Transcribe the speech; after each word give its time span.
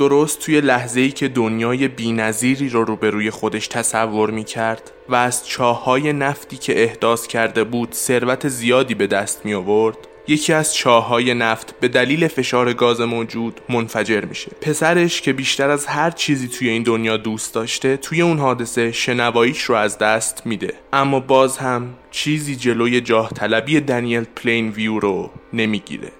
درست 0.00 0.40
توی 0.40 0.60
لحظه 0.60 1.00
ای 1.00 1.10
که 1.10 1.28
دنیای 1.28 1.88
بینظیری 1.88 2.68
رو 2.68 2.84
روبروی 2.84 3.30
خودش 3.30 3.68
تصور 3.68 4.30
می 4.30 4.44
کرد 4.44 4.90
و 5.08 5.14
از 5.14 5.46
چاهای 5.46 6.12
نفتی 6.12 6.56
که 6.56 6.82
احداث 6.82 7.26
کرده 7.26 7.64
بود 7.64 7.92
ثروت 7.92 8.48
زیادی 8.48 8.94
به 8.94 9.06
دست 9.06 9.46
می 9.46 9.54
آورد 9.54 9.96
یکی 10.28 10.52
از 10.52 10.74
چاهای 10.74 11.34
نفت 11.34 11.80
به 11.80 11.88
دلیل 11.88 12.28
فشار 12.28 12.72
گاز 12.72 13.00
موجود 13.00 13.60
منفجر 13.68 14.24
میشه. 14.24 14.50
پسرش 14.60 15.20
که 15.20 15.32
بیشتر 15.32 15.70
از 15.70 15.86
هر 15.86 16.10
چیزی 16.10 16.48
توی 16.48 16.68
این 16.68 16.82
دنیا 16.82 17.16
دوست 17.16 17.54
داشته 17.54 17.96
توی 17.96 18.22
اون 18.22 18.38
حادثه 18.38 18.92
شنواییش 18.92 19.62
رو 19.62 19.74
از 19.74 19.98
دست 19.98 20.46
میده. 20.46 20.74
اما 20.92 21.20
باز 21.20 21.58
هم 21.58 21.94
چیزی 22.10 22.56
جلوی 22.56 23.00
جاه 23.00 23.30
طلبی 23.30 23.80
دنیل 23.80 24.24
پلین 24.24 24.70
ویو 24.70 25.00
رو 25.00 25.30
نمی‌گیره. 25.52 26.19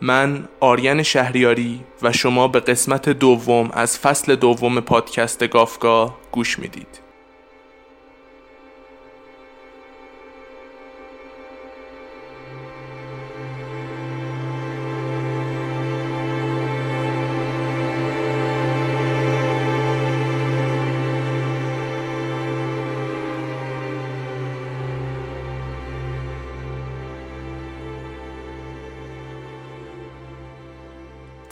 من 0.00 0.48
آریان 0.60 1.02
شهریاری 1.02 1.80
و 2.02 2.12
شما 2.12 2.48
به 2.48 2.60
قسمت 2.60 3.08
دوم 3.08 3.70
از 3.72 3.98
فصل 3.98 4.36
دوم 4.36 4.80
پادکست 4.80 5.48
گافگاه 5.48 6.18
گوش 6.32 6.58
می‌دید. 6.58 7.03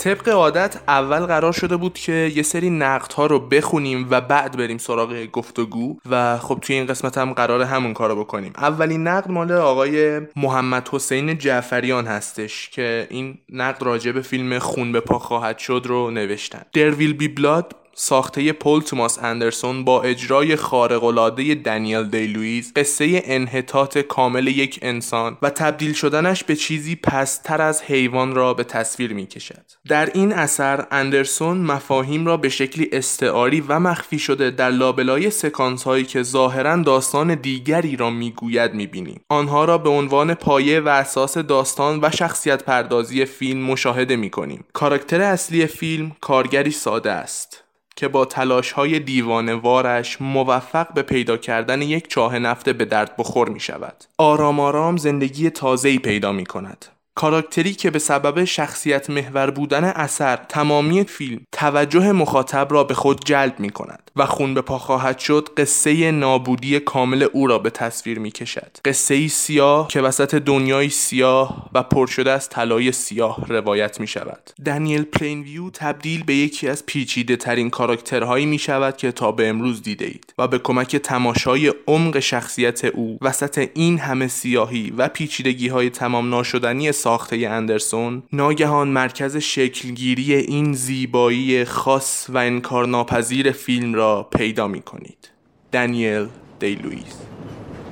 طبق 0.02 0.28
عادت 0.28 0.76
اول 0.88 1.20
قرار 1.26 1.52
شده 1.52 1.76
بود 1.76 1.94
که 1.94 2.12
یه 2.12 2.42
سری 2.42 2.70
نقد 2.70 3.12
ها 3.12 3.26
رو 3.26 3.38
بخونیم 3.38 4.06
و 4.10 4.20
بعد 4.20 4.56
بریم 4.56 4.78
سراغ 4.78 5.26
گفتگو 5.32 5.96
و 6.10 6.38
خب 6.38 6.58
توی 6.62 6.76
این 6.76 6.86
قسمت 6.86 7.18
هم 7.18 7.32
قرار 7.32 7.62
همون 7.62 7.94
کارو 7.94 8.16
بکنیم. 8.16 8.52
اولین 8.56 9.08
نقد 9.08 9.30
مال 9.30 9.52
آقای 9.52 10.20
محمد 10.36 10.88
حسین 10.92 11.38
جعفریان 11.38 12.06
هستش 12.06 12.68
که 12.68 13.06
این 13.10 13.38
نقد 13.52 13.82
راجع 13.82 14.12
به 14.12 14.20
فیلم 14.20 14.58
خون 14.58 14.92
به 14.92 15.00
پا 15.00 15.18
خواهد 15.18 15.58
شد 15.58 15.82
رو 15.86 16.10
نوشتن. 16.10 16.62
Will 16.76 17.22
be 17.22 17.40
blood 17.40 17.81
ساخته 17.94 18.52
پول 18.52 18.80
توماس 18.82 19.18
اندرسون 19.18 19.84
با 19.84 20.02
اجرای 20.02 20.56
خارق‌العاده 20.56 21.54
دنیل 21.54 22.02
دی 22.08 22.26
لوئیس 22.26 22.72
قصه 22.76 23.22
انحطاط 23.24 23.98
کامل 23.98 24.46
یک 24.46 24.78
انسان 24.82 25.38
و 25.42 25.50
تبدیل 25.50 25.92
شدنش 25.92 26.44
به 26.44 26.56
چیزی 26.56 26.96
پستر 26.96 27.62
از 27.62 27.82
حیوان 27.82 28.34
را 28.34 28.54
به 28.54 28.64
تصویر 28.64 29.12
می 29.12 29.26
کشد. 29.26 29.64
در 29.88 30.10
این 30.14 30.32
اثر 30.32 30.86
اندرسون 30.90 31.58
مفاهیم 31.58 32.26
را 32.26 32.36
به 32.36 32.48
شکلی 32.48 32.88
استعاری 32.92 33.60
و 33.60 33.78
مخفی 33.78 34.18
شده 34.18 34.50
در 34.50 34.70
لابلای 34.70 35.30
سکانس 35.30 35.82
هایی 35.82 36.04
که 36.04 36.22
ظاهرا 36.22 36.76
داستان 36.76 37.34
دیگری 37.34 37.96
را 37.96 38.10
می‌گوید 38.10 38.74
می‌بینیم. 38.74 39.20
آنها 39.28 39.64
را 39.64 39.78
به 39.78 39.90
عنوان 39.90 40.34
پایه 40.34 40.80
و 40.80 40.88
اساس 40.88 41.38
داستان 41.38 41.98
و 42.02 42.10
شخصیت 42.10 42.64
پردازی 42.64 43.24
فیلم 43.24 43.60
مشاهده 43.60 44.16
می‌کنیم. 44.16 44.64
کاراکتر 44.72 45.20
اصلی 45.20 45.66
فیلم 45.66 46.16
کارگری 46.20 46.70
ساده 46.70 47.10
است. 47.10 47.61
که 47.96 48.08
با 48.08 48.24
تلاش 48.24 48.72
های 48.72 48.98
دیوانه‌وارش 48.98 50.20
موفق 50.20 50.92
به 50.94 51.02
پیدا 51.02 51.36
کردن 51.36 51.82
یک 51.82 52.08
چاه 52.08 52.38
نفت 52.38 52.68
به 52.68 52.84
درد 52.84 53.16
بخور 53.16 53.48
می 53.48 53.60
شود. 53.60 54.04
آرام 54.18 54.60
آرام 54.60 54.96
زندگی 54.96 55.50
تازه‌ای 55.50 55.98
پیدا 55.98 56.32
می 56.32 56.46
کند. 56.46 56.86
کاراکتری 57.14 57.74
که 57.74 57.90
به 57.90 57.98
سبب 57.98 58.44
شخصیت 58.44 59.10
محور 59.10 59.50
بودن 59.50 59.84
اثر 59.84 60.36
تمامی 60.36 61.04
فیلم 61.04 61.40
توجه 61.52 62.12
مخاطب 62.12 62.68
را 62.70 62.84
به 62.84 62.94
خود 62.94 63.24
جلب 63.24 63.60
می 63.60 63.70
کند 63.70 64.10
و 64.16 64.26
خون 64.26 64.54
به 64.54 64.62
پا 64.62 64.78
خواهد 64.78 65.18
شد 65.18 65.48
قصه 65.56 66.10
نابودی 66.10 66.80
کامل 66.80 67.22
او 67.32 67.46
را 67.46 67.58
به 67.58 67.70
تصویر 67.70 68.18
می 68.18 68.30
کشد 68.30 68.76
قصه 68.84 69.28
سیاه 69.28 69.88
که 69.88 70.00
وسط 70.00 70.34
دنیای 70.34 70.88
سیاه 70.88 71.70
و 71.74 71.82
پر 71.82 72.06
شده 72.06 72.30
از 72.30 72.48
طلای 72.48 72.92
سیاه 72.92 73.44
روایت 73.48 74.00
می 74.00 74.06
شود 74.06 74.50
دنیل 74.64 75.02
پلین 75.02 75.41
ویو 75.41 75.70
تبدیل 75.70 76.24
به 76.24 76.34
یکی 76.34 76.68
از 76.68 76.86
پیچیده 76.86 77.36
ترین 77.36 77.70
کاراکترهایی 77.70 78.46
می 78.46 78.58
شود 78.58 78.96
که 78.96 79.12
تا 79.12 79.32
به 79.32 79.48
امروز 79.48 79.82
دیده 79.82 80.04
اید 80.04 80.34
و 80.38 80.48
به 80.48 80.58
کمک 80.58 80.96
تماشای 80.96 81.72
عمق 81.86 82.18
شخصیت 82.18 82.84
او 82.84 83.18
وسط 83.22 83.68
این 83.74 83.98
همه 83.98 84.28
سیاهی 84.28 84.90
و 84.90 85.08
پیچیدگی 85.08 85.68
های 85.68 85.90
تمام 85.90 86.30
ناشدنی 86.30 86.92
ساخته 86.92 87.36
اندرسون 87.36 88.22
ناگهان 88.32 88.88
مرکز 88.88 89.36
شکلگیری 89.36 90.34
این 90.34 90.72
زیبایی 90.72 91.64
خاص 91.64 92.26
و 92.28 92.38
انکارناپذیر 92.38 93.52
فیلم 93.52 93.94
را 93.94 94.01
پیدا 94.31 94.67
می 94.67 94.81
کنید 94.81 95.29
دانیل 95.71 96.27
دی 96.59 96.75
لوئیس 96.75 97.15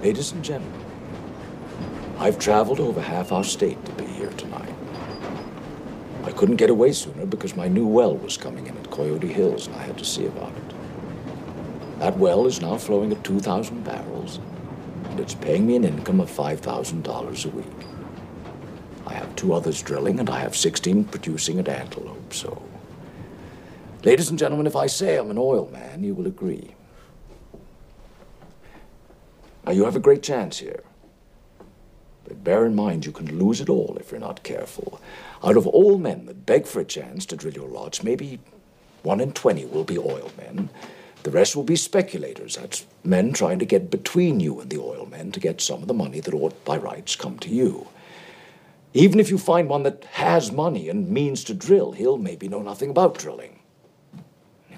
Ladies 0.03 0.31
and 0.33 0.43
gentlemen, 0.43 0.85
I've 2.19 2.37
traveled 2.37 2.79
over 2.79 3.01
half 3.01 3.31
our 3.31 3.43
state 3.43 3.83
to 3.85 3.91
be 3.93 4.05
here 4.05 4.33
tonight. 4.41 4.75
I 6.23 6.31
couldn't 6.31 6.57
get 6.63 6.69
away 6.69 6.91
sooner 6.91 7.25
because 7.25 7.55
my 7.55 7.67
new 7.67 7.87
well 7.87 8.15
was 8.15 8.37
coming 8.37 8.67
in 8.67 8.77
at 8.77 8.91
Coyote 8.91 9.33
Hills 9.39 9.65
and 9.67 9.75
I 9.75 9.83
had 9.89 9.97
to 9.97 10.05
see 10.05 10.25
about 10.27 10.53
it. 10.61 10.69
That 11.99 12.17
well 12.17 12.45
is 12.45 12.61
now 12.61 12.77
flowing 12.77 13.11
at 13.11 13.23
2,000 13.23 13.83
barrels 13.83 14.39
and 15.09 15.19
it's 15.19 15.33
paying 15.33 15.65
me 15.65 15.75
an 15.75 15.83
income 15.83 16.19
of 16.19 16.29
$5,000 16.29 17.45
a 17.45 17.49
week. 17.49 17.65
I 19.07 19.13
have 19.13 19.35
two 19.35 19.53
others 19.53 19.81
drilling 19.81 20.19
and 20.19 20.29
I 20.29 20.39
have 20.39 20.55
16 20.55 21.05
producing 21.05 21.57
at 21.59 21.67
Antelope, 21.69 22.33
so. 22.33 22.61
Ladies 24.02 24.30
and 24.30 24.38
gentlemen, 24.38 24.66
if 24.66 24.76
I 24.76 24.86
say 24.86 25.18
I'm 25.18 25.30
an 25.30 25.36
oil 25.36 25.68
man, 25.70 26.02
you 26.02 26.14
will 26.14 26.26
agree. 26.26 26.74
Now, 29.66 29.72
you 29.72 29.84
have 29.84 29.96
a 29.96 30.00
great 30.00 30.22
chance 30.22 30.58
here. 30.58 30.82
But 32.24 32.42
bear 32.42 32.64
in 32.64 32.74
mind, 32.74 33.04
you 33.04 33.12
can 33.12 33.38
lose 33.38 33.60
it 33.60 33.68
all 33.68 33.98
if 34.00 34.10
you're 34.10 34.18
not 34.18 34.42
careful. 34.42 35.02
Out 35.44 35.58
of 35.58 35.66
all 35.66 35.98
men 35.98 36.24
that 36.26 36.46
beg 36.46 36.66
for 36.66 36.80
a 36.80 36.84
chance 36.84 37.26
to 37.26 37.36
drill 37.36 37.52
your 37.52 37.68
lots, 37.68 38.02
maybe 38.02 38.40
one 39.02 39.20
in 39.20 39.32
20 39.32 39.66
will 39.66 39.84
be 39.84 39.98
oil 39.98 40.30
men. 40.38 40.70
The 41.22 41.30
rest 41.30 41.54
will 41.54 41.62
be 41.62 41.76
speculators. 41.76 42.56
That's 42.56 42.86
men 43.04 43.34
trying 43.34 43.58
to 43.58 43.66
get 43.66 43.90
between 43.90 44.40
you 44.40 44.60
and 44.60 44.70
the 44.70 44.80
oil 44.80 45.04
men 45.04 45.30
to 45.32 45.40
get 45.40 45.60
some 45.60 45.82
of 45.82 45.88
the 45.88 45.94
money 45.94 46.20
that 46.20 46.32
ought 46.32 46.64
by 46.64 46.78
rights 46.78 47.16
come 47.16 47.38
to 47.40 47.50
you. 47.50 47.86
Even 48.94 49.20
if 49.20 49.28
you 49.28 49.36
find 49.36 49.68
one 49.68 49.82
that 49.82 50.04
has 50.12 50.50
money 50.50 50.88
and 50.88 51.10
means 51.10 51.44
to 51.44 51.54
drill, 51.54 51.92
he'll 51.92 52.16
maybe 52.16 52.48
know 52.48 52.62
nothing 52.62 52.88
about 52.88 53.18
drilling. 53.18 53.59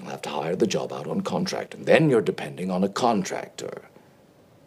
He'll 0.03 0.11
have 0.11 0.21
to 0.23 0.29
hire 0.29 0.57
the 0.57 0.67
job 0.67 0.91
out 0.91 1.07
on 1.07 1.21
contract, 1.21 1.73
and 1.73 1.85
then 1.85 2.09
you're 2.09 2.27
depending 2.33 2.69
on 2.69 2.83
a 2.83 2.89
contractor 2.89 3.75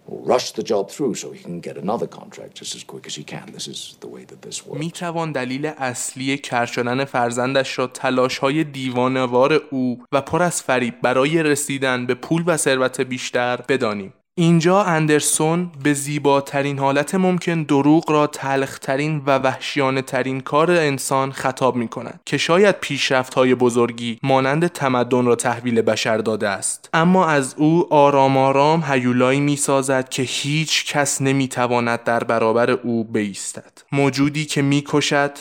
who'll 0.06 0.24
rush 0.34 0.52
the 0.52 0.62
job 0.62 0.90
through 0.90 1.14
so 1.14 1.30
he 1.30 1.42
can 1.42 1.60
get 1.60 1.76
another 1.76 2.06
contract 2.06 2.54
just 2.54 2.74
as 2.74 2.82
quick 2.84 3.06
as 3.06 3.14
he 3.16 3.24
can. 3.24 3.46
This 3.52 3.68
is 3.68 3.98
the 4.00 4.08
way 4.08 4.24
that 4.24 4.40
this 4.42 4.66
works. 4.66 4.80
می 4.80 5.32
دلیل 5.32 5.66
اصلی 5.66 6.38
کر 6.38 6.66
شدن 6.66 7.04
فرزندش 7.04 7.78
را 7.78 7.86
تلاش 7.86 8.38
های 8.38 8.64
دیوانوار 8.64 9.52
او 9.70 10.04
و 10.12 10.20
پر 10.20 10.42
از 10.42 10.62
فریب 10.62 11.00
برای 11.02 11.42
رسیدن 11.42 12.06
به 12.06 12.14
پول 12.14 12.44
و 12.46 12.56
ثروت 12.56 13.00
بیشتر 13.00 13.56
بدانیم 13.68 14.12
اینجا 14.38 14.82
اندرسون 14.82 15.70
به 15.82 15.92
زیباترین 15.92 16.78
حالت 16.78 17.14
ممکن 17.14 17.62
دروغ 17.62 18.10
را 18.10 18.26
تلخترین 18.26 19.22
و 19.26 19.38
وحشیانه 19.38 20.02
ترین 20.02 20.40
کار 20.40 20.70
انسان 20.70 21.32
خطاب 21.32 21.76
می 21.76 21.88
کند 21.88 22.20
که 22.24 22.38
شاید 22.38 22.80
پیشرفت 22.80 23.34
های 23.34 23.54
بزرگی 23.54 24.18
مانند 24.22 24.66
تمدن 24.66 25.24
را 25.24 25.36
تحویل 25.36 25.82
بشر 25.82 26.18
داده 26.18 26.48
است. 26.48 26.88
اما 26.92 27.26
از 27.26 27.54
او 27.58 27.94
آرام 27.94 28.36
آرام 28.36 28.84
هیولایی 28.88 29.40
می 29.40 29.56
سازد 29.56 30.08
که 30.08 30.22
هیچ 30.22 30.92
کس 30.92 31.22
نمی 31.22 31.48
تواند 31.48 32.04
در 32.04 32.24
برابر 32.24 32.70
او 32.70 33.04
بایستد. 33.04 33.72
موجودی 33.92 34.44
که 34.44 34.62
می 34.62 34.84
کشد 34.86 35.32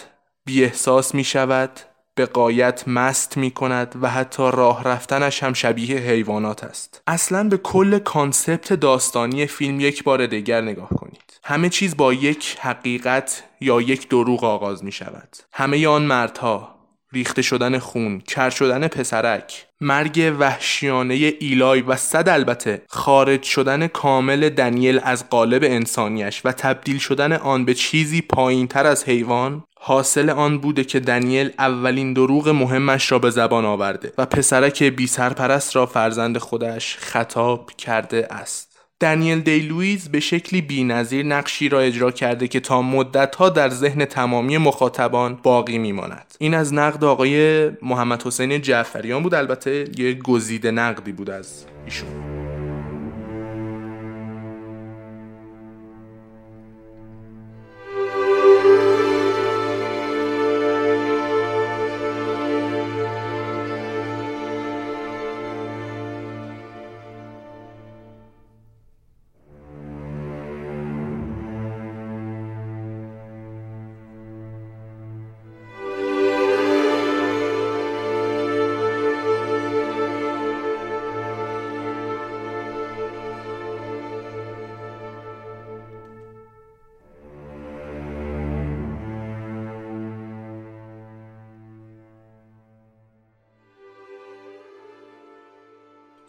بی 0.46 0.64
احساس 0.64 1.16
می 1.16 1.24
شود 1.24 1.72
به 2.16 2.26
غایت 2.26 2.88
مست 2.88 3.38
می 3.38 3.52
کند 3.52 3.96
و 4.02 4.10
حتی 4.10 4.44
راه 4.54 4.84
رفتنش 4.84 5.44
هم 5.44 5.54
شبیه 5.54 5.98
حیوانات 5.98 6.64
است. 6.64 7.02
اصلا 7.08 7.44
به 7.44 7.58
کل 7.58 8.00
concept 8.00 8.74
داستانی 8.74 9.46
فیلم 9.46 9.80
یک 9.80 10.04
بار 10.04 10.26
دیگر 10.26 10.62
نگاه 10.62 10.90
کنید. 10.90 11.40
همه 11.44 11.70
چیز 11.70 11.98
با 11.98 12.14
یک 12.14 12.58
حقیقت 12.60 13.44
یا 13.62 13.82
یک 13.82 14.10
دروغ 14.10 14.44
آغاز 14.44 14.84
می 14.84 14.92
شود 14.92 15.38
همه 15.54 15.88
آن 15.88 16.02
مردها 16.02 16.76
ریخته 17.14 17.42
شدن 17.42 17.80
خون، 17.80 18.20
کر 18.20 18.50
شدن 18.50 18.88
پسرک، 18.88 19.66
مرگ 19.82 20.36
وحشیانه 20.40 21.14
ایلای 21.14 21.82
و 21.82 21.96
صد 21.96 22.30
البته 22.30 22.82
خارج 22.88 23.44
شدن 23.44 23.88
کامل 23.88 24.50
دنیل 24.50 25.00
از 25.04 25.30
قالب 25.30 25.64
انسانیش 25.64 26.42
و 26.46 26.52
تبدیل 26.52 26.98
شدن 26.98 27.34
آن 27.34 27.66
به 27.66 27.74
چیزی 27.74 28.22
پایین 28.22 28.68
تر 28.68 28.88
از 28.88 29.04
حیوان 29.04 29.64
حاصل 29.88 30.30
آن 30.30 30.58
بوده 30.58 30.84
که 30.84 31.00
دنیل 31.00 31.52
اولین 31.60 32.14
دروغ 32.14 32.50
مهمش 32.50 33.12
را 33.12 33.20
به 33.20 33.30
زبان 33.30 33.66
آورده 33.66 34.14
و 34.18 34.26
پسرک 34.26 34.84
بی 34.84 35.08
سرپرست 35.08 35.76
را 35.76 35.86
فرزند 35.86 36.38
خودش 36.38 36.98
خطاب 36.98 37.72
کرده 37.78 38.28
است. 38.32 38.80
دنیل 39.00 39.40
دی 39.40 39.60
لویز 39.60 40.10
به 40.10 40.20
شکلی 40.20 40.62
بی 40.62 40.84
نظیر 40.84 41.26
نقشی 41.26 41.70
را 41.70 41.80
اجرا 41.80 42.12
کرده 42.12 42.48
که 42.48 42.60
تا 42.60 42.82
مدتها 42.82 43.50
در 43.50 43.70
ذهن 43.70 44.06
تمامی 44.06 44.58
مخاطبان 44.58 45.40
باقی 45.44 45.78
میماند. 45.78 46.36
این 46.40 46.54
از 46.54 46.74
نقد 46.74 47.04
آقای 47.04 47.70
محمد 47.82 48.24
حسین 48.24 48.62
جعفریان 48.62 49.24
بود. 49.24 49.34
البته 49.34 49.86
یه 49.98 50.14
گزیده 50.14 50.72
نقدی 50.72 51.12
بود 51.12 51.30
از 51.30 51.66
ایشون. 51.86 52.55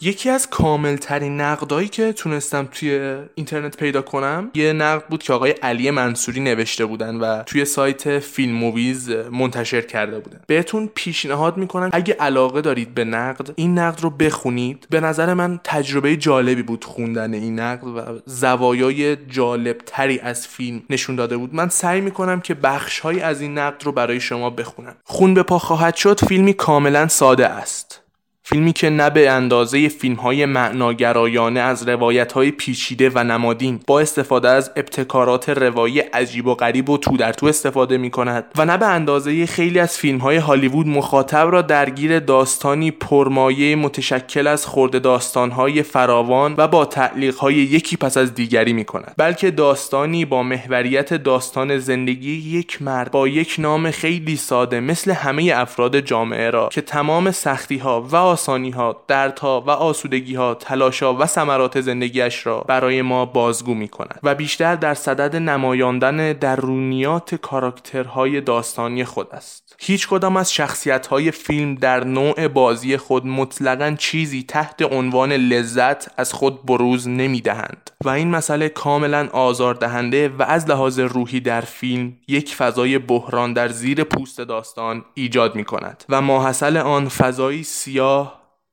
یکی 0.01 0.31
از 0.31 0.51
کامل 0.51 0.97
ترین 0.97 1.41
نقدایی 1.41 1.89
که 1.89 2.13
تونستم 2.13 2.69
توی 2.73 3.17
اینترنت 3.35 3.77
پیدا 3.77 4.03
کنم 4.03 4.51
یه 4.55 4.73
نقد 4.73 5.07
بود 5.07 5.23
که 5.23 5.33
آقای 5.33 5.51
علی 5.51 5.91
منصوری 5.91 6.41
نوشته 6.41 6.87
بودن 6.87 7.17
و 7.17 7.43
توی 7.43 7.65
سایت 7.65 8.19
فیلم 8.19 8.55
موویز 8.55 9.11
منتشر 9.11 9.81
کرده 9.81 10.19
بودن. 10.19 10.41
بهتون 10.47 10.91
پیشنهاد 10.95 11.57
می‌کنم 11.57 11.91
اگه 11.93 12.15
علاقه 12.15 12.61
دارید 12.61 12.95
به 12.95 13.05
نقد 13.05 13.53
این 13.57 13.79
نقد 13.79 14.01
رو 14.01 14.11
بخونید. 14.11 14.87
به 14.91 15.01
نظر 15.01 15.35
من 15.35 15.61
تجربه 15.65 16.17
جالبی 16.17 16.63
بود 16.63 16.85
خوندن 16.85 17.35
این 17.35 17.61
نقد 17.61 17.87
و 17.87 18.21
زوایای 18.27 19.17
جالب 19.17 19.79
تری 19.87 20.19
از 20.19 20.47
فیلم 20.47 20.83
نشون 20.91 21.17
داده 21.17 21.37
بود. 21.37 21.55
من 21.55 21.69
سعی 21.69 22.01
می‌کنم 22.01 22.41
که 22.41 22.55
بخش 22.55 23.07
از 23.07 23.41
این 23.41 23.59
نقد 23.59 23.85
رو 23.85 23.93
برای 23.93 24.21
شما 24.21 24.51
بخونم. 24.51 24.97
خون 25.05 25.35
به 25.35 25.43
پا 25.43 25.59
خواهد 25.59 25.97
شد 25.97 26.25
فیلمی 26.25 26.53
کاملا 26.53 27.09
ساده 27.09 27.47
است. 27.47 28.06
فیلمی 28.49 28.73
که 28.73 28.91
نه 28.91 29.11
به 29.11 29.31
اندازه 29.31 29.89
فیلم 29.89 30.15
های 30.15 30.47
معناگرایانه 30.47 31.61
از 31.61 31.89
روایت 31.89 32.33
های 32.33 32.51
پیچیده 32.51 33.11
و 33.15 33.25
نمادین 33.25 33.81
با 33.87 34.01
استفاده 34.01 34.49
از 34.49 34.71
ابتکارات 34.77 35.49
روایی 35.49 36.01
عجیب 36.01 36.47
و 36.47 36.55
غریب 36.55 36.91
و 36.91 36.99
تو 36.99 37.17
در 37.17 37.33
تو 37.33 37.47
استفاده 37.47 37.99
می 37.99 38.11
کند 38.11 38.45
و 38.57 38.65
نه 38.65 38.77
به 38.77 38.87
اندازه 38.87 39.47
خیلی 39.47 39.79
از 39.79 39.99
فیلم 39.99 40.19
های 40.19 40.37
هالیوود 40.37 40.87
مخاطب 40.87 41.49
را 41.51 41.63
درگیر 41.63 42.19
داستانی 42.19 42.91
پرمایه 42.91 43.77
متشکل 43.77 44.47
از 44.47 44.67
خورده 44.67 44.99
داستان 44.99 45.51
های 45.51 45.83
فراوان 45.83 46.55
و 46.59 46.69
با 46.69 46.85
تعلیق 46.85 47.37
های 47.37 47.55
یکی 47.55 47.97
پس 47.97 48.17
از 48.17 48.35
دیگری 48.35 48.73
می 48.73 48.85
کند 48.85 49.15
بلکه 49.17 49.51
داستانی 49.51 50.25
با 50.25 50.43
محوریت 50.43 51.15
داستان 51.15 51.79
زندگی 51.79 52.33
یک 52.33 52.83
مرد 52.83 53.11
با 53.11 53.29
یک 53.29 53.57
نام 53.59 53.91
خیلی 53.91 54.37
ساده 54.37 54.81
مثل 54.81 55.11
همه 55.11 55.53
افراد 55.55 56.01
جامعه 56.01 56.51
را 56.51 56.69
که 56.73 56.81
تمام 56.81 57.31
سختی 57.31 57.79
ها 57.79 58.03
و 58.03 58.36
آسانی 58.37 58.71
ها 58.71 59.05
دردها 59.09 59.61
و 59.61 59.71
آسودگی 59.71 60.35
ها 60.35 60.55
تلاشا 60.55 61.15
و 61.15 61.27
ثمرات 61.27 61.81
زندگیش 61.81 62.47
را 62.47 62.61
برای 62.61 63.03
ما 63.03 63.25
بازگو 63.25 63.75
می 63.75 63.89
کند 63.89 64.21
و 64.23 64.35
بیشتر 64.35 64.75
در 64.77 64.95
صدد 64.95 65.37
نمایاندن 65.37 66.33
درونیات 66.33 67.35
کاراکترهای 67.35 68.41
داستانی 68.41 69.05
خود 69.05 69.29
است. 69.33 69.67
هیچ 69.79 70.09
کدام 70.09 70.37
از 70.37 70.53
شخصیت 70.53 71.07
های 71.07 71.31
فیلم 71.31 71.75
در 71.75 72.05
نوع 72.05 72.49
بازی 72.49 72.97
خود 72.97 73.27
مطلقا 73.27 73.97
چیزی 73.99 74.43
تحت 74.43 74.83
عنوان 74.83 75.33
لذت 75.33 76.19
از 76.19 76.33
خود 76.33 76.67
بروز 76.67 77.09
نمی 77.09 77.41
دهند 77.41 77.91
و 78.05 78.09
این 78.09 78.31
مسئله 78.31 78.69
کاملا 78.69 79.29
آزاردهنده 79.33 80.29
و 80.29 80.43
از 80.43 80.71
لحاظ 80.71 80.99
روحی 80.99 81.41
در 81.41 81.61
فیلم 81.61 82.13
یک 82.29 82.55
فضای 82.55 82.99
بحران 82.99 83.53
در 83.53 83.69
زیر 83.69 84.05
پوست 84.05 84.41
داستان 84.41 85.05
ایجاد 85.15 85.55
می 85.55 85.65
کند 85.65 86.05
و 86.09 86.23
ماحصل 86.23 86.77
آن 86.77 87.09
فضایی 87.09 87.63
سیاه 87.63 88.26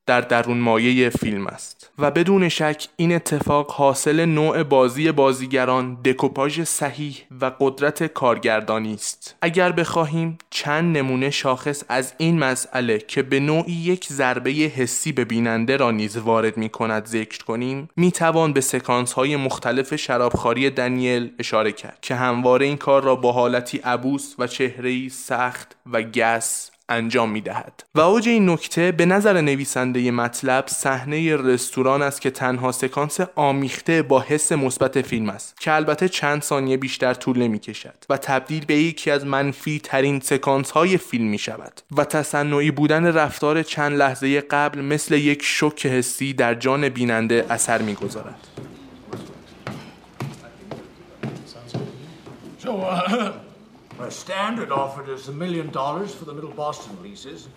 در 0.06 0.22
درون 0.22 0.58
مایه 0.58 1.10
فیلم 1.10 1.48
است 1.48 1.92
و 2.00 2.12
بدون 2.12 2.50
شک 2.50 2.88
این 2.96 3.16
اتفاق 3.16 3.72
حاصل 3.72 4.26
نوع 4.26 4.64
بازی 4.64 5.12
بازیگران 5.12 5.98
دکوپاژ 6.06 6.62
صحیح 6.62 7.18
و 7.42 7.52
قدرت 7.60 8.04
کارگردانی 8.04 8.94
است. 8.94 9.36
اگر 9.42 9.72
بخواهیم 9.72 10.38
چند 10.50 10.98
نمونه 10.98 11.30
شاخص 11.30 11.84
از 11.90 12.14
این 12.18 12.40
مسئله 12.40 12.98
که 13.00 13.24
به 13.24 13.40
نوعی 13.40 13.74
یک 13.74 14.08
ضربه 14.08 14.52
حسی 14.52 15.12
به 15.12 15.26
بیننده 15.26 15.78
را 15.78 15.92
نیز 15.92 16.18
وارد 16.18 16.58
می 16.58 16.70
کند 16.70 17.06
ذکر 17.06 17.44
کنیم 17.44 17.90
می 17.96 18.12
توان 18.12 18.54
به 18.54 18.62
سکانس 18.62 19.14
های 19.14 19.36
مختلف 19.36 19.96
شرابخاری 19.96 20.70
دنیل 20.70 21.32
اشاره 21.40 21.72
کرد 21.72 21.98
که 22.02 22.16
همواره 22.16 22.66
این 22.66 22.78
کار 22.78 23.04
را 23.04 23.16
با 23.16 23.32
حالتی 23.32 23.78
عبوس 23.78 24.36
و 24.40 24.48
چهرهی 24.48 25.10
سخت 25.10 25.76
و 25.92 26.02
گس 26.02 26.73
انجام 26.90 27.30
می 27.30 27.42
دهد 27.42 27.84
و 27.96 28.00
اوج 28.00 28.30
این 28.30 28.50
نکته 28.50 28.92
به 28.92 29.06
نظر 29.06 29.42
نویسنده 29.42 30.12
مطلب 30.12 30.68
صحنه 30.68 31.36
رستوران 31.36 32.02
است 32.02 32.22
که 32.22 32.32
تنها 32.32 32.72
سکانس 32.72 33.20
آمیخته 33.36 34.02
با 34.02 34.20
حس 34.20 34.52
مثبت 34.52 35.02
فیلم 35.02 35.30
است 35.30 35.62
که 35.62 35.72
البته 35.72 36.10
چند 36.10 36.42
ثانیه 36.42 36.78
بیشتر 36.78 37.14
طول 37.14 37.40
نمی 37.40 37.60
کشد 37.60 38.06
و 38.10 38.18
تبدیل 38.18 38.66
به 38.66 38.76
یکی 38.76 39.12
از 39.12 39.26
منفی 39.26 39.80
ترین 39.80 40.20
سکانس 40.20 40.72
های 40.72 40.98
فیلم 40.98 41.28
می 41.28 41.38
شود 41.38 41.82
و 41.98 42.06
تصنعی 42.06 42.72
بودن 42.72 43.06
رفتار 43.06 43.64
چند 43.64 43.98
لحظه 43.98 44.42
قبل 44.42 44.82
مثل 44.82 45.16
یک 45.16 45.44
شوک 45.44 45.86
حسی 45.86 46.34
در 46.34 46.56
جان 46.56 46.90
بیننده 46.90 47.46
اثر 47.50 47.82
می 47.82 47.94
گذارد. 47.94 48.48
Our 54.00 54.12
standard 54.12 54.72
offered 54.72 55.08
us 55.10 55.28
a 55.28 55.32
million 55.32 55.70
dollars 55.70 56.14
for 56.14 56.26
the 56.26 56.34
Middle 56.34 56.52
Boston 56.52 57.02
leases. 57.04 57.48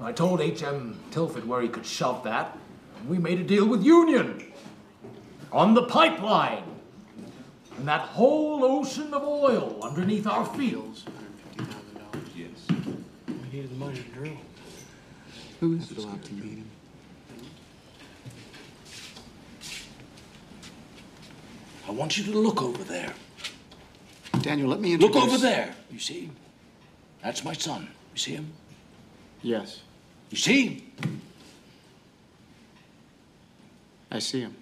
I 0.00 0.12
told 0.12 0.40
H.M. 0.40 0.98
Tilford 1.10 1.46
where 1.46 1.60
he 1.60 1.68
could 1.68 1.84
shove 1.84 2.24
that, 2.24 2.56
and 2.98 3.08
we 3.08 3.18
made 3.18 3.38
a 3.38 3.44
deal 3.44 3.68
with 3.68 3.84
Union 3.84 4.50
on 5.52 5.74
the 5.74 5.82
pipeline. 5.82 6.64
And 7.76 7.86
that 7.86 8.00
whole 8.00 8.64
ocean 8.64 9.12
of 9.14 9.22
oil 9.22 9.80
underneath 9.82 10.26
our 10.26 10.44
fields. 10.44 11.04
Yes. 12.34 12.48
We 13.26 13.34
needed 13.52 13.70
the 13.70 13.76
money 13.76 13.96
to 13.96 14.02
drill. 14.10 14.36
Who 15.60 15.76
is 15.76 15.90
allowed 15.92 16.24
to 16.24 16.32
meet 16.34 16.58
him? 16.58 16.70
I 21.86 21.92
want 21.92 22.16
you 22.16 22.24
to 22.24 22.38
look 22.38 22.62
over 22.62 22.84
there. 22.84 23.12
Daniel, 24.42 24.68
let 24.68 24.80
me 24.80 24.92
introduce... 24.92 25.14
Look 25.14 25.24
over 25.24 25.38
there. 25.38 25.74
You 25.90 25.98
see? 25.98 26.30
That's 27.22 27.44
my 27.44 27.52
son. 27.52 27.88
You 28.14 28.18
see 28.18 28.32
him? 28.32 28.52
Yes. 29.42 29.80
You 30.30 30.36
see? 30.36 30.84
I 34.10 34.18
see 34.18 34.40
him. 34.40 34.56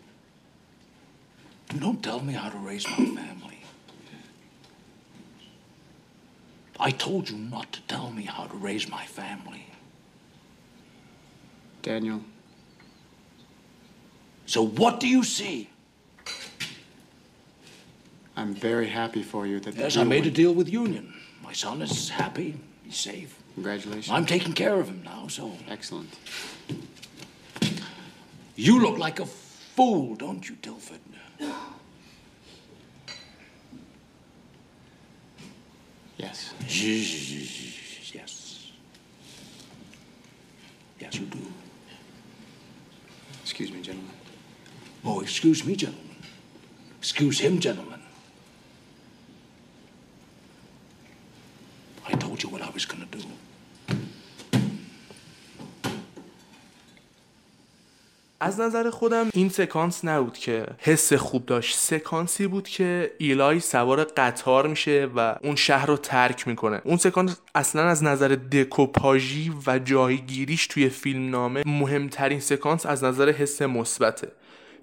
You 1.72 1.80
Don't 1.80 2.02
tell 2.02 2.20
me 2.20 2.32
how 2.32 2.48
to 2.48 2.58
raise 2.58 2.86
my 2.88 2.96
family. 2.96 3.58
I 6.80 6.90
told 6.90 7.28
you 7.28 7.36
not 7.36 7.72
to 7.72 7.80
tell 7.82 8.10
me 8.10 8.22
how 8.22 8.44
to 8.44 8.56
raise 8.56 8.88
my 8.88 9.04
family. 9.04 9.66
Daniel, 11.82 12.20
So 14.46 14.66
what 14.66 14.98
do 14.98 15.06
you 15.06 15.24
see? 15.24 15.68
I'm 18.38 18.54
very 18.54 18.86
happy 18.86 19.24
for 19.24 19.48
you 19.48 19.58
that 19.60 19.74
Yes, 19.74 19.96
I 19.96 20.04
made 20.04 20.24
a 20.24 20.30
deal 20.30 20.54
with 20.54 20.68
Union. 20.68 21.12
My 21.42 21.52
son 21.52 21.82
is 21.82 22.08
happy. 22.08 22.54
He's 22.84 22.96
safe. 22.96 23.36
Congratulations. 23.54 24.10
I'm 24.10 24.26
taking 24.26 24.52
care 24.52 24.78
of 24.78 24.86
him 24.86 25.02
now, 25.04 25.26
so. 25.26 25.50
Excellent. 25.68 26.14
You 28.54 28.80
look 28.80 28.96
like 28.96 29.18
a 29.18 29.26
fool, 29.26 30.14
don't 30.14 30.48
you, 30.48 30.54
Tilford? 30.62 31.00
Yes. 36.16 36.54
Yes. 36.60 38.70
Yes, 41.00 41.14
you 41.14 41.26
do. 41.26 41.38
Excuse 43.42 43.72
me, 43.72 43.82
gentlemen. 43.82 44.12
Oh, 45.04 45.20
excuse 45.20 45.64
me, 45.64 45.74
gentlemen. 45.74 46.16
Excuse 46.98 47.40
him, 47.40 47.58
gentlemen. 47.58 47.97
Was 52.78 52.86
to 52.86 52.96
do. 53.16 53.18
از 58.40 58.60
نظر 58.60 58.90
خودم 58.90 59.30
این 59.34 59.48
سکانس 59.48 60.04
نبود 60.04 60.38
که 60.38 60.66
حس 60.78 61.12
خوب 61.12 61.46
داشت. 61.46 61.76
سکانسی 61.78 62.46
بود 62.46 62.68
که 62.68 63.12
ایلای 63.18 63.60
سوار 63.60 64.04
قطار 64.04 64.66
میشه 64.66 65.08
و 65.16 65.36
اون 65.42 65.56
شهر 65.56 65.86
رو 65.86 65.96
ترک 65.96 66.48
می‌کنه. 66.48 66.80
اون 66.84 66.96
سکانس 66.96 67.36
اصلا 67.54 67.88
از 67.88 68.02
نظر 68.02 68.28
دکوپاژی 68.52 69.52
و 69.66 69.78
جایگیریش 69.78 70.66
توی 70.66 70.88
فیلم 70.88 71.30
نامه 71.30 71.62
مهمترین 71.66 72.40
سکانس 72.40 72.86
از 72.86 73.04
نظر 73.04 73.32
حس 73.32 73.62
مثبته. 73.62 74.28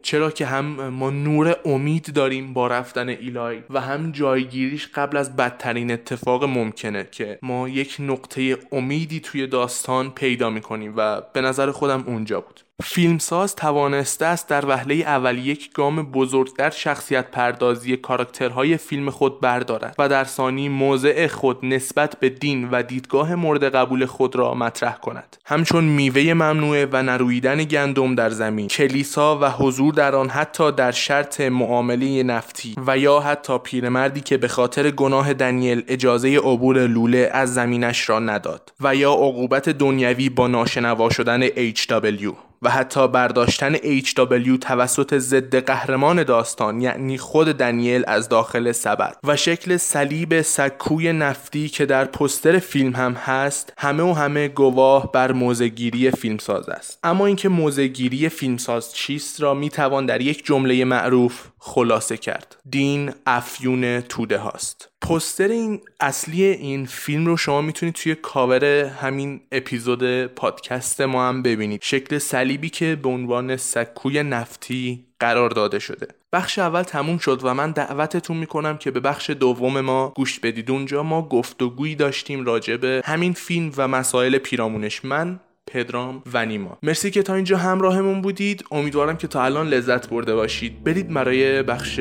چرا 0.06 0.32
که 0.32 0.46
هم 0.46 0.90
ما 0.90 1.10
نور 1.10 1.56
امید 1.66 2.14
داریم 2.14 2.54
با 2.54 2.68
رفتن 2.68 3.10
ایلای 3.10 3.62
و 3.70 3.82
هم 3.82 4.12
جایگیریش 4.12 4.88
قبل 4.88 5.18
از 5.18 5.36
بدترین 5.36 5.92
اتفاق 5.92 6.44
ممکنه 6.44 7.08
که 7.12 7.40
ما 7.42 7.70
یک 7.70 7.96
نقطه 8.00 8.58
امیدی 8.72 9.20
توی 9.20 9.48
داستان 9.48 10.12
پیدا 10.12 10.50
می‌کنیم 10.50 10.94
و 10.98 11.22
به 11.22 11.42
نظر 11.42 11.72
خودم 11.72 12.04
اونجا 12.08 12.42
بود. 12.42 12.65
فیلمساز 12.84 13.56
توانسته 13.56 14.26
است 14.26 14.50
در 14.50 14.66
وهله 14.66 14.96
اول 14.96 15.38
یک 15.38 15.74
گام 15.74 16.04
بزرگ 16.04 16.56
در 16.56 16.70
شخصیت 16.70 17.32
پردازی 17.32 17.98
کاراکترهای 17.98 18.78
فیلم 18.78 19.10
خود 19.10 19.42
بردارد 19.42 19.96
و 20.00 20.10
در 20.10 20.24
ثانی 20.24 20.70
موضع 20.70 21.28
خود 21.28 21.66
نسبت 21.66 22.20
به 22.20 22.30
دین 22.30 22.70
و 22.72 22.84
دیدگاه 22.84 23.36
مورد 23.36 23.64
قبول 23.64 24.06
خود 24.06 24.36
را 24.36 24.54
مطرح 24.54 24.98
کند. 24.98 25.38
همچون 25.46 25.84
میوه 25.84 26.34
ممنوعه 26.34 26.88
و 26.92 27.04
نرویدن 27.04 27.64
گندم 27.64 28.16
در 28.16 28.30
زمین 28.30 28.68
کلیسا 28.68 29.40
و 29.40 29.50
حضور 29.50 29.94
در 29.94 30.16
آن 30.16 30.30
حتی 30.30 30.72
در 30.72 30.92
شرط 30.92 31.42
معامله 31.42 32.24
نفتی 32.24 32.76
و 32.88 32.98
یا 32.98 33.20
حتی 33.20 33.58
پیرمردی 33.58 34.22
که 34.22 34.38
به 34.38 34.48
خاطر 34.48 34.92
گناه 34.92 35.34
دنیل 35.34 35.84
اجازه 35.88 36.38
عبور 36.38 36.88
لوله 36.88 37.30
از 37.34 37.54
زمینش 37.54 38.10
را 38.10 38.20
نداد 38.20 38.74
و 38.82 38.96
یا 38.96 39.12
عقوبت 39.12 39.70
دنیوی 39.70 40.30
با 40.30 40.48
ناشنوا 40.48 41.10
شدن 41.10 41.48
HW 41.48 42.36
و 42.66 42.70
حتی 42.70 43.08
برداشتن 43.08 43.76
HW 43.76 44.60
توسط 44.62 45.18
ضد 45.18 45.56
قهرمان 45.66 46.24
داستان 46.24 46.82
یعنی 46.82 47.18
خود 47.18 47.48
دنیل 47.48 48.04
از 48.08 48.30
داخل 48.30 48.72
سبد. 48.72 49.18
و 49.24 49.36
شکل 49.36 49.78
صلیب 49.78 50.42
سکوی 50.42 51.14
نفتی 51.14 51.70
که 51.70 51.86
در 51.86 52.06
پستر 52.06 52.60
فیلم 52.60 52.96
هم 52.96 53.14
هست 53.14 53.74
همه 53.78 54.04
و 54.04 54.14
همه 54.14 54.48
گواه 54.48 55.12
بر 55.12 55.32
موزگیری 55.32 56.12
فیلمساز 56.12 56.70
است. 56.70 57.00
اما 57.04 57.26
اینکه 57.26 57.50
موزگیری 57.50 58.30
فیلمساز 58.30 58.94
چیست 58.94 59.42
را 59.42 59.54
می‌توان 59.54 60.06
در 60.06 60.22
یک 60.22 60.46
جمله 60.46 60.86
معروف 60.86 61.42
خلاصه 61.68 62.18
کرد. 62.18 62.58
دین 62.70 63.12
افیون 63.26 64.02
توده 64.02 64.38
هاست. 64.38 64.90
پستر 65.02 65.48
این 65.48 65.82
اصلی 66.00 66.44
این 66.44 66.86
فیلم 66.86 67.26
رو 67.26 67.38
شما 67.38 67.62
می‌تونید 67.62 67.96
توی 67.96 68.16
کاور 68.16 68.66
همین 68.86 69.42
اپیزود 69.52 70.26
پادکست 70.26 71.02
ما 71.02 71.28
هم 71.28 71.42
ببینید. 71.42 71.82
شکل 71.84 72.18
صلیبی 72.18 72.70
که 72.70 72.96
به 72.96 73.10
عنوان 73.10 73.58
سکوی 73.58 74.24
نفتی 74.24 75.06
قرار 75.20 75.50
داده 75.50 75.80
شده. 75.80 76.08
بخش 76.34 76.60
اول 76.60 76.84
تموم 76.84 77.18
شد 77.18 77.40
و 77.44 77.54
من 77.54 77.72
دعوتتون 77.72 78.38
می‌کنم 78.38 78.78
که 78.78 78.92
به 78.92 79.00
بخش 79.00 79.30
دوم 79.30 79.82
ما 79.82 80.14
گوش 80.16 80.40
بدید. 80.40 80.72
اونجا 80.72 81.04
ما 81.04 81.22
گفتگویی 81.22 81.96
داشتیم 81.96 82.46
راجع 82.46 82.78
به 82.78 83.02
همین 83.06 83.34
فیلم 83.34 83.72
و 83.78 83.88
مسائل 83.88 84.38
پیرامونش. 84.38 85.06
من 85.06 85.40
پدرام 85.76 86.22
و 86.34 86.46
نیما 86.46 86.78
مرسی 86.84 87.12
که 87.12 87.24
تا 87.24 87.36
اینجا 87.36 87.58
همراهمون 87.58 88.22
بودید 88.22 88.66
امیدوارم 88.72 89.18
که 89.18 89.28
تا 89.28 89.44
الان 89.44 89.68
لذت 89.68 90.10
برده 90.10 90.36
باشید 90.36 90.84
برید 90.84 91.14
برای 91.14 91.64
بخش 91.64 92.00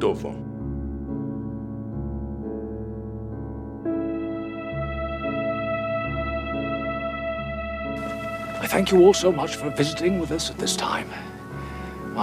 دوم 0.00 0.34
I 8.62 8.66
thank 8.66 8.90
you 8.92 8.98
all 9.04 9.14
so 9.24 9.30
much 9.40 9.52
for 9.60 9.68
visiting 9.82 10.14
with 10.20 10.30
us 10.38 10.44
at 10.50 10.56
this 10.64 10.74
time. 10.76 11.08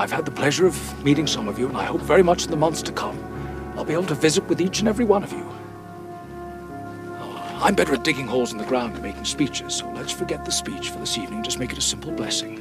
I've 0.02 0.14
had 0.18 0.26
the 0.30 0.36
pleasure 0.42 0.68
of 0.72 0.76
meeting 1.08 1.28
some 1.36 1.48
of 1.52 1.56
you, 1.60 1.68
and 1.70 1.78
I 1.84 1.86
hope 1.92 2.02
very 2.14 2.26
much 2.32 2.42
in 2.46 2.52
the 2.56 2.62
months 2.66 2.82
to 2.88 2.92
come 3.04 3.18
I'll 3.76 3.90
be 3.92 3.94
able 4.00 4.12
to 4.16 4.20
visit 4.28 4.44
with 4.50 4.60
each 4.66 4.78
and 4.82 4.88
every 4.94 5.06
one 5.16 5.24
of 5.28 5.32
you. 5.32 5.61
I'm 7.62 7.76
better 7.76 7.94
at 7.94 8.04
digging 8.04 8.26
holes 8.26 8.52
in 8.52 8.58
the 8.58 8.66
ground 8.66 8.96
than 8.96 9.04
making 9.04 9.26
speeches, 9.26 9.76
so 9.76 9.90
let's 9.92 10.12
forget 10.12 10.44
the 10.46 10.52
speech 10.52 10.90
for 10.90 10.98
this 10.98 11.16
evening. 11.20 11.44
Just 11.44 11.60
make 11.60 11.72
it 11.72 11.78
a 11.78 11.82
simple 11.82 12.12
blessing. 12.12 12.58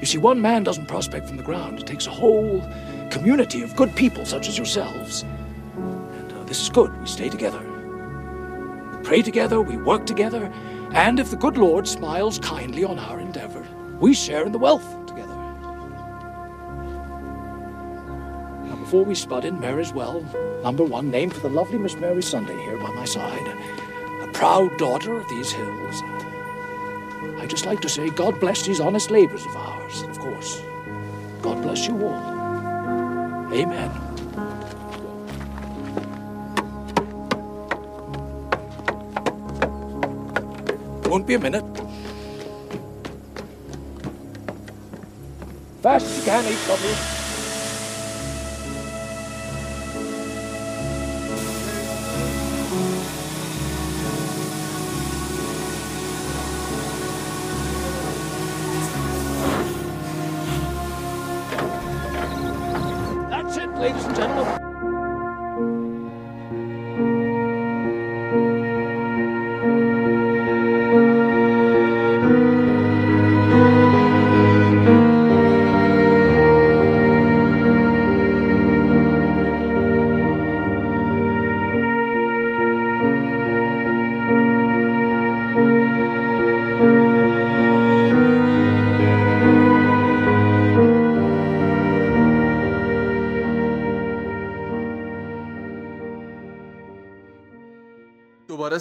You 0.00 0.06
see, 0.06 0.16
one 0.16 0.40
man 0.40 0.62
doesn't 0.64 0.86
prospect 0.86 1.28
from 1.28 1.36
the 1.36 1.42
ground. 1.42 1.78
It 1.78 1.86
takes 1.86 2.06
a 2.06 2.10
whole 2.10 2.66
community 3.10 3.62
of 3.62 3.76
good 3.76 3.94
people 3.94 4.24
such 4.24 4.48
as 4.48 4.56
yourselves. 4.56 5.26
And 5.76 6.32
uh, 6.32 6.44
this 6.44 6.58
is 6.62 6.70
good. 6.70 6.98
We 6.98 7.06
stay 7.06 7.28
together. 7.28 7.60
We 8.96 9.04
pray 9.04 9.20
together, 9.20 9.60
we 9.60 9.76
work 9.76 10.06
together, 10.06 10.50
and 10.92 11.20
if 11.20 11.30
the 11.30 11.36
good 11.36 11.58
Lord 11.58 11.86
smiles 11.86 12.38
kindly 12.38 12.84
on 12.84 12.98
our 12.98 13.20
endeavor, 13.20 13.66
we 14.00 14.14
share 14.14 14.46
in 14.46 14.52
the 14.52 14.58
wealth 14.58 14.88
together. 15.06 15.36
Now, 18.64 18.76
before 18.76 19.04
we 19.04 19.14
spud 19.14 19.44
in, 19.44 19.60
Mary's 19.60 19.92
well, 19.92 20.22
number 20.62 20.84
one, 20.84 21.10
named 21.10 21.34
for 21.34 21.40
the 21.40 21.50
lovely 21.50 21.76
Miss 21.76 21.94
Mary 21.96 22.22
Sunday 22.22 22.56
here 22.62 22.78
by 22.78 22.90
my 22.92 23.04
side, 23.04 23.46
proud 24.38 24.78
daughter 24.78 25.14
of 25.14 25.28
these 25.28 25.50
hills. 25.50 26.04
I'd 27.40 27.50
just 27.50 27.66
like 27.66 27.80
to 27.80 27.88
say, 27.88 28.08
God 28.08 28.38
bless 28.38 28.64
these 28.64 28.78
honest 28.78 29.10
labors 29.10 29.44
of 29.44 29.56
ours, 29.56 30.02
of 30.02 30.16
course. 30.20 30.62
God 31.42 31.60
bless 31.60 31.88
you 31.88 32.06
all. 32.06 33.52
Amen. 33.52 33.90
Won't 41.10 41.26
be 41.26 41.34
a 41.34 41.40
minute. 41.40 41.64
Fast 45.82 46.06
as 46.06 46.16
you 46.16 46.24
can. 46.24 46.44
That's 46.44 47.17
it, 63.58 63.70
ladies 63.78 64.04
and 64.04 64.16
gentlemen. 64.16 64.57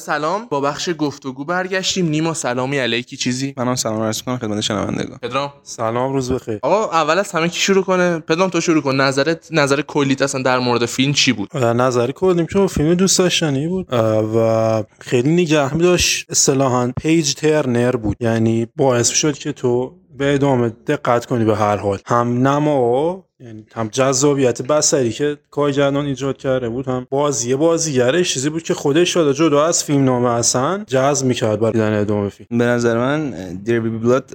سلام. 0.08 0.48
با 0.50 0.62
بخش 0.62 0.90
گفتگو 0.98 1.46
برگشتیم. 1.46 2.10
نیما 2.10 2.34
سلامی 2.34 2.78
علیکی. 2.78 3.18
چیزی؟ 3.18 3.54
منم 3.58 3.76
سلام 3.76 4.02
عرض 4.02 4.22
کنم 4.22 4.38
خدمت 4.38 4.62
شنوندگان. 4.62 5.20
پدرام؟ 5.22 5.54
سلام 5.64 6.14
روز 6.14 6.32
بخیر. 6.32 6.60
آقا 6.62 6.92
اول 6.92 7.20
از 7.20 7.32
همه 7.32 7.50
کی 7.50 7.60
شروع 7.60 7.84
کنه؟ 7.84 8.20
پدرام 8.20 8.50
تو 8.50 8.62
شروع 8.62 8.82
کن. 8.82 8.96
نظرت 8.96 9.48
نظر 9.52 9.82
کلیت 9.82 10.22
اصلا 10.22 10.42
در 10.42 10.60
مورد 10.60 10.86
فیلم 10.86 11.14
چی 11.14 11.34
بود؟ 11.34 11.58
نظری 11.58 12.14
کردیم 12.22 12.46
که 12.46 12.68
فیلم 12.68 12.94
دوست 12.94 13.20
داشتنی 13.20 13.68
بود 13.68 13.94
و 14.36 14.84
خیلی 15.00 15.30
نگه 15.30 15.74
می 15.74 15.84
داشت 15.84 16.26
اصطلاحا 16.30 16.92
پیج 17.02 17.34
ترنر 17.34 17.96
بود. 17.96 18.18
یعنی 18.20 18.68
باعث 18.76 19.10
شد 19.10 19.38
که 19.38 19.52
تو 19.52 19.97
به 20.18 20.34
ادامه 20.34 20.70
دقت 20.70 21.26
کنی 21.26 21.46
به 21.46 21.56
هر 21.56 21.76
حال. 21.78 22.00
هم 22.06 22.48
نما 22.48 23.24
یعنی 23.40 23.66
هم 23.74 23.88
جذابیت 23.88 24.62
بصری 24.62 25.12
که 25.12 25.38
کارگردان 25.52 26.06
ایجاد 26.06 26.38
کرده 26.38 26.70
بود 26.70 26.88
هم 26.88 27.08
بازی 27.10 27.56
بازیگرش 27.56 28.34
چیزی 28.34 28.50
بود 28.50 28.64
که 28.64 28.74
خودش 28.74 29.10
شده 29.10 29.34
جدا 29.34 29.66
از 29.66 29.84
فیلم 29.84 30.04
نامه 30.04 30.30
اصلا 30.30 30.84
جذب 30.88 31.26
می‌کرد 31.26 31.60
برای 31.60 31.74
دیدن 31.74 31.94
ادامه 31.94 32.30
فیلم. 32.30 32.58
به 32.58 32.66
نظر 32.66 32.98
من 32.98 33.30
دربی 33.66 33.90
بلاد 33.90 34.32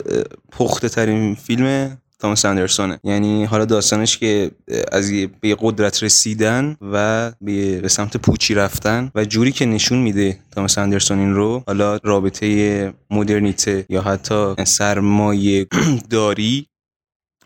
پخته 0.52 0.88
ترین 0.88 1.34
فیلم 1.34 1.98
تامس 2.22 2.44
اندرسونه. 2.44 3.00
یعنی 3.04 3.44
حالا 3.44 3.64
داستانش 3.64 4.18
که 4.18 4.50
از 4.92 5.12
به 5.40 5.56
قدرت 5.60 6.02
رسیدن 6.02 6.76
و 6.80 7.32
به 7.40 7.88
سمت 7.88 8.16
پوچی 8.16 8.54
رفتن 8.54 9.10
و 9.14 9.24
جوری 9.24 9.52
که 9.52 9.66
نشون 9.66 9.98
میده 9.98 10.38
تامس 10.50 10.78
اندرسون 10.78 11.18
این 11.18 11.34
رو 11.34 11.62
حالا 11.66 11.96
رابطه 11.96 12.92
مدرنیته 13.10 13.86
یا 13.88 14.02
حتی 14.02 14.54
سرمایه 14.64 15.66
داری 16.10 16.66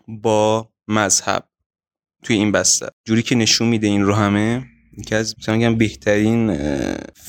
با 0.09 0.69
مذهب 0.89 1.45
توی 2.23 2.37
این 2.37 2.53
بسته 2.53 2.89
جوری 3.05 3.23
که 3.23 3.35
نشون 3.35 3.69
میده 3.69 3.87
این 3.87 4.03
رو 4.03 4.15
همه 4.15 4.65
یکی 4.99 5.15
از 5.15 5.35
مثلا 5.39 5.75
بهترین 5.75 6.51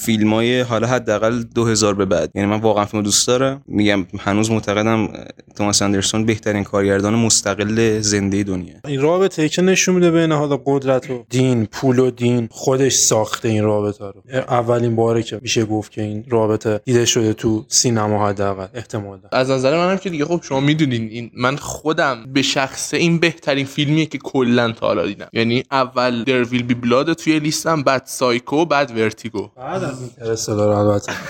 فیلم 0.08 0.34
های 0.34 0.62
حالا 0.62 0.88
حداقل 0.88 1.44
2000 1.56 1.94
به 1.94 2.06
بعد. 2.06 2.32
یعنی 2.36 2.48
من 2.48 2.60
واقعا 2.60 2.86
فیلم 2.86 3.04
دوست 3.04 3.28
دارم. 3.28 3.64
میگم 3.68 4.06
هنوز 4.20 4.52
معتقدم 4.52 5.10
توماس 5.56 5.82
اندرسون 5.82 6.26
بهترین 6.26 6.64
کارگردان 6.64 7.16
مستقل 7.16 8.00
زنده 8.00 8.44
دنیا. 8.44 8.74
این 8.88 9.02
رابطه 9.02 9.42
ای 9.42 9.50
که 9.50 9.62
نشون 9.62 9.96
میده 9.96 10.12
بین 10.12 10.32
حالا 10.32 10.62
قدرت 10.66 11.10
و 11.10 11.26
دین 11.30 11.66
پول 11.66 12.00
و 12.00 12.12
دین 12.12 12.48
خودش 12.52 12.94
ساخته 12.94 13.50
این 13.50 13.64
رابطه 13.64 14.06
رو. 14.06 14.24
اولین 14.34 14.96
باره 14.96 15.24
که 15.24 15.40
میشه 15.42 15.66
گفت 15.66 15.92
که 15.92 16.02
این 16.02 16.26
رابطه 16.30 16.82
دیده 16.86 17.06
شده 17.06 17.34
تو 17.34 17.66
سینما 17.68 18.28
حداقل 18.28 18.68
احتمالا. 18.74 19.22
از 19.32 19.50
نظر 19.50 19.78
منم 19.78 19.98
که 19.98 20.10
دیگه 20.10 20.26
خب 20.26 20.40
شما 20.44 20.60
می‌دونین 20.60 21.10
این 21.10 21.32
من 21.34 21.56
خودم 21.56 22.26
به 22.34 22.42
شخص 22.42 22.94
این 22.94 23.20
بهترین 23.20 23.66
فیلمیه 23.66 24.06
که 24.06 24.18
کلا 24.18 24.72
تا 24.72 24.88
حالا 24.88 25.06
دیدم. 25.06 25.28
یعنی 25.34 25.64
اول 25.72 26.24
There 26.24 26.44
Will 26.44 26.64
Be 26.64 26.74
Blood 26.74 27.14
توی 27.14 27.40
لیستم 27.40 27.84
بعد 27.84 28.04
سایکو 28.06 28.66
بعد 28.66 28.92
Vertigo 28.98 29.50
بعد 29.58 29.97
Interstellar 30.00 30.70
البته. 30.70 31.14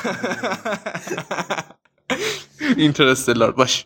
Interstellar 2.77 3.51
باش. 3.51 3.85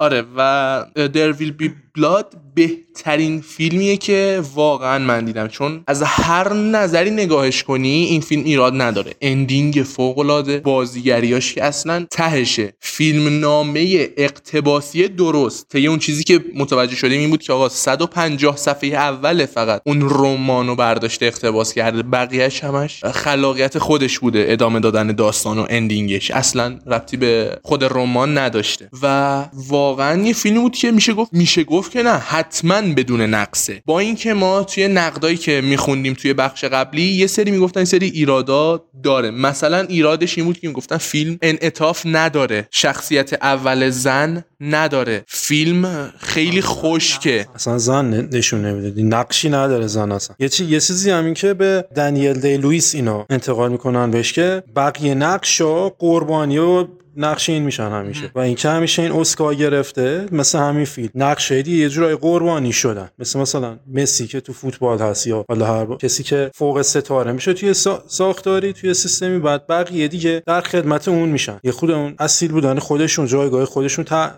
آره 0.00 0.24
و 0.36 0.84
There 0.94 1.32
Will 1.32 1.52
Be 1.52 1.74
Blood 1.96 2.34
بهترین 2.54 3.40
فیلمیه 3.40 3.96
که 3.96 4.42
واقعا 4.54 4.98
من 4.98 5.24
دیدم. 5.24 5.48
چون 5.48 5.84
از 5.86 6.02
هر 6.02 6.52
نظری 6.52 7.10
نگاهش 7.10 7.62
کنی 7.62 7.88
این 7.88 8.20
فیلم 8.20 8.44
ایراد 8.44 8.82
نداره. 8.82 9.14
ending 9.20 9.74
فوق 9.74 10.18
العاده 10.18 10.58
بازیگریاش 10.58 11.54
که 11.54 11.64
اصلا 11.64 12.06
تهشه. 12.10 12.72
فیلم 12.80 13.40
نامه 13.40 14.08
اقتباسی 14.16 15.08
درست 15.08 15.68
طی 15.68 15.86
اون 15.86 15.98
چیزی 15.98 16.24
که 16.24 16.44
متوجه 16.54 16.96
شدیم 16.96 17.20
این 17.20 17.30
بود 17.30 17.42
که 17.42 17.52
آقا 17.52 17.68
150 17.68 18.56
صفحه 18.56 18.90
اول 18.90 19.46
فقط 19.46 19.82
اون 19.86 20.00
رمانو 20.10 20.74
برداشته 20.74 21.26
اقتباس 21.26 21.72
کرده. 21.72 22.02
بقیهش 22.02 22.64
همش 22.64 23.04
خلاقیت 23.04 23.78
خودش 23.78 24.18
بوده 24.18 24.46
ادامه 24.48 24.80
دادن 24.80 25.06
داستان 25.06 25.58
و 25.58 25.66
ending 25.70 26.10
ش. 26.10 26.30
اصلا 26.30 26.78
ربطی 26.86 27.16
به 27.16 27.58
خود 27.62 27.84
رمان 27.84 28.38
نداشته. 28.38 28.88
و 29.02 29.44
واقعا 29.54 30.22
یه 30.22 30.32
فیلم 30.32 30.60
بود 30.60 30.76
که 30.76 30.90
میشه 30.90 31.12
گفت 31.12 31.32
میشه 31.32 31.64
گفت 31.64 31.83
که 31.90 32.02
نه 32.02 32.10
حتما 32.10 32.80
بدون 32.80 33.20
نقصه. 33.20 33.82
با 33.86 33.98
اینکه 33.98 34.34
ما 34.34 34.64
توی 34.64 34.88
نقدایی 34.88 35.36
که 35.36 35.60
میخوندیم 35.60 36.14
توی 36.14 36.34
بخش 36.34 36.64
قبلی 36.64 37.02
یه 37.02 37.26
سری 37.26 37.50
می‌گفتن 37.50 37.84
سری 37.84 38.06
ایرادا 38.06 38.84
داره. 39.02 39.30
مثلا 39.30 39.80
ایرادش 39.80 40.38
این 40.38 40.46
بود 40.46 40.58
که 40.58 40.68
می‌گفتن 40.68 40.96
فیلم 40.96 41.38
انعطاف 41.42 42.02
نداره. 42.06 42.68
شخصیت 42.70 43.32
اول 43.32 43.90
زن 43.90 44.44
نداره. 44.60 45.24
فیلم 45.26 46.12
خیلی 46.18 46.62
خشکه. 46.62 47.46
اصلا 47.54 47.78
زن 47.78 48.28
نشون 48.32 48.64
نمیده. 48.64 49.02
نقشی 49.02 49.48
نداره 49.48 49.86
زن 49.86 50.12
اصلا. 50.12 50.36
یه 50.38 50.48
چیز 50.48 50.70
یه 50.70 50.80
چیزی 50.80 51.10
همین 51.10 51.34
که 51.34 51.54
به 51.54 51.84
دنیل 51.96 52.40
دی 52.40 52.56
لوئیس 52.56 52.94
اینا 52.94 53.26
انتقال 53.30 53.72
می‌کنن 53.72 54.10
بهش 54.10 54.32
که 54.32 54.62
بقیه 54.76 55.14
نقشا 55.14 55.88
قربانی 55.88 56.58
و 56.58 56.86
نقش 57.16 57.48
این 57.48 57.62
میشن 57.62 57.90
همیشه. 57.90 58.30
و 58.34 58.38
این 58.38 58.54
که 58.54 58.68
همیشه 58.68 59.02
این 59.02 59.12
اسکار 59.12 59.54
گرفته 59.54 60.28
مثل 60.32 60.58
همین 60.58 60.84
فیلم. 60.84 61.10
نقشه 61.14 61.62
دی 61.62 61.78
یه 61.78 61.88
جورای 61.88 62.16
قربانی 62.16 62.72
شدن. 62.72 63.10
مثل 63.18 63.38
مثلا 63.38 63.78
مسی 63.86 64.26
که 64.26 64.40
تو 64.40 64.52
فوتبال 64.52 64.98
هست 64.98 65.26
یا 65.26 65.44
حالا 65.48 65.66
هر 65.66 65.84
با. 65.84 65.96
کسی 65.96 66.22
که 66.22 66.50
فوق 66.54 66.82
ستاره 66.82 67.32
میشه 67.32 67.54
توی 67.54 67.74
ساختاری 68.06 68.72
توی 68.72 68.94
سیستمی 68.94 69.38
بعد 69.38 69.66
بقیه 69.66 70.08
دیگه 70.08 70.42
در 70.46 70.60
خدمت 70.60 71.08
اون 71.08 71.28
میشن. 71.28 71.60
یه 71.64 71.72
خود 71.72 71.90
اون 71.90 72.14
اصیل 72.18 72.52
بودن 72.52 72.78
خودشون 72.78 73.26
جایگاه 73.26 73.64
خودشون 73.64 74.04
تا 74.04 74.30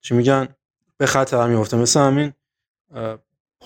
چی 0.00 0.14
میگن؟ 0.14 0.48
به 0.98 1.06
خطر 1.06 1.46
میفته 1.46 1.76
مثل 1.76 2.00
همین 2.00 2.32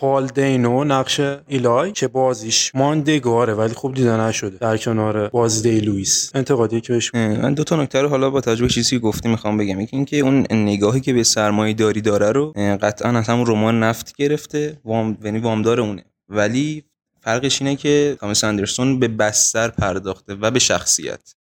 پال 0.01 0.27
دینو 0.27 0.85
نقش 0.85 1.21
ایلای 1.47 1.93
که 1.93 2.09
بازیش 2.09 2.75
ماندگاره 2.75 3.55
ولی 3.55 3.75
خوب 3.75 3.95
دیده 3.95 4.17
نشده. 4.17 4.59
در 4.59 4.77
کنار 4.77 5.29
بازی 5.29 5.81
لوئیس. 5.81 6.31
انتقادی 6.35 6.81
که 6.81 6.93
بهش 6.93 7.15
من 7.15 7.55
دو 7.55 7.65
تا 7.65 7.77
نکته 7.77 8.03
رو 8.03 8.09
حالا 8.09 8.31
با 8.31 8.41
توجه 8.41 8.63
به 8.63 8.69
چیزی 8.69 8.91
که 8.91 8.99
گفتی 8.99 9.29
می‌خوام 9.29 9.57
بگم. 9.57 9.81
یکی 9.81 9.97
اینکه 9.97 10.17
اون 10.17 10.47
نگاهی 10.51 11.01
که 11.01 11.13
به 11.13 11.23
سرمایه 11.23 11.75
داری 11.75 12.01
داره 12.01 12.33
رو 12.33 12.53
قطعا 12.83 13.19
از 13.19 13.29
همون 13.29 13.47
رمان 13.47 13.83
نفت 13.83 14.17
گرفته. 14.17 14.81
وام 14.85 15.19
یعنی 15.25 15.39
وامدار 15.39 15.81
اونه. 15.81 16.05
ولی 16.29 16.85
فرقش 17.21 17.63
اینه 17.63 17.77
که 17.77 18.17
تامس 18.21 18.45
اندرسون 18.45 18.99
به 18.99 19.09
بستر 19.09 19.69
پرداخته 19.69 20.35
و 20.35 20.51
به 20.51 20.59
شخصیت. 20.59 21.35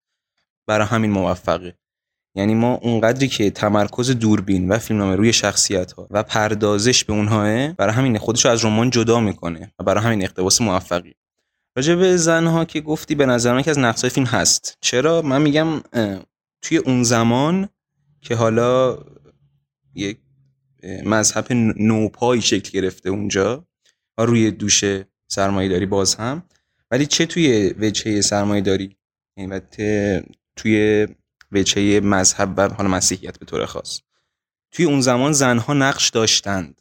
برای 0.66 0.86
همین 0.86 1.10
موفقه. 1.10 1.74
یعنی 2.34 2.54
ما 2.54 2.74
اونقدری 2.74 3.28
که 3.28 3.50
تمرکز 3.50 4.10
دوربین 4.10 4.68
و 4.68 4.78
فیلمنامه 4.78 5.16
روی 5.16 5.32
شخصیت 5.32 5.92
ها 5.92 6.08
و 6.10 6.22
پردازش 6.22 7.04
به 7.04 7.12
اونها 7.12 7.72
برای 7.72 7.94
همین 7.94 8.18
خودش 8.18 8.46
از 8.46 8.64
رمان 8.64 8.90
جدا 8.90 9.20
می‌کنه 9.20 9.72
و 9.78 9.84
برای 9.84 10.04
همین 10.04 10.22
اقتباس 10.22 10.60
موفقی. 10.60 11.14
راجع 11.76 11.94
به 11.94 12.16
زنها 12.16 12.64
که 12.64 12.80
گفتی 12.80 13.14
به 13.14 13.26
نظر 13.26 13.62
که 13.62 13.70
از 13.70 13.78
نقصای 13.78 14.10
فیلم 14.10 14.26
هست. 14.26 14.78
چرا؟ 14.80 15.22
من 15.22 15.42
میگم 15.42 15.80
توی 16.62 16.76
اون 16.76 17.02
زمان 17.02 17.68
که 18.20 18.34
حالا 18.34 18.98
یک 19.94 20.18
مذهب 21.04 21.46
نوپایی 21.76 22.42
شکل 22.42 22.80
گرفته 22.80 23.10
اونجا 23.10 23.66
و 24.18 24.22
روی 24.22 24.50
دوش 24.50 24.84
سرمایه 25.28 25.68
داری 25.68 25.86
باز 25.86 26.14
هم 26.14 26.42
ولی 26.90 27.06
چه 27.06 27.26
توی 27.26 27.74
وجهه 27.78 28.20
سرمایه 28.20 28.60
داری 28.60 28.96
یعنی 29.36 29.60
توی 30.56 31.06
وجهه 31.54 32.00
مذهب 32.00 32.54
و 32.56 32.68
حالا 32.68 32.88
مسیحیت 32.88 33.38
به 33.38 33.46
طور 33.46 33.66
خاص. 33.66 34.00
توی 34.72 34.84
اون 34.84 35.00
زمان 35.00 35.32
زنها 35.32 35.74
نقش 35.74 36.10
داشتند. 36.10 36.80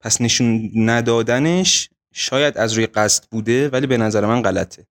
پس 0.00 0.20
نشون 0.20 0.70
ندادنش 0.74 1.88
شاید 2.12 2.58
از 2.58 2.72
روی 2.72 2.86
قصد 2.86 3.24
بوده 3.30 3.68
ولی 3.68 3.86
به 3.86 3.96
نظر 3.96 4.26
من 4.26 4.42
غلطه. 4.42 4.86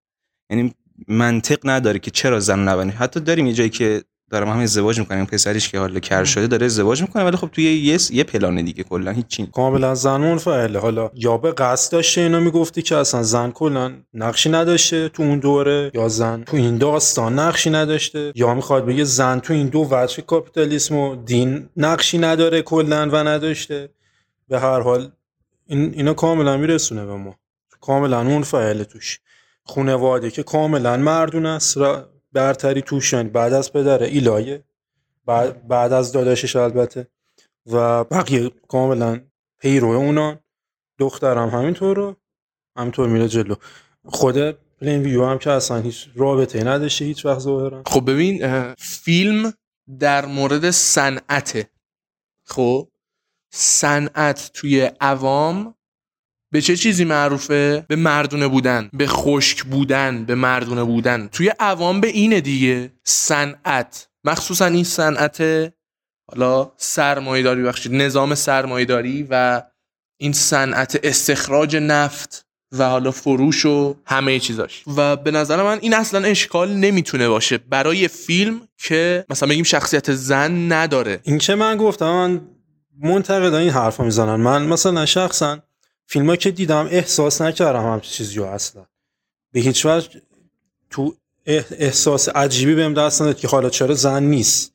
یعنی 0.50 0.76
منطق 1.08 1.60
نداره 1.64 2.00
که 2.00 2.12
چرا 2.12 2.40
زن 2.40 2.60
نبنه 2.60 2.92
حتی 2.92 3.20
داریم 3.20 3.48
یه 3.48 3.54
جایی 3.54 3.70
که 3.70 4.04
دارم 4.34 4.50
هم 4.50 4.60
ازدواج 4.60 5.00
می‌کنیم 5.00 5.26
پسریش 5.26 5.70
که 5.70 5.80
حالا 5.80 6.00
کر 6.00 6.24
شده 6.24 6.48
داره 6.48 6.66
ازدواج 6.66 7.02
می‌کنه 7.02 7.24
ولی 7.24 7.38
خب 7.38 7.48
توی 7.48 7.64
یه 7.64 7.98
یه 8.12 8.24
پلان 8.24 8.66
دیگه 8.66 8.84
کلا 8.84 9.12
هیچ 9.12 9.42
کاملا 9.52 9.96
زن 9.96 10.18
منفعله 10.18 10.80
حالا 10.80 11.12
یا 11.14 11.38
به 11.38 11.52
قصد 11.52 11.92
داشته 11.92 12.22
اینو 12.22 12.40
می‌گفتی 12.40 12.82
که 12.82 12.98
اصلا 12.98 13.24
زن 13.24 13.52
کلا 13.52 13.94
نقشی 14.14 14.50
نداشته 14.50 15.10
تو 15.10 15.24
اون 15.24 15.40
دوره 15.40 15.92
یا 15.94 16.08
زن 16.08 16.44
تو 16.44 16.58
این 16.58 16.78
داستان 16.78 17.40
نقشی 17.40 17.70
نداشته 17.70 18.32
یا 18.36 18.54
می‌خواد 18.54 18.86
بگه 18.86 19.04
زن 19.04 19.40
تو 19.40 19.54
این 19.54 19.68
دو 19.68 19.88
وجه 19.92 20.22
کاپیتالیسم 20.22 20.96
و 20.96 21.16
دین 21.16 21.70
نقشی 21.78 22.18
نداره 22.18 22.62
کلا 22.62 23.10
و 23.12 23.16
نداشته. 23.16 23.90
به 24.50 24.60
هر 24.60 24.80
حال 24.80 25.12
این 25.68 25.94
اینا 25.94 26.14
کاملا 26.14 26.58
میرسونه 26.58 27.06
به 27.06 27.16
ما. 27.16 27.36
کاملا 27.82 28.24
منفعله 28.24 28.84
توش. 28.84 29.20
خانواده 29.66 30.32
که 30.32 30.44
کاملا 30.44 30.98
مردون 30.98 31.46
است 31.46 31.78
برتری 32.34 32.82
توش 32.82 33.14
یعنی 33.14 33.30
بعد 33.30 33.54
از 33.54 33.74
پدر 33.74 34.04
ایلایه 34.04 34.64
بعد, 35.26 35.68
بعد 35.68 35.94
از 35.94 36.12
داداشش 36.12 36.56
البته. 36.56 37.08
و 37.66 38.04
بقیه 38.04 38.50
کاملا 38.68 39.22
پیرو 39.60 39.90
اونان 39.90 40.40
دخترم 41.00 41.50
همینطور 41.50 41.98
رو 41.98 42.16
همینطور 42.78 43.10
میره 43.10 43.28
جلو. 43.28 43.56
خود 44.06 44.52
پلین 44.52 45.02
ویو 45.02 45.26
هم 45.26 45.38
که 45.38 45.52
اصلا 45.52 45.78
هیچ 45.78 46.10
رابطه 46.16 46.64
نداشته 46.64 47.06
هیچ 47.06 47.26
وقت 47.26 47.40
ظاهرا. 47.40 47.84
خب 47.86 48.12
ببین 48.12 48.74
فیلم 48.78 49.54
در 50.00 50.26
مورد 50.26 50.72
صنعته. 50.72 51.70
خب؟ 52.46 52.88
صنعت 53.54 54.52
توی 54.54 54.92
عوام 55.02 55.76
به 56.54 56.62
چه 56.62 56.76
چیزی 56.76 57.06
معروفه؟ 57.06 57.86
به 57.88 57.96
مردونه 57.96 58.48
بودن 58.48 58.90
به 58.94 59.08
خشک 59.08 59.64
بودن 59.64 60.26
به 60.26 60.36
مردونه 60.36 60.84
بودن. 60.84 61.28
توی 61.32 61.52
عوام 61.60 62.02
به 62.02 62.08
اینه 62.08 62.42
دیگه. 62.42 62.92
صنعت. 63.04 64.08
مخصوصا 64.24 64.66
این 64.66 64.84
صنعت 64.84 65.42
حالا 66.32 66.72
سرمایه‌داری 66.78 67.64
بخشید 67.64 67.94
نظام 67.94 68.36
سرمایه‌داری 68.36 69.28
و 69.30 69.64
این 70.18 70.34
صنعت 70.34 71.00
استخراج 71.04 71.76
نفت 71.76 72.46
و 72.72 72.90
حالا 72.90 73.12
فروش 73.12 73.66
و 73.66 73.96
همه 74.06 74.40
چیزاش. 74.40 74.84
و 74.98 75.16
به 75.16 75.32
نظر 75.32 75.64
من 75.64 75.80
این 75.82 75.94
اصلا 75.94 76.28
اشکال 76.28 76.74
نمی‌تونه 76.74 77.30
باشه. 77.30 77.58
برای 77.58 78.08
فیلم 78.08 78.62
که 78.78 79.26
مثلا 79.30 79.50
بگیم 79.50 79.64
شخصیت 79.64 80.14
زن 80.14 80.72
نداره. 80.72 81.20
این 81.24 81.38
که 81.38 81.56
من 81.56 81.78
گفتم 81.78 82.06
من 82.06 82.42
منتقد 83.02 83.54
این 83.54 83.70
حرفا 83.70 84.04
می‌زنن. 84.04 84.36
من 84.36 84.66
مثلا 84.66 85.06
شخصا 85.06 85.60
فیلم 86.14 86.36
که 86.36 86.52
دیدم 86.52 86.88
احساس 86.92 87.42
نکردم 87.42 87.82
هم 87.82 88.00
چیزی 88.00 88.36
رو 88.36 88.46
اصلا. 88.46 88.86
به 89.54 89.60
هیچ 89.60 89.86
وجه 89.86 90.10
تو 90.90 91.14
احساس 91.80 92.30
عجیبی 92.30 92.76
بهم 92.76 92.94
دست 92.94 93.22
نداد 93.22 93.38
که 93.38 93.48
حالا 93.48 93.70
چرا 93.70 93.94
زن 93.94 94.24
نیست. 94.24 94.74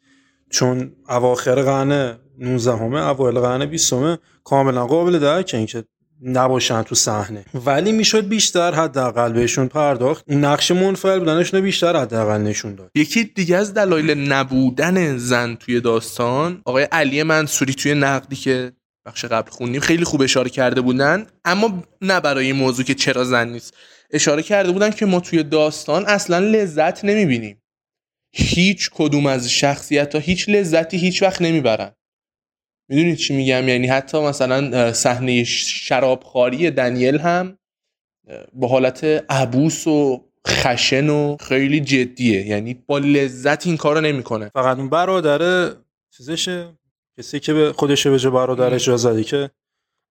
چون 0.50 0.92
اواخر 1.08 1.62
قرن 1.62 2.18
19 2.38 2.76
همه 2.76 3.08
اوایل 3.08 3.38
قرن 3.40 3.66
20 3.66 3.92
همه 3.92 4.18
کاملا 4.44 4.86
قابل 4.86 5.18
درکه 5.18 5.56
اینکه 5.56 5.84
نباشن 6.22 6.82
تو 6.82 6.94
صحنه. 6.94 7.44
ولی 7.54 7.92
می‌شد 7.92 8.28
بیشتر 8.28 8.72
حداقل 8.72 9.32
بهشون 9.32 9.68
پرداخت. 9.68 10.24
نقش 10.28 10.70
منفعل 10.70 11.18
بودنشون 11.18 11.60
بیشتر 11.60 11.96
حداقل 11.96 12.38
نشون 12.38 12.74
داد. 12.74 12.90
یکی 12.94 13.24
دیگه 13.24 13.56
از 13.56 13.74
دلایل 13.74 14.32
نبودن 14.32 15.16
زن 15.16 15.54
توی 15.54 15.80
داستان 15.80 16.62
آقای 16.64 16.84
علی 16.92 17.22
منصوری 17.22 17.74
توی 17.74 17.94
نقدی 17.94 18.36
که 18.36 18.72
بخش 19.08 19.24
قبل 19.24 19.50
خوندیم. 19.50 19.80
خیلی 19.80 20.04
خوب 20.04 20.22
اشاره 20.22 20.50
کرده 20.50 20.80
بودن 20.80 21.26
اما 21.44 21.82
نه 22.02 22.20
برای 22.20 22.46
این 22.46 22.56
موضوع 22.56 22.84
که 22.84 22.94
چرا 22.94 23.24
زن 23.24 23.48
نیست. 23.48 23.74
اشاره 24.10 24.42
کرده 24.42 24.72
بودن 24.72 24.90
که 24.90 25.06
ما 25.06 25.20
توی 25.20 25.42
داستان 25.42 26.06
اصلا 26.06 26.38
لذت 26.38 27.04
نمی‌بینیم. 27.04 27.62
هیچ 28.32 28.90
کدوم 28.94 29.26
از 29.26 29.50
شخصیت 29.50 30.14
ها 30.14 30.20
هیچ 30.20 30.48
لذتی 30.48 30.96
هیچ 30.96 31.22
وقت 31.22 31.42
نمی‌برن. 31.42 31.92
می‌دونید 32.88 33.16
چی 33.16 33.36
میگم؟ 33.36 33.68
یعنی 33.68 33.86
حتی 33.86 34.20
مثلا 34.20 34.92
صحنه 34.92 35.44
شرابخواری 35.44 36.70
دنیل 36.70 37.18
هم 37.18 37.58
با 38.52 38.68
حالت 38.68 39.04
عبوس 39.28 39.86
و 39.86 40.24
خشن 40.48 41.08
و 41.08 41.36
خیلی 41.40 41.80
جدیه. 41.80 42.46
یعنی 42.46 42.74
با 42.74 42.98
لذت 42.98 43.66
این 43.66 43.76
کارو 43.76 44.00
نمی‌کنه. 44.00 44.50
فقط 44.54 44.76
اون 44.76 44.88
برادر 44.88 45.72
چیزشه؟ 46.16 46.77
کسی 47.18 47.40
که 47.40 47.52
به 47.52 47.72
خودش 47.72 48.06
به 48.06 48.18
جا 48.18 48.30
برادرش 48.30 48.86
جا 48.86 48.96
زدی 48.96 49.24
که 49.24 49.50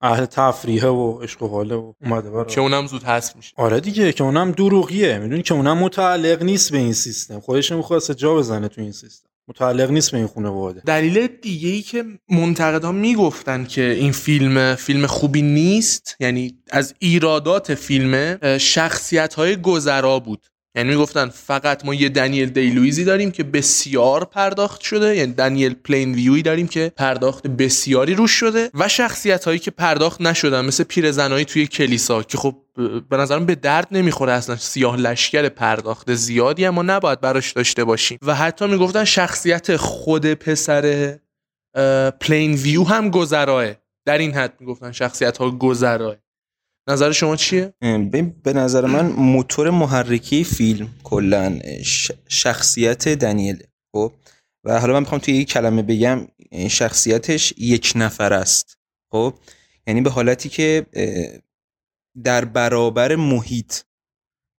اهل 0.01 0.25
تفریحه 0.25 0.87
و 0.87 1.19
عشق 1.21 1.43
و 1.43 1.47
حاله 1.47 1.75
و 1.75 1.93
اومده 2.01 2.29
برا 2.29 2.45
که 2.45 2.61
اونم 2.61 2.87
زود 2.87 3.03
حذف 3.03 3.35
میشه. 3.35 3.53
آره 3.57 3.79
دیگه 3.79 4.13
که 4.13 4.23
اونم 4.23 4.51
دروغیه. 4.51 5.17
می‌دونی 5.17 5.43
که 5.43 5.53
اونم 5.53 5.77
متعلق 5.77 6.43
نیست 6.43 6.71
به 6.71 6.77
این 6.77 6.93
سیستم. 6.93 7.39
خودش 7.39 7.71
می‌خواست 7.71 8.11
جا 8.11 8.35
بزنه 8.35 8.67
تو 8.67 8.81
این 8.81 8.91
سیستم. 8.91 9.29
متعلق 9.47 9.91
نیست 9.91 10.11
به 10.11 10.17
این 10.17 10.27
خانواده. 10.27 10.81
دلیل 10.85 11.27
دیگه 11.27 11.69
ای 11.69 11.81
که 11.81 12.03
منتقدا 12.29 12.91
می‌گفتن 12.91 13.65
که 13.65 13.81
این 13.81 14.11
فیلم 14.11 14.75
فیلم 14.75 15.07
خوبی 15.07 15.41
نیست 15.41 16.15
یعنی 16.19 16.57
از 16.69 16.93
ایرادات 16.99 17.73
فیلم 17.73 18.37
شخصیت 18.57 19.33
های 19.33 19.55
گذرا 19.55 20.19
بود. 20.19 20.47
یعنی 20.77 20.89
می‌گفتن 20.89 21.29
فقط 21.29 21.85
ما 21.85 21.93
یه 21.93 22.09
دنیل 22.09 22.49
دی 22.49 22.63
لوییسی 22.63 23.03
داریم 23.03 23.31
که 23.31 23.43
بسیار 23.43 24.25
پرداخت 24.25 24.81
شده 24.81 25.15
یعنی 25.15 25.33
دنیل 25.33 25.73
پلین 25.73 26.13
ویویی 26.13 26.41
داریم 26.41 26.67
که 26.67 26.91
پرداخت 26.97 27.47
بسیاری 27.47 28.13
روش 28.15 28.31
شده 28.31 28.69
و 28.73 28.87
شخصیت 28.87 29.45
هایی 29.45 29.59
که 29.59 29.71
پرداخت 29.71 30.21
نشدن 30.21 30.65
مثل 30.65 30.83
پیرزنایی 30.83 31.45
توی 31.45 31.67
کلیسا 31.67 32.23
که 32.23 32.37
خب 32.37 32.55
به 33.09 33.17
نظرم 33.17 33.45
به 33.45 33.55
درد 33.55 33.87
نمی‌خوره 33.91 34.33
اصلا 34.33 34.55
سیاه 34.55 34.97
لشکر 34.97 35.49
پرداخت 35.49 36.13
زیادی 36.13 36.65
اما 36.65 36.81
نباید 36.81 37.21
براش 37.21 37.51
داشته 37.51 37.83
باشیم. 37.83 38.17
و 38.21 38.35
حتی 38.35 38.67
می‌گفتن 38.67 39.03
شخصیت 39.03 39.75
خود 39.75 40.33
پسر 40.33 41.15
پلین 42.21 42.53
ویو 42.53 42.83
هم 42.83 43.09
گذراه. 43.09 43.65
در 44.05 44.17
این 44.17 44.33
حد 44.33 44.53
می‌گفتن 44.59 44.91
شخصیت 44.91 45.37
ها 45.37 45.51
گذراه. 45.51 46.15
نظر 46.89 47.11
شما 47.11 47.35
چیه؟ 47.35 47.73
به 48.43 48.53
نظر 48.53 48.85
من 48.85 49.07
موتور 49.07 49.69
محرکی 49.69 50.43
فیلم 50.43 50.89
کلا 51.03 51.59
شخصیت 52.27 53.09
دنیل 53.09 53.63
خب؟ 53.91 54.13
و 54.63 54.79
حالا 54.79 54.93
من 54.93 54.99
می‌خوام 54.99 55.21
توی 55.21 55.33
یک 55.33 55.49
کلمه 55.49 55.81
بگم 55.81 56.27
شخصیتش 56.69 57.53
یک 57.57 57.93
نفر 57.95 58.33
است 58.33 58.77
خب؟ 59.11 59.33
یعنی 59.87 60.01
به 60.01 60.09
حالتی 60.09 60.49
که 60.49 60.85
در 62.23 62.45
برابر 62.45 63.15
محیط 63.15 63.73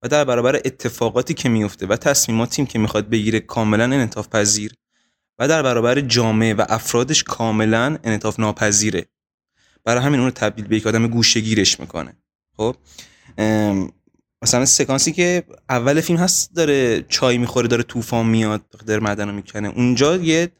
و 0.03 0.09
در 0.09 0.25
برابر 0.25 0.57
اتفاقاتی 0.57 1.35
که 1.35 1.49
میفته 1.49 1.87
و 1.87 1.97
تصمیماتی 1.97 2.67
که 2.67 2.79
می‌خواد 2.79 3.09
بگیره 3.09 3.41
کاملا 3.41 3.85
انعطاف 3.85 4.29
پذیر 4.29 4.73
و 5.39 5.49
در 5.49 5.63
برابر 5.63 6.01
جامعه 6.01 6.55
و 6.55 6.65
افرادش 6.69 7.23
کاملا 7.23 7.99
انعطاف 8.05 8.41
ناپذیره 8.41 9.07
برای 9.89 10.03
همین 10.03 10.21
اون 10.21 10.29
رو 10.29 10.31
تبدیل 10.31 10.67
به 10.67 10.77
یک 10.77 10.87
آدم 10.87 11.07
گوشه 11.07 11.41
گیرش 11.41 11.81
می‌کنه. 11.81 12.17
خب؟ 12.57 12.77
مثلا 14.43 14.65
سکانسی 14.65 15.13
که 15.13 15.45
اول 15.69 16.01
فیلم 16.01 16.19
هست 16.19 16.55
داره 16.55 17.05
چای 17.09 17.39
می‌خوره 17.39 17.69
داره 17.69 17.83
طوفان 17.83 18.27
میاد 18.27 18.63
در 18.87 18.99
معدن 18.99 19.29
رو 19.29 19.35
می‌کنه. 19.35 19.69
اونجا 19.69 20.17
یه 20.17 20.53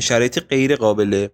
شرایط 0.00 0.40
غیر 0.40 0.76
قابل 0.76 1.28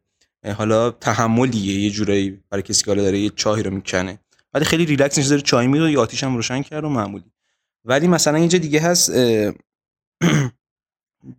حالا 0.56 0.90
تحملیه 0.90 1.80
یه 1.80 1.90
جورایی 1.90 2.40
برای 2.50 2.62
کسی 2.62 2.84
که 2.84 2.94
داره 2.94 3.18
یه 3.18 3.30
چای 3.30 3.62
رو 3.62 3.70
می‌کنه. 3.70 4.18
ولی 4.54 4.64
خیلی 4.64 4.84
ریلکس 4.84 5.18
نشه 5.18 5.28
داره 5.28 5.42
چای 5.42 5.66
میاد 5.66 5.90
یا 5.90 6.00
آتیش 6.00 6.24
هم 6.24 6.36
روشن 6.36 6.62
کرد 6.62 6.84
و 6.84 6.88
معمولی. 6.88 7.32
ولی 7.84 8.08
مثلا 8.08 8.38
اینجا 8.38 8.58
دیگه 8.58 8.80
هست 8.80 9.10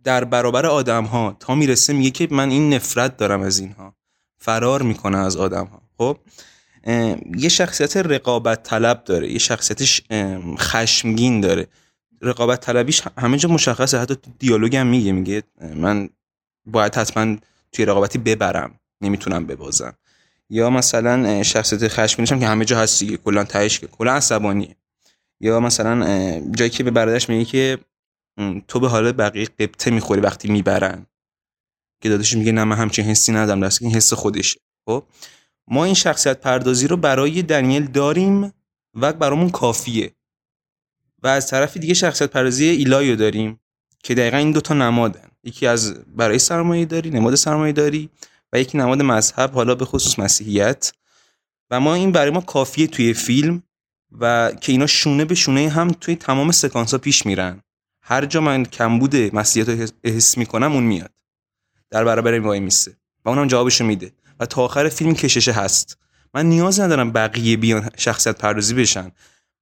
در 0.04 0.24
برابر 0.24 0.66
آدم 0.66 1.04
ها 1.04 1.36
تا 1.40 1.54
می‌رسه 1.54 1.92
میگه 1.92 2.10
که 2.10 2.28
من 2.30 2.50
این 2.50 2.74
نفرت 2.74 3.16
دارم 3.16 3.40
از 3.40 3.58
اینها. 3.58 3.96
فرار 4.38 4.82
می‌کنه 4.82 5.18
از 5.18 5.36
آدم 5.36 5.66
ها 5.66 5.82
خب 5.98 6.18
یه 7.36 7.48
شخصیت 7.48 7.96
رقابت 7.96 8.62
طلب 8.62 9.04
داره 9.04 9.32
یه 9.32 9.38
شخصیتش 9.38 10.02
خشمگین 10.58 11.40
داره. 11.40 11.66
رقابت 12.22 12.60
طلبیش 12.60 13.02
همه 13.18 13.38
جا 13.38 13.48
مشخصه 13.48 13.98
حتی 13.98 14.16
دیالوگ 14.38 14.76
هم 14.76 14.86
میگه 14.86 15.12
میگه 15.12 15.42
من 15.74 16.08
باید 16.66 16.94
حتما 16.94 17.36
توی 17.72 17.84
رقابتی 17.84 18.18
ببرم 18.18 18.80
نمی‌تونم 19.00 19.46
ببازم. 19.46 19.94
یا 20.50 20.70
مثلا 20.70 21.42
شخصیت 21.42 21.88
خشمگینش 21.88 22.32
هم 22.32 22.40
که 22.40 22.46
همه 22.46 22.64
جا 22.64 22.78
هست 22.78 23.00
دیگه 23.00 23.16
کلا 23.16 23.44
تهش 23.44 23.78
که 23.78 23.86
کلا 23.86 24.12
عصبانیه. 24.12 24.76
یا 25.40 25.60
مثلا 25.60 26.40
جایی 26.50 26.70
که 26.70 26.84
به 26.84 26.90
برادرش 26.90 27.28
میگه 27.28 27.44
که 27.44 27.78
تو 28.68 28.80
به 28.80 28.88
حال 28.88 29.12
بقیه 29.12 29.44
قبطه 29.44 29.90
می‌خوری 29.90 30.20
وقتی 30.20 30.48
می‌برن. 30.48 31.06
که 32.02 32.08
داداش 32.08 32.34
میگه 32.36 32.52
نه 32.52 32.64
من 32.64 32.76
همچین 32.76 33.04
حسی 33.04 33.32
ندارم 33.32 33.66
دست 33.66 33.82
این 33.82 33.94
حس 33.94 34.12
خودشه. 34.12 34.60
خب؟ 34.86 35.04
ما 35.68 35.84
این 35.84 35.94
شخصیت 35.94 36.40
پردازی 36.40 36.86
رو 36.86 36.96
برای 36.96 37.42
دنیل 37.42 37.86
داریم 37.86 38.52
و 38.94 39.12
برامون 39.12 39.50
کافیه. 39.50 40.12
و 41.22 41.26
از 41.26 41.50
طرف 41.50 41.76
دیگه 41.76 41.94
شخصیت 41.94 42.30
پردازی 42.30 42.64
ایلایو 42.64 43.16
داریم 43.16 43.60
که 44.02 44.14
دقیقا 44.14 44.36
این 44.36 44.52
دوتا 44.52 44.74
نمادن. 44.74 45.28
یکی 45.44 45.66
از 45.66 46.04
برای 46.04 46.38
سرمایه 46.38 46.84
داری 46.84 47.10
نماد 47.10 47.34
سرمایه 47.34 47.72
داری 47.72 48.10
و 48.52 48.60
یکی 48.60 48.78
نماد 48.78 49.02
مذهب 49.02 49.52
حالا 49.52 49.74
به 49.74 49.84
خصوص 49.84 50.18
مسیحیت. 50.18 50.92
و 51.70 51.80
ما 51.80 51.94
این 51.94 52.12
برای 52.12 52.30
ما 52.30 52.40
کافیه 52.40 52.86
توی 52.86 53.14
فیلم 53.14 53.62
و 54.20 54.52
که 54.60 54.72
اینا 54.72 54.86
شونه 54.86 55.24
به 55.24 55.34
شونه 55.34 55.68
هم 55.68 55.90
توی 55.90 56.16
تمام 56.16 56.50
سکانس 56.50 56.92
ها 56.92 56.98
پیش 56.98 57.26
میرن. 57.26 57.62
هر 58.02 58.26
جا 58.26 58.40
من 58.40 58.64
کمبود 58.64 59.16
مسیحیت 59.16 59.68
رو 59.68 59.88
حس 60.04 60.38
می‌کنم 60.38 60.72
اون 60.72 60.84
میاد. 60.84 61.10
در 61.90 62.04
برابر 62.04 62.32
این 62.32 62.62
میسه 62.62 62.96
و 63.24 63.28
اونم 63.28 63.46
جوابشو 63.46 63.84
میده. 63.84 64.12
و 64.40 64.46
تا 64.46 64.62
آخر 64.62 64.88
فیلم 64.88 65.14
کششه 65.14 65.52
هست. 65.52 65.98
من 66.34 66.46
نیاز 66.46 66.80
ندارم 66.80 67.12
بقیه 67.12 67.56
بیان 67.56 67.90
شخصیت 67.96 68.38
پردازی 68.38 68.74
بشن. 68.74 69.12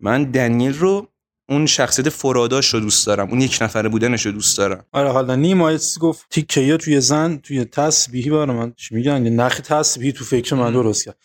من 0.01 0.25
دنیل 0.25 0.75
رو 0.75 1.07
اون 1.49 1.67
شخصیت 1.67 2.09
فراداش 2.09 2.75
رو 2.75 2.81
دوست 2.81 3.07
دارم. 3.07 3.29
اون 3.31 3.41
یک 3.41 3.59
نفره 3.61 3.89
بودنش 3.89 4.27
رو 4.27 4.33
دوست 4.33 4.59
دارم. 4.59 4.85
آره 4.93 5.11
حالا 5.11 5.37
نیما 5.37 5.79
گفت. 6.01 6.27
تیکه 6.31 6.77
توی 6.77 7.01
زن 7.01 7.37
توی 7.37 7.65
تسبیحی 7.65 8.31
برای 8.31 8.57
من. 8.57 8.73
چی 8.77 8.95
میگن؟ 8.95 9.29
نخ 9.29 9.61
تسبیحی 9.61 10.13
تو 10.13 10.25
فکر 10.25 10.55
من 10.55 10.73
درست 10.73 11.05
کرد. 11.05 11.17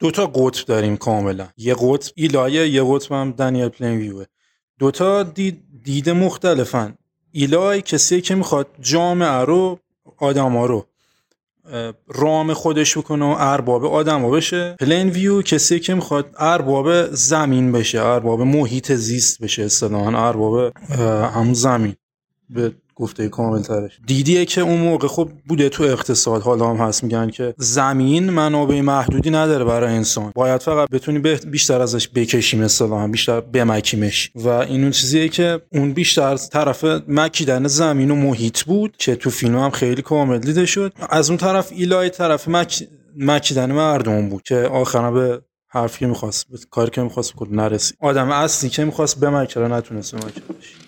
دو 0.00 0.10
تا 0.10 0.26
قطب 0.26 0.64
داریم 0.66 0.96
کاملا. 0.96 1.48
یه 1.56 1.76
قطب 1.78 2.12
ایلایه 2.14 2.68
یه 2.68 2.82
قطب 2.86 3.12
هم 3.12 3.32
دنیل 3.32 3.68
پلین 3.68 3.98
ویوه. 3.98 4.24
دو 4.78 4.90
تا 4.90 5.22
دید, 5.22 5.62
دید 5.84 6.10
مختلفن. 6.10 6.98
ایلای 7.32 7.82
کسی 7.82 8.20
که 8.20 8.34
می‌خواد 8.34 8.68
جامعه 8.80 9.44
رو 9.44 9.78
آدم 10.16 10.56
ها 10.56 10.66
رو 10.66 10.86
رام 12.08 12.54
خودش 12.54 12.98
بکنه 12.98 13.24
و 13.24 13.34
ارباب 13.38 13.84
آدم 13.84 14.22
ها 14.22 14.30
بشه. 14.30 14.76
پلین 14.80 15.08
ویو 15.08 15.42
کسی 15.42 15.80
که 15.80 15.94
می‌خواد 15.94 16.34
ارباب 16.38 17.14
زمین 17.14 17.72
بشه 17.72 18.00
ارباب 18.00 18.40
محیط 18.42 18.92
زیست 18.92 19.42
بشه 19.42 19.62
اصطلاحا 19.62 20.28
ارباب 20.28 20.72
همون 21.34 21.54
زمین. 21.54 21.94
به 22.50 22.72
گفته 22.98 23.28
کامل 23.28 23.62
ترش 23.62 23.98
دیدیه 24.06 24.44
که 24.44 24.60
اون 24.60 24.80
موقع 24.80 25.08
خب 25.08 25.30
بوده 25.48 25.68
تو 25.68 25.82
اقتصاد 25.82 26.42
حالا 26.42 26.70
هم 26.70 26.76
هست 26.76 27.04
میگن 27.04 27.30
که 27.30 27.54
زمین 27.56 28.30
منابع 28.30 28.80
محدودی 28.80 29.30
نداره 29.30 29.64
برای 29.64 29.94
انسان. 29.94 30.32
باید 30.34 30.62
فقط 30.62 30.88
بتونی 30.90 31.18
بیشتر 31.18 31.80
ازش 31.80 32.08
بکشیم 32.08 32.62
اصطلاحا 32.62 33.08
بیشتر 33.08 33.40
بمکیمش. 33.40 34.30
و 34.34 34.48
این 34.48 34.82
اون 34.82 34.90
چیزیه 34.90 35.28
که 35.28 35.60
اون 35.72 35.92
بیشتر 35.92 36.36
طرف 36.36 36.84
مکیدن 37.08 37.66
زمین 37.66 38.10
و 38.10 38.14
محیط 38.14 38.62
بود 38.62 38.96
که 38.98 39.16
تو 39.16 39.30
فیلم 39.30 39.58
هم 39.58 39.70
خیلی 39.70 40.02
کامل 40.02 40.38
دیده 40.38 40.66
شد. 40.66 40.92
از 41.10 41.30
اون 41.30 41.36
طرف 41.36 41.72
ایلای 41.72 42.10
طرف 42.10 42.48
مک... 42.48 42.88
مکیدن 43.18 43.72
مردم 43.72 44.28
بود 44.28 44.42
که 44.42 44.56
آخرا 44.56 45.10
به 45.10 45.40
حرفی 45.68 45.98
که 45.98 46.06
می‌خواست؟ 46.06 46.46
کاری 46.70 46.90
که 46.90 47.02
می‌خواست 47.02 47.32
کنه 47.32 47.50
نرسید. 47.50 47.96
آدم 48.00 48.30
اصلی 48.30 48.70
که 48.70 48.84
می‌خواست 48.84 49.20
بمکره 49.20 49.68
نتونست 49.68 50.14
بمکرش 50.14 50.87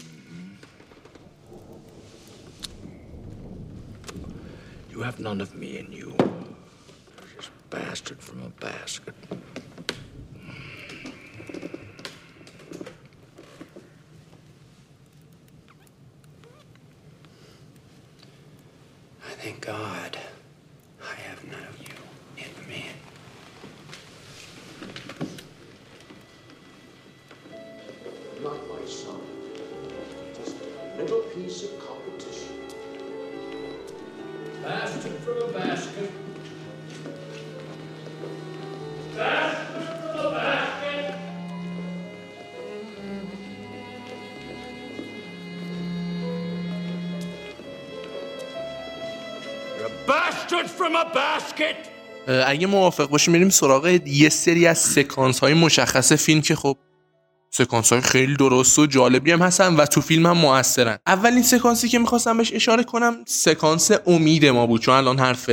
You 5.00 5.04
have 5.04 5.18
none 5.18 5.40
of 5.40 5.54
me 5.54 5.78
in 5.78 5.90
you. 5.90 6.14
Just 7.34 7.50
bastard 7.70 8.20
from 8.20 8.42
a 8.42 8.50
basket. 8.62 9.14
اگه 52.46 52.66
موافق 52.66 53.09
باشیم 53.09 53.35
بریم 53.35 53.49
سراغ 53.49 54.01
یه 54.07 54.29
سری 54.29 54.66
از 54.66 54.79
سکانس 54.79 55.40
های 55.40 55.55
مشخص 55.55 56.12
فیلم 56.12 56.40
که 56.40 56.55
خب 56.55 56.77
سکانس 57.51 57.92
های 57.92 58.03
خیلی 58.03 58.37
درست 58.37 58.79
و 58.79 58.87
جالبی 58.87 59.33
هم 59.33 59.42
هستن 59.42 59.77
و 59.77 59.87
تو 59.87 60.01
فیلم 60.01 60.27
هم 60.27 60.37
موثرن. 60.37 60.99
اولین 61.07 61.42
سکانسی 61.42 61.88
که 61.88 61.99
می‌خواستم 61.99 62.37
بهش 62.37 62.53
اشاره 62.53 62.85
کنم 62.85 63.25
سکانس 63.27 63.90
امید 64.07 64.46
ما 64.46 64.66
بود 64.66 64.81
چون 64.81 64.94
الان 64.94 65.18
حرف 65.18 65.51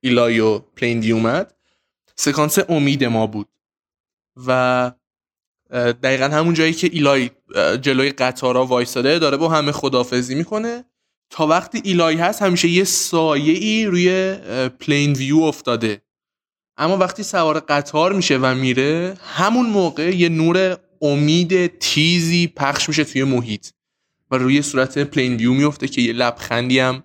ایلای 0.00 0.40
و 0.40 0.58
پلین 0.58 0.89
ویو 0.89 1.12
اومد. 1.12 1.54
سکانس 2.16 2.58
امید 2.68 3.04
ما 3.04 3.26
بود. 3.26 3.48
و 4.46 4.92
دقیقا 6.02 6.24
همون 6.24 6.54
جایی 6.54 6.72
که 6.72 6.90
ایلای 6.92 7.30
جلوی 7.80 8.10
قطارا 8.10 8.64
وایستاده 8.66 9.18
داره 9.18 9.36
با 9.36 9.48
همه 9.48 9.72
خدافظی 9.72 10.34
می‌کنه. 10.34 10.84
تا 11.30 11.46
وقتی 11.46 11.80
ایلای 11.84 12.16
هست 12.16 12.42
همیشه 12.42 12.68
یه 12.68 12.84
سایه 12.84 13.54
ای 13.54 13.86
روی 13.86 14.36
پلین 14.80 15.12
ویو 15.12 15.38
افتاده. 15.38 16.02
اما 16.76 16.96
وقتی 16.96 17.22
سوار 17.22 17.60
قطار 17.60 18.12
میشه 18.12 18.38
و 18.38 18.54
میره 18.54 19.14
همون 19.36 19.66
موقع 19.66 20.16
یه 20.16 20.28
نور 20.28 20.76
امید 21.02 21.78
تیزی 21.78 22.46
پخش 22.46 22.88
میشه 22.88 23.04
توی 23.04 23.24
محیط. 23.24 23.66
و 24.30 24.38
روی 24.38 24.62
صورت 24.62 24.98
پلین 24.98 25.36
ویو 25.36 25.52
میفته 25.52 25.88
که 25.88 26.02
یه 26.02 26.12
لبخندی 26.12 26.78
هم 26.78 27.02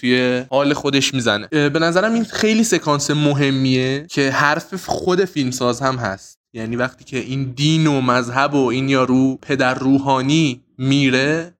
توی 0.00 0.44
حال 0.50 0.74
خودش 0.74 1.14
می‌زنه. 1.14 1.46
به 1.46 1.78
نظرم 1.78 2.14
این 2.14 2.24
خیلی 2.24 2.64
سکانس 2.64 3.10
مهمیه 3.10 4.06
که 4.10 4.30
حرف 4.30 4.84
خود 4.86 5.24
فیلمساز 5.24 5.80
هم 5.80 5.96
هست. 5.96 6.38
یعنی 6.52 6.76
وقتی 6.76 7.04
که 7.04 7.18
این 7.18 7.52
دین 7.52 7.86
و 7.86 8.00
مذهب 8.00 8.54
و 8.54 8.66
این 8.66 8.88
یارو 8.88 9.36
پدر 9.36 9.74
روحانی 9.74 10.60
میره 10.78 11.54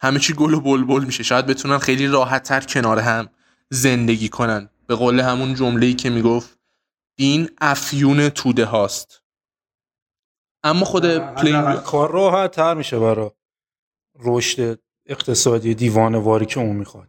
همه 0.00 0.18
چی 0.18 0.34
گل 0.34 0.54
و 0.54 0.60
بلبل 0.60 1.04
میشه. 1.04 1.22
شاید 1.22 1.46
بتونن 1.46 1.78
خیلی 1.78 2.06
راحت 2.06 2.42
تر 2.42 2.60
کنار 2.60 2.98
هم 2.98 3.28
زندگی 3.70 4.28
کنن. 4.28 4.70
به 4.86 4.94
قول 4.94 5.20
همون 5.20 5.54
جمله‌ای 5.54 5.94
که 5.94 6.10
می‌گفت 6.10 6.58
دین 7.16 7.50
افیون 7.60 8.28
توده 8.28 8.64
هاست. 8.64 9.22
اما 10.62 10.84
خود 10.84 11.18
پلین 11.18 11.72
کار 11.72 12.10
راحت 12.10 12.50
تر 12.50 12.74
میشه 12.74 12.98
برای 12.98 13.30
رشد 14.20 14.78
اقتصادی 15.06 15.74
دیوان 15.74 16.14
واری 16.14 16.46
که 16.46 16.60
اون 16.60 16.76
می‌خواد. 16.76 17.08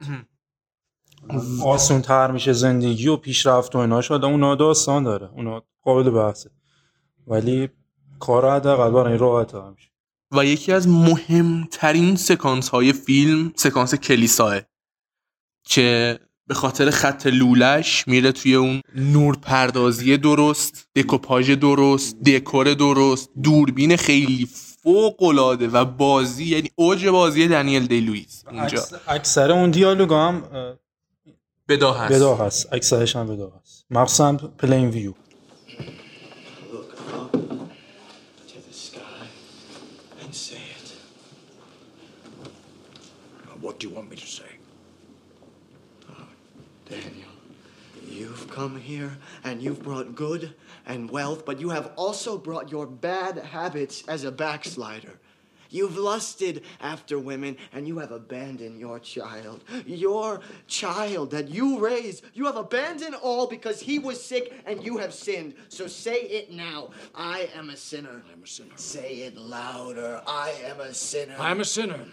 آسون 1.63 2.01
تر 2.01 2.31
میشه 2.31 2.53
زندگی 2.53 3.07
و 3.07 3.17
پیشرفت 3.17 3.75
و 3.75 3.77
اینا 3.77 4.01
شده 4.01 4.25
اونا 4.25 4.55
داستان 4.55 5.03
داره. 5.03 5.29
اونا 5.31 5.63
قابل 5.81 6.09
بحثه. 6.09 6.49
ولی 7.27 7.69
کار 8.19 8.55
حداقل 8.55 8.91
برای 8.91 9.17
راحت 9.17 9.51
تر 9.51 9.69
میشه. 9.69 9.88
و 10.31 10.45
یکی 10.45 10.71
از 10.71 10.87
مهمترین 10.87 12.15
سکانس 12.15 12.69
های 12.69 12.93
فیلم 12.93 13.53
سکانس 13.55 13.95
کلیساه 13.95 14.59
که 15.63 16.19
به 16.47 16.53
خاطر 16.53 16.89
خط 16.89 17.27
لولش 17.27 18.07
میره 18.07 18.31
توی 18.31 18.55
اون 18.55 18.81
نور 18.95 19.37
پردازی 19.37 20.17
درست 20.17 20.87
دکوپاژ 20.95 21.51
درست 21.51 22.23
دکور 22.23 22.73
درست 22.73 23.29
دوربین 23.43 23.95
خیلی 23.95 24.49
فوق 24.83 25.23
العاده 25.23 25.67
و 25.67 25.85
بازی 25.85 26.45
یعنی 26.45 26.71
اوج 26.75 27.07
بازی 27.07 27.47
دنیل 27.47 27.87
دی 27.87 28.01
لوئیس 28.01 28.43
اینجا 28.51 28.83
اکثر 29.07 29.51
اون 29.51 29.71
دیالوگ 29.71 30.13
هم 30.13 30.43
بداهه 31.67 31.93
ست 31.93 32.15
بداهه 32.15 32.35
ست 32.35 32.73
اکثرش 32.73 33.15
هم 33.15 33.27
بداهه 33.27 33.53
ست 33.61 33.85
مخصوصا 33.89 34.33
پلین 34.33 34.89
ویو. 34.89 35.13
What 43.79 43.83
do 43.83 43.87
you 43.91 43.95
want 43.95 44.09
me 44.09 44.17
to 44.17 44.27
say? 44.27 44.43
Ah, 46.09 46.27
Daniel, 46.89 47.29
you've 48.09 48.51
come 48.51 48.77
here 48.77 49.17
and 49.45 49.61
you've 49.61 49.81
brought 49.81 50.15
good 50.15 50.53
and 50.85 51.09
wealth, 51.09 51.45
but 51.45 51.61
you 51.61 51.69
have 51.69 51.93
also 51.95 52.37
brought 52.37 52.69
your 52.69 52.85
bad 52.85 53.37
habits 53.37 54.03
as 54.09 54.25
a 54.25 54.33
backslider. 54.33 55.13
You've 55.69 55.97
lusted 55.97 56.63
after 56.81 57.19
women 57.19 57.55
and 57.71 57.87
you 57.87 57.99
have 57.99 58.11
abandoned 58.11 58.81
your 58.81 58.99
child. 58.99 59.63
Your 59.85 60.41
child 60.67 61.31
that 61.31 61.47
you 61.47 61.79
raised, 61.79 62.25
you 62.33 62.47
have 62.47 62.57
abandoned 62.57 63.15
all 63.15 63.47
because 63.47 63.79
he 63.79 63.97
was 63.97 64.21
sick 64.21 64.61
and 64.65 64.83
you 64.83 64.97
have 64.97 65.13
sinned. 65.13 65.53
So 65.69 65.87
say 65.87 66.23
it 66.23 66.51
now. 66.51 66.89
I 67.15 67.49
am 67.55 67.69
a 67.69 67.77
sinner. 67.77 68.23
I'm 68.33 68.43
a 68.43 68.47
sinner. 68.47 68.73
Say 68.75 69.19
it 69.19 69.37
louder. 69.37 70.21
I 70.27 70.49
am 70.65 70.81
a 70.81 70.93
sinner. 70.93 71.35
I 71.39 71.51
am 71.51 71.61
a 71.61 71.65
sinner. 71.65 72.05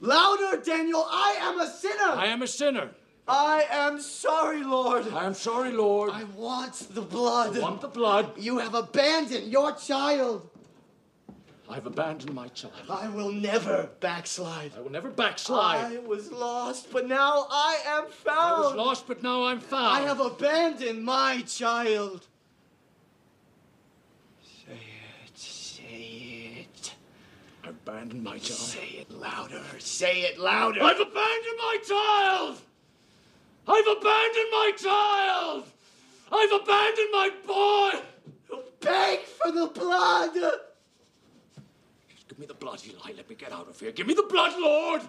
Louder, 0.00 0.62
Daniel. 0.62 1.06
I 1.08 1.38
am 1.40 1.60
a 1.60 1.68
sinner. 1.68 2.12
I 2.16 2.26
am 2.26 2.42
a 2.42 2.48
sinner. 2.48 2.90
I 3.28 3.64
am 3.70 4.00
sorry, 4.00 4.64
Lord. 4.64 5.06
I 5.12 5.24
am 5.24 5.34
sorry, 5.34 5.70
Lord. 5.70 6.10
I 6.10 6.24
want 6.24 6.74
the 6.94 7.02
blood. 7.02 7.56
I 7.56 7.60
want 7.60 7.80
the 7.80 7.88
blood. 7.88 8.36
You 8.38 8.58
have 8.58 8.74
abandoned 8.74 9.52
your 9.52 9.72
child. 9.72 10.48
I've 11.68 11.86
abandoned 11.86 12.34
my 12.34 12.48
child. 12.48 12.74
I 12.88 13.08
will 13.08 13.30
never 13.30 13.88
backslide. 14.00 14.72
I 14.76 14.80
will 14.80 14.90
never 14.90 15.08
backslide. 15.08 15.92
I 15.92 15.98
was 15.98 16.32
lost, 16.32 16.90
but 16.90 17.06
now 17.06 17.46
I 17.48 17.78
am 17.86 18.08
found. 18.08 18.64
I 18.64 18.66
was 18.66 18.74
lost, 18.74 19.06
but 19.06 19.22
now 19.22 19.44
I'm 19.44 19.60
found. 19.60 19.98
I 19.98 20.00
have 20.00 20.18
abandoned 20.18 21.04
my 21.04 21.42
child. 21.42 22.26
Say 24.42 24.72
it. 25.24 25.38
Say 25.38 26.66
it. 26.66 26.94
I 27.62 27.69
abandoned 27.86 28.24
my 28.24 28.38
child. 28.38 28.58
Say 28.58 28.88
it 29.00 29.10
louder. 29.10 29.62
Say 29.78 30.22
it 30.22 30.38
louder. 30.38 30.82
I've 30.82 31.00
abandoned 31.00 31.58
my 31.58 31.76
child. 31.86 32.60
I've 33.66 33.86
abandoned 33.86 34.50
my 34.52 34.72
child. 34.76 35.64
I've 36.32 36.52
abandoned 36.52 37.08
my 37.12 37.30
boy. 37.46 38.00
Beg 38.80 39.20
for 39.20 39.52
the 39.52 39.66
blood. 39.66 40.34
Give 42.28 42.38
me 42.38 42.46
the 42.46 42.54
blood, 42.54 42.80
Eli. 42.86 43.16
Let 43.16 43.28
me 43.28 43.34
get 43.34 43.52
out 43.52 43.68
of 43.68 43.78
here. 43.78 43.92
Give 43.92 44.06
me 44.06 44.14
the 44.14 44.22
blood, 44.22 44.58
Lord, 44.58 45.02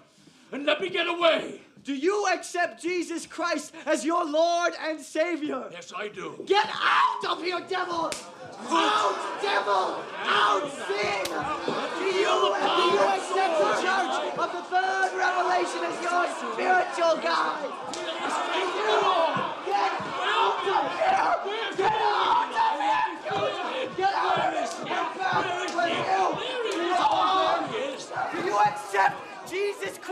and 0.52 0.66
let 0.66 0.80
me 0.80 0.90
get 0.90 1.06
away. 1.06 1.60
Do 1.84 1.96
you 1.96 2.28
accept 2.32 2.80
Jesus 2.80 3.26
Christ 3.26 3.74
as 3.86 4.04
your 4.04 4.24
Lord 4.24 4.72
and 4.80 5.00
Savior? 5.00 5.64
Yes, 5.72 5.92
I 5.96 6.06
do. 6.06 6.40
Get 6.46 6.68
out 6.72 7.24
of 7.28 7.42
here, 7.42 7.58
devil! 7.68 8.08
Out, 8.68 9.42
devil! 9.42 9.98
Out, 10.22 10.70
sin! 10.86 11.26
Do 11.98 12.04
you, 12.04 12.22
do 12.22 12.82
you 12.86 13.02
accept 13.02 13.58
the 13.58 13.72
church 13.82 14.14
of 14.38 14.52
the 14.52 14.62
third 14.70 15.10
revelation 15.18 15.82
as 15.82 15.98
your 16.06 16.26
spiritual 16.54 17.16
guide? 17.18 17.72
Get 19.66 19.92
out 20.22 20.62
of 20.62 20.94
here! 20.94 21.41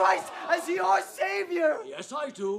Christ? 0.01 0.29
As 0.55 0.65
your 0.79 0.99
savior. 1.21 1.73
Yes, 1.95 2.09
I 2.25 2.27
do. 2.41 2.51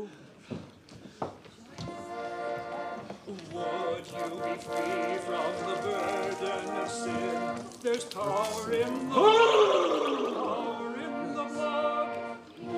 Would 3.55 4.05
you 4.17 4.29
be 4.45 4.53
free 4.65 5.13
from 5.27 5.51
the 5.67 5.75
burden 5.85 6.65
of 6.83 6.89
sin? 7.01 7.37
There's 7.83 8.05
power 8.19 8.65
in 8.83 8.93
the 9.09 9.15
blood. 9.15 10.35
Power 10.41 10.93
in 11.05 11.15
the 11.37 11.45
blood. 11.53 12.09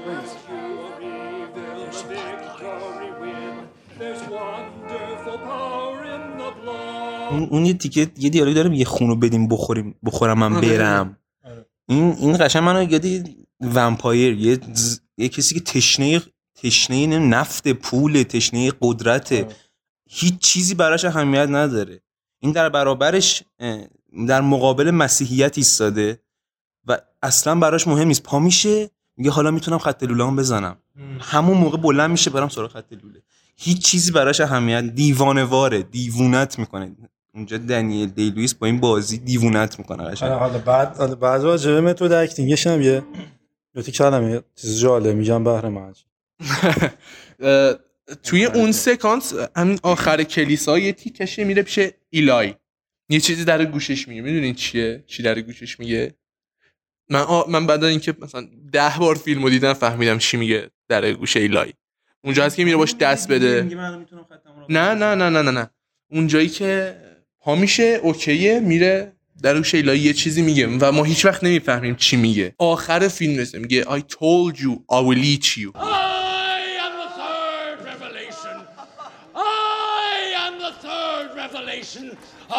Would 0.06 0.32
you 0.50 0.64
reveal 1.02 1.48
the 1.58 1.68
victory 2.12 3.12
win? 3.22 3.56
There's 4.00 4.24
wonderful 4.38 5.38
power 5.52 6.00
in 6.16 6.24
the 6.42 6.52
blood. 6.62 7.32
اون, 7.32 7.48
اون 7.52 7.66
یه 7.66 7.74
تیکه 7.74 8.08
یه 8.18 8.30
دیالوگ 8.30 8.56
داره 8.56 8.78
یه 8.78 8.86
خونو 8.86 9.16
بدیم 9.16 9.48
بخوریم 9.48 9.96
بخورم 10.06 10.40
من 10.40 10.56
آره. 10.56 10.78
برم 10.78 11.18
این 11.90 12.16
این 12.20 12.38
قشنگ 12.38 12.64
منو 12.64 12.92
یاد 12.92 13.06
ومپایر 13.64 14.40
یه 14.40 14.60
ز- 14.74 15.00
یه 15.18 15.30
کسی 15.30 15.56
که 15.56 15.62
تشنه 15.62 16.22
تشنه 16.56 17.20
نفت 17.20 17.68
پول 17.68 18.24
تشنه 18.24 18.72
قدرت 18.82 19.56
هیچ 20.10 20.38
چیزی 20.40 20.76
براش 20.76 21.06
اهمیت 21.06 21.48
نداره. 21.50 22.02
این 22.40 22.52
در 22.52 22.70
برابرش 22.70 23.44
در 24.28 24.42
مقابل 24.42 24.92
مسیحیت 24.92 25.58
ایستاده 25.58 26.20
و 26.88 26.98
اصلا 27.24 27.56
براش 27.56 27.88
مهم 27.88 28.08
نیست. 28.08 28.24
پا 28.24 28.40
میشه 28.40 28.90
میگه 29.18 29.32
حالا 29.32 29.52
می‌تونم 29.52 29.78
خط 29.78 30.04
لوله 30.04 30.26
هم 30.26 30.36
بزنم 30.36 30.78
همون 31.20 31.58
موقع 31.58 31.78
بلند 31.78 32.12
میشه 32.12 32.30
برم 32.30 32.50
سراغ 32.50 32.72
خط 32.72 32.94
لوله. 32.94 33.22
هیچ 33.58 33.86
چیزی 33.86 34.12
براش 34.12 34.42
اهمیت 34.42 34.84
دیوانه 34.84 35.44
واره 35.44 35.84
دیوونت 35.84 36.60
می‌کنه. 36.60 36.96
اونجا 37.36 37.58
دنیل 37.58 38.10
دی 38.10 38.21
لوئیس 38.21 38.54
با 38.54 38.68
این 38.68 38.80
بازی 38.80 39.18
دیوونت 39.18 39.80
می‌کنه 39.80 40.04
قشنگ. 40.04 40.32
حالا 40.32 40.58
بعد 40.58 40.98
حالا 40.98 41.16
بعد 41.16 41.42
راجع 41.42 41.72
به 41.72 41.82
method 41.82 42.12
acting 42.12 42.54
ش 42.54 42.68
هم 42.68 42.82
یه 42.82 43.04
نکته 43.76 43.92
کلمه 43.92 44.42
چیز 44.56 44.80
جالب 44.80 45.16
میگم 45.16 45.44
بهره 45.44 45.70
من 45.70 45.94
توی 48.24 48.46
اون 48.46 48.72
سکانس 48.72 49.34
همین 49.56 49.80
آخر 49.84 50.24
کلیسا 50.24 50.80
یه 50.80 50.94
تیکشه 50.94 51.44
میره 51.44 51.62
پیش 51.62 51.80
ایلای 52.10 52.56
یه 53.10 53.20
چیزی 53.20 53.46
در 53.46 53.66
گوشش 53.66 54.08
میگه 54.08 54.22
می‌دونین 54.22 54.56
چیه 54.56 55.04
چی 55.08 55.24
در 55.24 55.42
گوشش 55.42 55.80
میگه 55.80 56.16
من 57.10 57.20
آ... 57.20 57.44
من 57.48 57.68
بعد 57.68 57.84
اینکه 57.84 58.16
مثلا 58.20 58.48
ده 58.72 58.94
بار 59.00 59.16
فیلمو 59.16 59.50
دیدم 59.50 59.74
فهمیدم 59.74 60.18
چی 60.18 60.38
میگه 60.38 60.70
در 60.88 61.14
گوش 61.14 61.38
ایلای 61.38 61.74
اونجا 62.24 62.46
هست 62.46 62.56
که 62.56 62.66
میره 62.66 62.78
باش 62.78 62.96
دست 62.96 63.32
بده 63.32 63.64
نه 64.70 64.94
نه 64.94 65.16
نه 65.16 65.30
نه 65.30 65.42
نه 65.42 65.52
نه 65.52 65.70
اونجایی 66.12 66.50
که 66.50 66.96
پا 67.40 67.56
میشه 67.56 68.00
اوکیه 68.04 68.60
میره 68.60 69.14
در 69.42 69.58
گوش 69.58 69.76
ایلای 69.76 70.00
یه 70.00 70.14
چیزی 70.14 70.42
میگه 70.42 70.68
و 70.68 70.92
ما 70.92 71.04
هیچ 71.04 71.26
وقت 71.26 71.44
نمی‌فهمیم 71.44 71.96
چی 71.96 72.18
میگه 72.18 72.56
آخر 72.60 73.08
فیلم 73.08 73.40
رسه 73.40 73.60
میگه 73.60 73.84
I 73.84 74.00
told 74.00 74.60
you 74.60 74.72
I 74.92 75.02
will 75.08 75.24
eat 75.24 75.58
you 75.58 75.72
I 75.76 76.60
am 76.86 76.94
the 77.04 77.12
third 77.22 77.78
revelation. 77.92 78.56
I 79.36 80.16
am 80.46 80.54
the 80.66 80.74
third 80.86 81.28
revelation. 81.44 82.06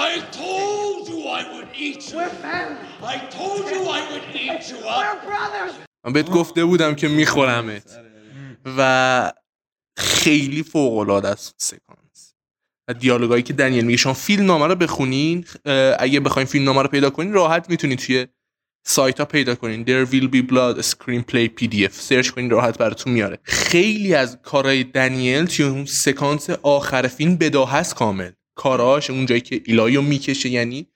I 0.09 0.11
told 0.43 1.03
you 1.13 1.21
I 1.41 1.43
would 1.53 1.69
eat 1.87 2.03
you. 2.13 2.21
I 3.15 3.17
told 3.39 3.65
you 3.73 3.81
I 3.99 4.01
would 4.11 4.27
eat 4.45 4.63
you 4.71 4.79
up. 4.99 5.17
من 6.07 6.13
بهت 6.13 6.31
گفته 6.31 6.65
بودم 6.65 6.95
که 6.95 7.09
میخورمت 7.09 7.99
و 8.79 9.33
خیلی 9.97 10.63
فوق 10.63 10.99
العاده 10.99 11.29
است 11.29 11.55
سکانس 11.59 12.04
دیالوگایی 12.93 13.43
که 13.43 13.53
دنیل 13.53 13.85
میگه. 13.85 13.97
شما 13.97 14.13
فیلم 14.13 14.47
نامه 14.47 14.67
رو 14.67 14.75
بخونین 14.75 15.45
اگه 15.99 16.21
بخواین 16.21 16.47
فیلم 16.47 16.65
نامه 16.65 16.83
رو 16.83 16.89
پیدا 16.89 17.11
کنین 17.11 17.33
راحت 17.33 17.71
می‌تونید 17.71 17.99
توی 17.99 18.27
سایت 18.87 19.19
ها 19.19 19.25
پیدا 19.25 19.55
کنین. 19.55 19.85
There 19.85 20.11
will 20.11 20.29
be 20.29 20.53
blood 20.53 20.85
screenplay 20.85 21.49
pdf 21.61 21.91
سرچ 21.91 22.31
کنین 22.31 22.51
راحت 22.51 22.79
براتون 22.79 23.13
میاره. 23.13 23.39
خیلی 23.43 24.15
از 24.15 24.39
کارهای 24.43 24.85
دنیل 24.85 25.45
توی 25.45 25.65
اون 25.65 25.85
سکانس 25.85 26.51
آخر 26.51 27.07
فیلم 27.07 27.37
بداهه 27.37 27.75
است 27.75 27.95
کامل. 27.95 28.31
کاراش 28.55 29.11
اون 29.11 29.27
جایی 29.27 29.41
که 29.41 29.63
ایلایو 29.65 30.03
می‌کشه 30.03 30.49
یعنی 30.49 30.87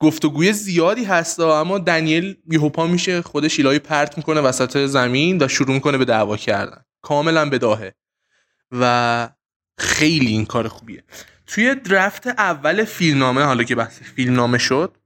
گفتگوی 0.00 0.52
زیادی 0.52 1.04
هست 1.04 1.40
اما 1.40 1.78
دنیل 1.78 2.36
یهو 2.50 2.68
پا 2.68 2.86
میشه 2.86 3.22
خودش 3.22 3.58
ایلای 3.58 3.78
پرت 3.78 4.16
می‌کنه 4.16 4.40
وسط 4.40 4.86
زمین 4.86 5.42
و 5.42 5.48
شروع 5.48 5.74
می‌کنه 5.74 5.98
به 5.98 6.04
دعوا 6.04 6.36
کردن. 6.36 6.84
کاملا 7.02 7.50
بداهه. 7.50 7.94
و 8.72 9.28
خیلی 9.78 10.26
این 10.30 10.44
کار 10.46 10.68
خوبیه. 10.68 11.02
توی 11.46 11.74
درفت 11.74 12.26
اول 12.26 12.84
فیلمنامه 12.84 13.42
حالا 13.42 13.62
که 13.64 13.74
بحث 13.74 14.00
فیلمنامه 14.02 14.58
شد 14.58 14.96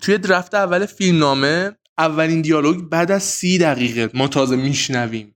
توی 0.00 0.18
درفت 0.18 0.54
اول 0.54 0.86
فیلمنامه 0.86 1.72
اولین 1.98 2.40
دیالوگ 2.42 2.88
بعد 2.88 3.10
از 3.10 3.22
سی 3.22 3.58
دقیقه 3.58 4.10
ما 4.14 4.28
تازه 4.28 4.56
میشنویم. 4.56 5.34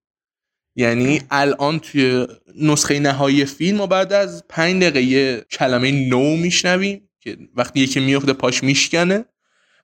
یعنی 0.77 1.23
الان 1.31 1.79
توی 1.79 2.27
نسخه 2.61 2.99
نهایی 3.01 3.45
فیلم 3.45 3.77
ما 3.79 3.87
بعد 3.87 4.13
از 4.13 4.45
پنج 4.49 4.83
دقیقه 4.83 5.03
یه 5.03 5.47
کلمه 5.51 6.09
نو 6.09 6.37
میشنویم 6.37 7.09
که 7.21 7.39
وقتی 7.55 7.81
یکی 7.81 8.01
میفته 8.01 8.33
پاش 8.33 8.63
میشکنه 8.63 9.25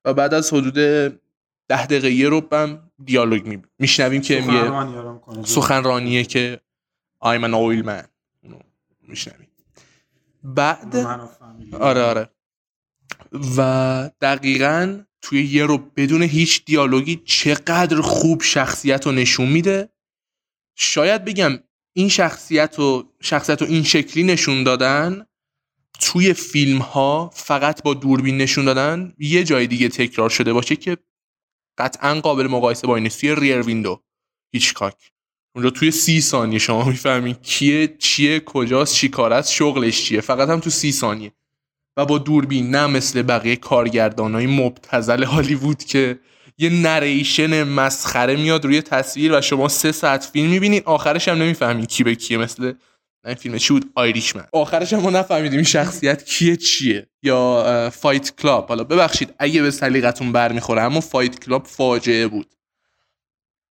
و 0.04 0.14
بعد 0.14 0.34
از 0.34 0.52
حدود 0.52 0.74
ده 1.68 1.86
دقیقه 1.86 2.10
یه 2.10 2.28
ربم 2.30 2.90
دیالوگ 3.04 3.46
می- 3.46 3.62
میشنویم 3.78 4.20
که 4.20 4.40
میگه 4.40 5.44
سخنرانیه 5.44 6.24
که 6.24 6.60
I'm 7.24 7.42
an 7.44 7.52
oil 7.54 7.86
man. 7.86 8.11
میشنویم 9.08 9.48
بعد 10.44 10.96
آره 11.80 12.02
آره. 12.02 12.30
و 13.56 14.10
دقیقا 14.20 15.04
توی 15.22 15.44
یه 15.44 15.66
رو 15.66 15.78
بدون 15.78 16.22
هیچ 16.22 16.64
دیالوگی 16.64 17.22
چقدر 17.24 18.00
خوب 18.00 18.42
شخصیت 18.42 19.06
رو 19.06 19.12
نشون 19.12 19.48
میده. 19.48 19.88
شاید 20.76 21.24
بگم 21.24 21.58
این 21.92 22.08
شخصیت 22.08 22.78
و 22.78 23.12
شخصیت 23.20 23.62
رو 23.62 23.68
این 23.68 23.82
شکلی 23.82 24.22
نشون 24.22 24.64
دادن 24.64 25.26
توی 26.00 26.32
فیلم 26.32 26.78
ها 26.78 27.30
فقط 27.34 27.82
با 27.82 27.94
دوربین 27.94 28.38
نشون 28.38 28.64
دادن 28.64 29.12
یه 29.18 29.44
جای 29.44 29.66
دیگه 29.66 29.88
تکرار 29.88 30.30
شده 30.30 30.52
باشه 30.52 30.76
که 30.76 30.96
قطعا 31.78 32.20
قابل 32.20 32.46
مقایسه 32.46 32.86
با 32.86 32.94
این 32.96 33.02
نیست. 33.02 33.20
توی 33.20 33.34
ریر 33.34 33.62
ویندو 33.62 34.02
هیچکاک. 34.52 35.12
اونجا 35.54 35.70
توی 35.70 35.90
سی 35.90 36.20
ثانیه 36.20 36.58
شما 36.58 36.84
می‌فهمین 36.84 37.34
کیه 37.34 37.96
چیه 37.98 38.40
کجاست 38.40 38.94
چی 38.94 39.08
کار 39.08 39.32
است 39.32 39.52
شغلش 39.52 40.02
چیه. 40.02 40.20
فقط 40.20 40.48
هم 40.48 40.60
تو 40.60 40.70
سی 40.70 40.92
ثانیه. 40.92 41.32
و 41.96 42.04
با 42.06 42.18
دوربین 42.18 42.70
نه 42.70 42.86
مثل 42.86 43.22
بقیه 43.22 43.56
کارگردان 43.56 44.34
های 44.34 44.46
مبتذل 44.46 45.22
هالیوود 45.22 45.84
که 45.84 46.18
یه 46.58 46.70
نریشن 46.70 47.62
مسخره 47.62 48.36
میاد 48.36 48.64
روی 48.64 48.82
تصویر 48.82 49.38
و 49.38 49.40
شما 49.40 49.68
سه 49.68 49.92
ساعت 49.92 50.24
فیلم 50.32 50.50
می‌بینید. 50.50 50.82
آخرش 50.86 51.28
هم 51.28 51.38
نمی‌فهمین 51.38 51.84
کی 51.86 52.04
به 52.04 52.14
کیه 52.14 52.36
مثل 52.36 52.72
این 53.26 53.34
فیلم 53.34 53.58
چی 53.58 53.72
بود؟ 53.72 53.90
آیریشمن. 53.94 54.44
آخرش 54.52 54.92
هم 54.92 55.00
ما 55.00 55.10
نفهمیدیم 55.10 55.62
شخصیت 55.62 56.24
کیه 56.24 56.56
چیه. 56.56 57.06
یا 57.22 57.90
فایت 57.90 58.36
کلاب. 58.36 58.68
حالا 58.68 58.84
ببخشید 58.84 59.34
اگه 59.38 59.62
به 59.62 59.70
سلیقتون 59.70 60.32
برمیخوره 60.32 60.82
اما 60.82 61.00
فایت 61.00 61.44
کلاب 61.44 61.66
فاجعه 61.66 62.26
بود. 62.26 62.54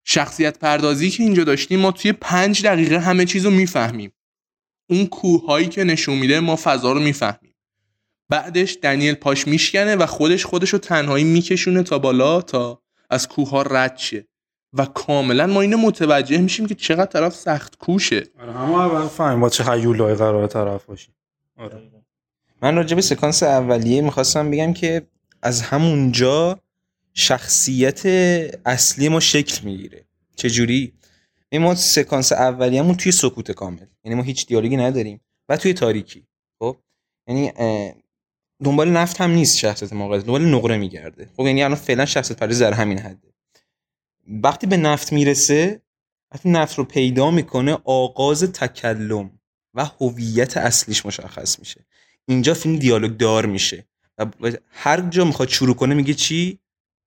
شخصیت 0.03 0.59
پردازی 0.59 1.09
که 1.09 1.23
اینجا 1.23 1.43
داشتیم 1.43 1.79
ما 1.79 1.91
توی 1.91 2.11
پنج 2.11 2.63
دقیقه 2.65 2.99
همه 2.99 3.25
چیز 3.25 3.45
رو 3.45 3.51
می‌فهمیم. 3.51 4.11
اون 4.89 5.05
کوههایی 5.05 5.67
که 5.67 5.83
نشون 5.83 6.17
میده 6.17 6.39
ما 6.39 6.55
فضا 6.55 6.91
رو 6.91 6.99
می‌فهمیم. 6.99 7.55
بعدش 8.29 8.77
دنیل 8.81 9.13
پاش 9.13 9.47
میشکنه 9.47 9.95
و 9.95 10.05
خودش 10.05 10.45
خودش 10.45 10.69
رو 10.69 10.79
تنهایی 10.79 11.23
میکشونه 11.23 11.83
تا 11.83 11.99
بالا 11.99 12.41
تا 12.41 12.81
از 13.09 13.27
کوه 13.27 13.49
ها 13.49 13.61
رد 13.61 13.97
شه. 13.97 14.27
و 14.73 14.85
کاملا 14.85 15.47
ما 15.47 15.61
اینو 15.61 15.77
متوجه 15.77 16.37
میشیم 16.37 16.67
که 16.67 16.75
چقدر 16.75 17.05
طرف 17.05 17.35
سخت 17.35 17.77
کوشه. 17.77 18.23
آره 18.39 18.53
همه 18.53 18.79
اول 18.79 19.07
فهم 19.07 19.41
با 19.41 19.49
چه 19.49 19.71
هیولای 19.71 20.15
قرار 20.15 20.47
طرف 20.47 20.85
باشی 20.85 21.11
آره. 21.57 21.91
من 22.61 22.75
راجع 22.75 22.95
به 22.95 23.01
سکانس 23.01 23.43
اولیه 23.43 24.01
می‌خواستم 24.01 24.51
بگم 24.51 24.73
که 24.73 25.07
از 25.41 25.61
همونجا 25.61 26.59
شخصیت 27.13 28.05
اصلی 28.65 29.09
ما 29.09 29.19
شکل 29.19 29.65
می‌گیره. 29.65 30.05
چجوری؟ 30.35 30.93
این 31.49 31.61
ما 31.61 31.75
سکانس 31.75 32.31
اولیه‌مون 32.31 32.95
توی 32.95 33.11
سکوت 33.11 33.51
کامل. 33.51 33.85
یعنی 34.03 34.15
ما 34.15 34.23
هیچ 34.23 34.47
دیالوگی 34.47 34.77
نداریم. 34.77 35.21
و 35.49 35.57
توی 35.57 35.73
تاریکی. 35.73 36.27
خب؟ 36.59 36.77
یعنی 37.27 37.51
دنبال 38.63 38.89
نفت 38.89 39.21
هم 39.21 39.31
نیست 39.31 39.57
شخصیت 39.57 39.93
ما 39.93 40.17
دنبال 40.17 40.45
نقره 40.45 40.77
میگرده. 40.77 41.29
خب 41.37 41.45
یعنی 41.45 41.63
الان 41.63 41.75
فعلا 41.75 42.05
شخصیت 42.05 42.37
پردازی 42.37 42.59
در 42.59 42.73
همین 42.73 42.99
حده. 42.99 43.33
وقتی 44.27 44.67
به 44.67 44.77
نفت 44.77 45.13
می‌رسه 45.13 45.81
وقتی 46.31 46.49
نفت 46.49 46.77
رو 46.77 46.83
پیدا 46.83 47.31
می‌کنه 47.31 47.77
آغاز 47.83 48.43
تکلم 48.43 49.39
و 49.73 49.85
هویت 49.85 50.57
اصلیش 50.57 51.05
مشخص 51.05 51.59
میشه. 51.59 51.85
اینجا 52.27 52.53
فیلم 52.53 52.75
دیالوگ 52.75 53.17
دار 53.17 53.45
میشه. 53.45 53.87
و 54.17 54.51
هر 54.71 55.01
جا 55.01 55.25
می‌خواد 55.25 55.49
شروع 55.49 55.75
کنه 55.75 55.95
میگه 55.95 56.13
چی؟ 56.13 56.59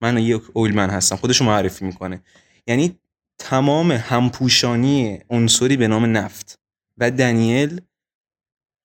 من 0.05 0.17
یک 0.17 0.41
اویلمن 0.53 0.89
هستم 0.89 1.15
خودشو 1.15 1.45
معرفی 1.45 1.85
می‌کنه. 1.85 2.21
یعنی 2.67 2.99
تمام 3.37 3.91
همپوشانی 3.91 5.19
عنصری 5.29 5.77
به 5.77 5.87
نام 5.87 6.17
نفت 6.17 6.59
و 6.97 7.11
دنیل 7.11 7.81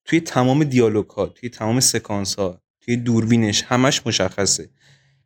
توی 0.04 0.20
تمام 0.20 0.64
دیالوگ 0.64 1.10
ها 1.10 1.26
توی 1.26 1.48
تمام 1.48 1.80
سکانس 1.80 2.34
ها 2.34 2.60
توی 2.80 2.96
دوربینش 2.96 3.62
همش 3.62 4.06
مشخصه 4.06 4.70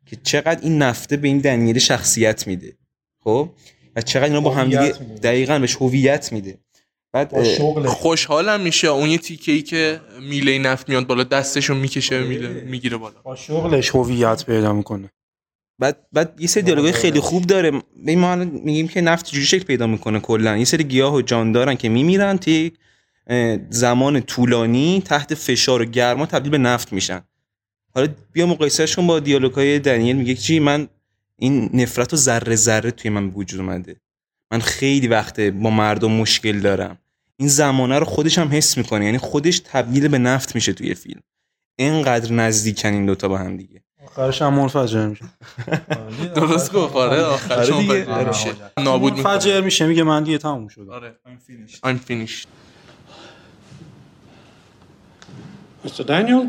که 0.05 0.15
چقدر 0.15 0.61
این 0.61 0.77
نفته 0.77 1.17
به 1.17 1.27
این 1.27 1.39
دنیل 1.39 1.79
شخصیت 1.79 2.47
میده 2.47 2.77
خب؟ 3.23 3.49
و 3.95 4.01
چقدر 4.01 4.25
اینا 4.25 4.41
با 4.41 4.53
هم 4.53 4.65
دیگه. 4.65 4.91
دقیقا 5.23 5.59
بهش 5.59 5.75
هویت 5.75 6.31
میده. 6.31 6.59
بعد 7.13 7.43
خوشحالم 7.85 8.61
میشه. 8.61 8.87
اون 8.87 9.09
یه 9.09 9.17
تیکه 9.17 9.51
ای 9.51 9.61
که 9.61 10.01
میله 10.21 10.59
نفت 10.59 10.89
میاد 10.89 11.07
بالا 11.07 11.23
دستشو 11.23 11.75
می‌کشه 11.75 12.23
میله 12.23 12.47
می‌گیره 12.47 12.97
بالا. 12.97 13.21
با 13.21 13.35
شغلش 13.35 13.89
هویت 13.95 14.45
پیدا 14.45 14.73
می‌کنه. 14.73 15.09
بعد 15.79 15.97
بعد 16.13 16.35
یه 16.39 16.47
سری 16.47 16.63
دیالوگای 16.63 16.91
خیلی 16.91 17.19
خوب 17.19 17.45
داره. 17.45 17.71
ما 18.17 18.35
میگیم 18.35 18.87
که 18.87 19.01
نفت 19.01 19.31
جوری 19.31 19.45
شکل 19.45 19.63
پیدا 19.63 19.87
می‌کنه 19.87 20.19
کلا. 20.19 20.57
یه 20.57 20.65
سری 20.65 20.83
گیاه 20.83 21.13
و 21.13 21.21
جاندارن 21.21 21.75
که 21.75 21.89
میمیرن 21.89 22.39
اه، 23.27 23.57
زمان 23.69 24.21
طولانی 24.21 25.01
تحت 25.05 25.33
فشار 25.33 25.81
و 25.81 25.85
گرما 25.85 26.25
تبدیل 26.25 26.51
به 26.51 26.57
نفت 26.57 26.93
میشن. 26.93 27.21
حالا 27.95 28.07
بیا 28.33 28.45
مقایسهش 28.45 28.95
کن 28.95 29.07
با 29.07 29.19
دیالوگای 29.19 29.79
دنیل. 29.79 30.15
میگه 30.15 30.35
چی؟ 30.35 30.59
من 30.59 30.87
این 31.35 31.69
نفرت 31.73 32.13
و 32.13 32.17
ذره 32.17 32.55
ذره 32.55 32.91
توی 32.91 33.11
من 33.11 33.27
وجود 33.27 33.59
اومده. 33.59 33.95
من 34.51 34.59
خیلی 34.59 35.07
وقت 35.07 35.39
با 35.39 35.69
مردم 35.69 36.11
مشکل 36.11 36.59
دارم. 36.59 36.97
این 37.37 37.49
زمانه 37.49 37.99
رو 37.99 38.05
خودش 38.05 38.37
هم 38.37 38.49
حس 38.51 38.77
می‌کنه. 38.77 39.05
یعنی 39.05 39.17
خودش 39.17 39.59
تبدیل 39.59 40.07
به 40.07 40.17
نفت 40.17 40.55
میشه 40.55 40.73
توی 40.73 40.95
فیلم. 40.95 41.21
اینقدر 41.75 42.33
نزدیکن 42.33 42.93
این 42.93 43.05
دوتا 43.05 43.27
با 43.27 43.37
هم 43.37 43.57
دیگه. 43.57 43.84
آخرش 44.05 44.41
هم 44.41 44.53
منفجر 44.53 45.07
میشه. 45.07 45.25
درست 46.35 46.73
گفت 46.73 46.95
آره 46.95 47.23
آخرش 47.23 47.69
آره. 47.69 48.05
منفجر 48.05 48.27
میشه. 48.27 48.55
نابود 48.77 49.13
می‌کنه. 49.13 49.33
منفجر 49.33 49.61
میشه 49.61 49.87
میگه 49.87 50.03
من 50.03 50.23
دیگه 50.23 50.37
تموم 50.37 50.67
شد 50.67 50.89
آره 50.89 51.15
I'm 51.85 52.11
finished. 52.11 52.47
Mr. 55.85 56.03
Daniel? 56.07 56.45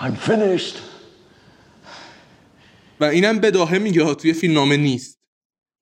I'm 0.00 0.16
finished. 0.30 0.76
و 3.00 3.04
اینم 3.04 3.38
بداهه 3.38 3.78
میگه 3.78 4.04
ها 4.04 4.14
توی 4.14 4.32
فیلم 4.32 4.54
نامه 4.54 4.76
نیست. 4.76 5.13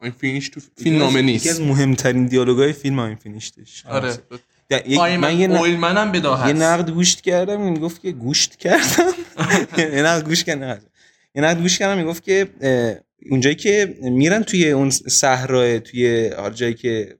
I'm 0.02 0.06
finished 0.24 0.50
تو 0.50 0.60
فیلم 0.76 0.98
نامه 0.98 1.22
یکی 1.22 1.48
از 1.50 1.60
مهمترین 1.60 2.26
دیالوگای 2.26 2.72
فیلم 2.72 2.98
این 2.98 3.16
فینیشتش 3.16 3.86
آره. 3.86 4.14
یک- 4.86 4.98
من 5.00 5.38
یه, 5.40 5.48
منم 5.76 6.12
بداهه 6.12 6.46
یه 6.48 6.52
نقد 6.54 6.90
گوشت 6.90 7.20
کردم 7.20 7.60
این 7.62 7.74
گفت 7.74 8.02
که 8.02 8.12
گوشت 8.12 8.56
کردم. 8.56 9.12
یه 9.78 10.02
نقد 10.02 10.24
گوش 10.24 10.44
کردم. 10.44 10.78
یه 11.34 11.42
نقد 11.42 11.60
گوش 11.60 11.78
کردم 11.78 11.98
می‌گفت 11.98 12.22
که 12.22 12.48
اونجایی 13.30 13.54
که 13.56 13.96
میرن 14.02 14.42
توی 14.42 14.70
اون 14.70 14.90
صحرا 14.90 15.78
توی 15.78 16.26
هر 16.38 16.50
جایی 16.50 16.74
که 16.74 17.18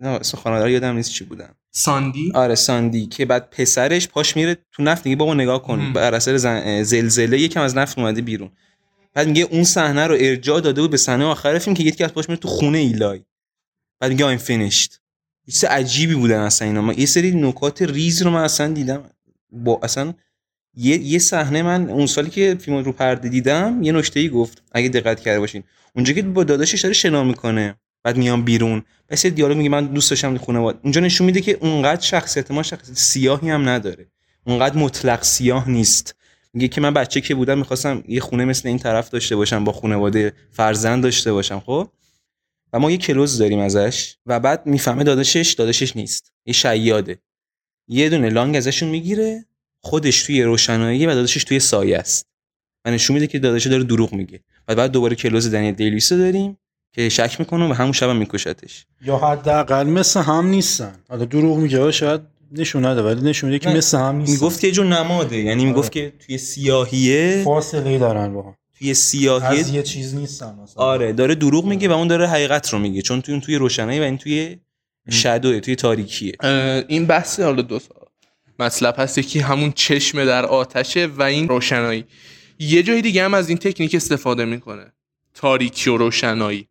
نه 0.00 0.08
اسم 0.08 0.38
خانواده 0.38 0.70
یادم 0.70 0.96
نیست 0.96 1.10
چی 1.10 1.24
بودن. 1.24 1.48
ساندی؟ 1.70 2.32
آره 2.34 2.54
ساندی 2.54 3.06
که 3.06 3.24
بعد 3.24 3.50
پسرش 3.50 4.08
پاش 4.08 4.36
میره 4.36 4.56
تو 4.72 4.82
نفت 4.82 5.06
میگه 5.06 5.16
بابا 5.16 5.34
نگاه 5.34 5.62
کن. 5.62 5.92
بر 5.92 6.14
اثر 6.14 6.36
زلزله 6.82 7.40
یکم 7.40 7.60
از 7.60 7.76
نفت 7.76 7.98
اومده 7.98 8.20
بیرون. 8.20 8.50
بعد 9.14 9.28
میگه 9.28 9.42
اون 9.42 9.64
صحنه 9.64 10.06
رو 10.06 10.16
ارجاع 10.20 10.60
داده 10.60 10.80
بود 10.80 10.90
به 10.90 10.96
صحنه 10.96 11.24
آخر 11.24 11.58
فیلم 11.58 11.76
که 11.76 11.82
یکی 11.82 12.04
از 12.04 12.14
پاش 12.14 12.28
میره 12.28 12.40
تو 12.40 12.48
خونه 12.48 12.78
ایلای. 12.78 13.20
بعد 14.00 14.10
میگه 14.10 14.36
I'm 14.36 14.40
finished. 14.40 14.92
یه 15.46 15.52
چیز 15.52 15.64
عجیبی 15.64 16.14
بودن 16.14 16.40
اصلا 16.40 16.68
اینا. 16.68 16.82
من 16.82 16.98
یه 16.98 17.06
سری 17.06 17.30
نکات 17.30 17.82
ریز 17.82 18.22
رو 18.22 18.30
من 18.30 18.44
اصلا 18.44 18.72
دیدم. 18.72 19.02
با 19.52 19.80
اصلا 19.82 20.14
یه 20.76 21.18
صحنه 21.18 21.62
من 21.62 21.90
اون 21.90 22.06
سالی 22.06 22.30
که 22.30 22.56
فیلم 22.60 22.76
رو 22.76 22.92
پرده 22.92 23.28
دیدم 23.28 23.82
یه 23.82 23.92
نکته 23.92 24.20
ای 24.20 24.28
گفت. 24.28 24.62
اگه 24.72 24.88
دقت 24.88 25.20
کرده 25.20 25.40
باشین. 25.40 25.64
اونجا 25.94 26.12
که 26.12 26.22
با 26.22 26.44
داداشش 26.44 26.80
داره 26.80 26.94
شنا 26.94 27.24
می‌کنه. 27.24 27.74
بعد 28.02 28.16
میام 28.16 28.44
بیرون. 28.44 28.82
پس 29.08 29.26
دیالوگ 29.26 29.56
میگه 29.56 29.68
من 29.68 29.86
دوست 29.86 30.10
داشتم 30.10 30.38
خانواده 30.38 30.78
اونجا 30.82 31.00
نشون 31.00 31.24
میده 31.26 31.40
که 31.40 31.58
اونقدر 31.60 32.00
شخصیت 32.00 32.50
ما 32.50 32.62
شخصیت 32.62 32.96
سیاهی 32.96 33.50
هم 33.50 33.68
نداره. 33.68 34.06
اونقدر 34.46 34.76
مطلق 34.76 35.22
سیاه 35.22 35.70
نیست. 35.70 36.14
میگه 36.54 36.68
که 36.68 36.80
من 36.80 36.94
بچه 36.94 37.20
که 37.20 37.34
بودم 37.34 37.58
می‌خواستم 37.58 38.04
یه 38.08 38.20
خونه 38.20 38.44
مثل 38.44 38.68
این 38.68 38.78
طرف 38.78 39.10
داشته 39.10 39.36
باشم 39.36 39.64
با 39.64 39.72
خانواده 39.72 40.32
فرزند 40.50 41.02
داشته 41.02 41.32
باشم 41.32 41.60
خب؟ 41.60 41.88
و 42.72 42.78
ما 42.78 42.90
یه 42.90 42.96
کلوز 42.96 43.38
داریم 43.38 43.58
ازش 43.58 44.16
و 44.26 44.40
بعد 44.40 44.66
می‌فهمه 44.66 45.04
داداشش 45.04 45.54
داداشش 45.58 45.96
نیست. 45.96 46.32
یه 46.46 46.52
شیاده. 46.52 47.18
یه 47.88 48.08
دونه 48.08 48.28
لانگ 48.30 48.56
ازشون 48.56 48.88
می‌گیره 48.88 49.44
خودش 49.80 50.22
توی 50.22 50.42
روشنایی 50.42 51.06
و 51.06 51.14
داداشش 51.14 51.44
توی 51.44 51.60
سایه 51.60 51.98
است. 51.98 52.26
و 52.84 52.90
نشون 52.90 53.14
میده 53.14 53.26
که 53.26 53.38
داداشش 53.38 53.66
داره 53.66 53.84
دروغ 53.84 54.12
میگه. 54.12 54.40
و 54.68 54.74
بعد 54.74 54.90
دوباره 54.90 55.16
کلوز 55.16 55.50
دنیل 55.50 55.74
دیلیس 55.74 56.12
رو 56.12 56.18
داریم 56.18 56.58
که 56.92 57.08
شک 57.08 57.36
می‌کنه 57.38 57.70
و 57.70 57.72
همون 57.72 57.92
شب 57.92 58.08
هم 58.08 58.16
میکشتش. 58.16 58.86
یا 59.02 59.16
حداقل 59.16 59.86
مثل 59.86 60.20
هم 60.20 60.46
نیستن. 60.46 60.98
حالا 61.08 61.24
دروغ 61.24 61.58
میگه 61.58 61.90
شاید 61.90 62.33
نشون 62.52 62.84
نده 62.84 63.02
ولی 63.02 63.20
نشون 63.20 63.50
میده 63.50 63.64
که 63.64 63.68
نه، 63.68 63.76
مثل 63.76 63.98
هم 63.98 64.16
نیستن 64.16 64.32
می‌گفت 64.32 64.60
که 64.60 64.66
یه 64.66 64.72
جور 64.72 64.86
نماده 64.86 65.36
یعنی 65.36 65.64
می‌گفت 65.64 65.92
که 65.92 66.12
توی 66.26 66.38
سیاهیه 66.38 67.42
فاصله 67.44 67.90
ای 67.90 67.98
دارن 67.98 68.34
با 68.34 68.42
هم. 68.42 68.56
توی 68.78 68.90
از 68.90 68.96
سیاهیه 68.96 69.74
یه 69.74 69.82
چیز 69.82 70.14
نیستن 70.14 70.58
مثلا. 70.62 70.84
آره 70.84 71.12
داره 71.12 71.34
دروغ 71.34 71.64
میگه 71.64 71.88
و 71.88 71.92
اون 71.92 72.08
داره 72.08 72.26
حقیقت 72.26 72.72
رو 72.72 72.78
میگه 72.78 73.02
چون 73.02 73.20
توی 73.20 73.34
اون 73.34 73.40
توی 73.40 73.56
روشنایی 73.56 74.00
و 74.00 74.02
این 74.02 74.18
توی 74.18 74.56
شادوه 75.10 75.60
توی 75.60 75.76
تاریکیه. 75.76 76.32
این 76.88 77.06
بحث 77.06 77.40
حالا 77.40 77.62
دو 77.62 77.78
تا 77.78 77.94
مطلب 78.58 78.94
هست 78.98 79.18
یکی 79.18 79.38
همون 79.38 79.72
چشم 79.72 80.24
در 80.24 80.46
آتشه 80.46 81.06
و 81.06 81.22
این 81.22 81.48
روشنایی. 81.48 82.04
یه 82.58 82.82
جای 82.82 83.02
دیگه 83.02 83.24
هم 83.24 83.34
از 83.34 83.48
این 83.48 83.58
تکنیک 83.58 83.94
استفاده 83.94 84.44
می‌کنه 84.44 84.92
تاریکی 85.34 85.90
و 85.90 85.96
روشنایی. 85.96 86.68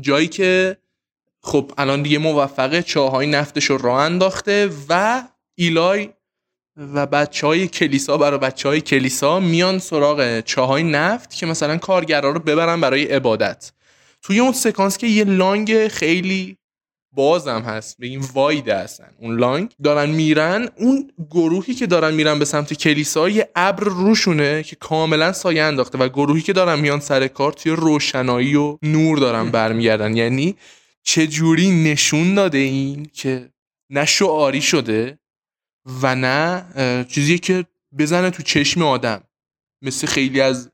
جایی 0.00 0.28
که 0.28 0.76
خب 1.42 1.72
الان 1.78 2.02
دیگه 2.02 2.18
موفقه 2.18 2.82
چاهای 2.82 3.26
نفتش 3.26 3.64
رو 3.64 3.78
راه 3.78 4.00
انداخته 4.02 4.70
و 4.88 5.22
ایلای 5.54 6.10
و 6.94 7.06
بچه 7.06 7.46
های 7.46 7.68
کلیسا 7.68 8.16
برای 8.16 8.38
بچه 8.38 8.68
های 8.68 8.80
کلیسا 8.80 9.40
میان 9.40 9.78
سراغ 9.78 10.40
چاهای 10.40 10.82
نفت 10.82 11.34
که 11.34 11.46
مثلا 11.46 11.76
کارگرا 11.76 12.30
رو 12.30 12.40
ببرن 12.40 12.80
برای 12.80 13.04
عبادت. 13.04 13.72
توی 14.22 14.40
اون 14.40 14.52
سکانس 14.52 14.98
که 14.98 15.06
یه 15.06 15.24
لانگ 15.24 15.88
خیلی 15.88 16.56
بازم 17.12 17.60
هست 17.60 18.00
بگیم 18.00 18.28
واید 18.34 18.68
هستن. 18.68 19.10
اون 19.18 19.38
لانگ 19.38 19.70
دارن 19.82 20.10
میرن 20.10 20.68
اون 20.76 21.10
گروهی 21.30 21.74
که 21.74 21.86
دارن 21.86 22.14
میرن 22.14 22.38
به 22.38 22.44
سمت 22.44 22.74
کلیسا 22.74 23.28
یه 23.28 23.48
ابر 23.56 23.84
روشونه 23.84 24.62
که 24.62 24.76
کاملا 24.76 25.32
سایه 25.32 25.62
انداخته 25.62 25.98
و 25.98 26.08
گروهی 26.08 26.42
که 26.42 26.52
دارن 26.52 26.80
میان 26.80 27.00
سر 27.00 27.28
کار 27.28 27.52
توی 27.52 27.72
روشنایی 27.72 28.56
و 28.56 28.78
نور 28.82 29.18
دارن 29.18 29.50
برمیگردن. 29.50 30.16
یعنی 30.16 30.56
چه 31.02 31.26
جوری 31.26 31.84
نشون 31.84 32.34
داده 32.34 32.58
این 32.58 33.06
که 33.12 33.50
نه 33.90 34.04
شعاری 34.04 34.62
شده 34.62 35.18
و 36.02 36.14
نه 36.14 36.64
چیزی 37.08 37.38
که 37.38 37.66
بزنه 37.98 38.30
تو 38.30 38.42
چشم 38.42 38.82
آدم 38.82 39.22
مثل 39.82 40.06
خیلی 40.06 40.40
از 40.40 40.70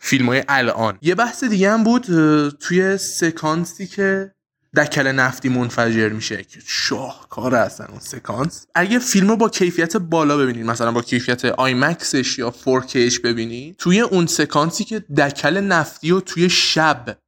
فیلم 0.00 0.26
های 0.26 0.44
الان. 0.48 0.98
یه 1.02 1.14
بحث 1.14 1.44
دیگه 1.44 1.70
هم 1.70 1.84
بود 1.84 2.04
توی 2.50 2.98
سکانسی 2.98 3.86
که 3.86 4.34
دکل 4.76 5.06
نفتی 5.06 5.48
منفجر 5.48 6.08
میشه 6.08 6.42
که 6.42 6.60
شاهکار 6.66 7.54
هستن 7.54 7.84
اون 7.84 8.00
سکانس. 8.00 8.66
اگه 8.74 8.98
فیلم 8.98 9.28
رو 9.28 9.36
با 9.36 9.48
کیفیت 9.48 9.96
بالا 9.96 10.36
ببینید 10.36 10.66
مثلا 10.66 10.92
با 10.92 11.02
کیفیت 11.02 11.44
آیمکسش 11.44 12.38
یا 12.38 12.54
4Kش 12.64 13.20
ببینید 13.20 13.76
توی 13.76 14.00
اون 14.00 14.26
سکانسی 14.26 14.84
که 14.84 15.00
دکل 15.00 15.60
نفتی 15.60 16.10
رو 16.10 16.20
توی 16.20 16.50
شب 16.50 17.18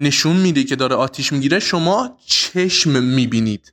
نشون 0.00 0.36
میده 0.36 0.64
که 0.64 0.76
داره 0.76 0.96
آتیش 0.96 1.32
می‌گیره 1.32 1.58
شما 1.58 2.18
چشم 2.26 3.02
می‌بینید. 3.02 3.72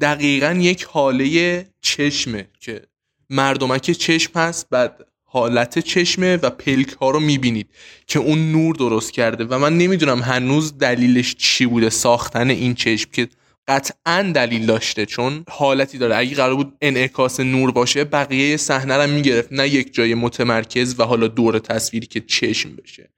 دقیقا 0.00 0.58
یک 0.60 0.84
حاله 0.84 1.66
چشمه 1.80 2.48
که 2.60 2.82
مردمک 3.30 3.90
چشم 3.90 4.32
هست 4.34 4.66
بعد 4.70 5.06
حالت 5.24 5.78
چشمه 5.78 6.36
و 6.36 6.50
پلک 6.50 6.88
ها 6.88 7.10
رو 7.10 7.20
می‌بینید 7.20 7.70
که 8.06 8.18
اون 8.18 8.52
نور 8.52 8.74
درست 8.74 9.12
کرده. 9.12 9.44
و 9.44 9.58
من 9.58 9.78
نمی‌دونم 9.78 10.22
هنوز 10.22 10.78
دلیلش 10.78 11.34
چی 11.34 11.66
بوده 11.66 11.90
ساختن 11.90 12.50
این 12.50 12.74
چشم 12.74 13.10
که 13.12 13.28
قطعا 13.68 14.32
دلیل 14.34 14.66
داشته. 14.66 15.06
چون 15.06 15.44
حالتی 15.48 15.98
داره. 15.98 16.16
اگه 16.16 16.34
قرار 16.34 16.54
بود 16.54 16.76
انعکاس 16.80 17.40
نور 17.40 17.72
باشه 17.72 18.04
بقیه 18.04 18.56
صحنه 18.56 18.96
رو 18.96 19.10
می‌گرفت. 19.10 19.52
نه 19.52 19.68
یک 19.68 19.94
جای 19.94 20.14
متمرکز 20.14 20.94
و 20.98 21.02
حالا 21.02 21.28
دور 21.28 21.58
تصویری 21.58 22.06
که 22.06 22.20
چشم 22.20 22.76
بشه. 22.76 23.10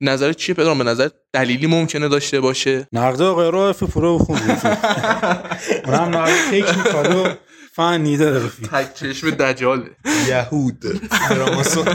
نظرت 0.00 0.36
چیه 0.36 0.54
پدرام؟ 0.54 0.78
به 0.78 0.84
نظر 0.84 1.08
دلیلی 1.32 1.66
ممکنه 1.66 2.08
داشته 2.08 2.40
باشه؟ 2.40 2.88
نقد 2.92 3.22
آقای 3.22 3.50
رائف 3.50 3.82
پورو 3.82 4.18
خوب 4.18 4.38
بود 4.38 4.58
اونم 5.86 6.16
نقد 6.16 6.32
تکنیکال 6.50 7.16
و 7.16 7.28
فنی 7.72 8.16
داره. 8.16 8.48
تک 8.72 8.94
چشم 8.94 9.30
دجاله. 9.30 9.90
یهود. 10.28 10.84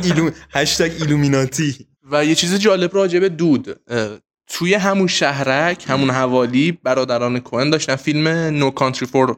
ایلو... 0.03 0.29
هشتگ 0.51 0.91
ایلومیناتی. 0.99 1.87
و 2.11 2.25
یه 2.25 2.35
چیز 2.35 2.55
جالب 2.55 2.95
راجع 2.95 3.19
به 3.19 3.29
دود. 3.29 3.79
توی 4.47 4.73
همون 4.73 5.07
شهرک 5.07 5.85
همون 5.87 6.09
حوالی 6.09 6.71
برادران 6.71 7.39
کوهن 7.39 7.69
داشتن 7.69 7.95
فیلم 7.95 8.59
No 8.59 8.73
Country 8.73 9.05
for 9.05 9.35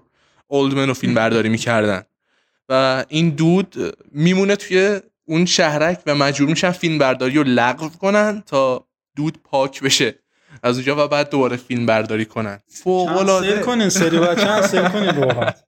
Old 0.53 0.73
Men 0.73 0.87
رو 0.87 0.93
فیلم 0.93 1.13
برداری 1.13 1.49
می‌کردن. 1.49 2.03
و 2.69 3.05
این 3.09 3.29
دود 3.29 3.97
میمونه 4.11 4.55
توی 4.55 4.99
اون 5.33 5.45
شهرک 5.45 6.03
و 6.05 6.15
مجبور 6.15 6.49
میشن 6.49 6.71
فیلم 6.71 6.97
برداری 6.97 7.35
رو 7.35 7.43
لغو 7.43 7.89
کنن 7.89 8.43
تا 8.45 8.87
دود 9.15 9.37
پاک 9.43 9.83
بشه. 9.83 10.15
از 10.63 10.75
اونجا 10.75 11.05
و 11.05 11.07
بعد 11.07 11.29
دوباره 11.29 11.57
فیلم 11.57 11.85
برداری 11.85 12.25
کنن 12.25 12.59
فوق 12.67 13.09
کنسل 13.09 13.61
کنین 13.61 13.89
سری 13.89 14.17
و 14.17 14.35
کنسل 14.35 14.89
کنین 14.89 15.15
راحت 15.15 15.63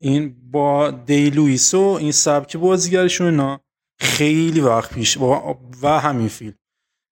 این 0.00 0.36
با 0.50 0.90
دی 0.90 1.30
لوئیس 1.30 1.74
و 1.74 1.96
این 2.00 2.12
سبک 2.12 2.56
بازیگرشون 2.56 3.26
اینا 3.26 3.60
خیلی 3.98 4.60
وقت 4.60 4.94
پیش 4.94 5.16
و, 5.16 5.56
و 5.82 6.00
همین 6.00 6.28
فیلم. 6.28 6.54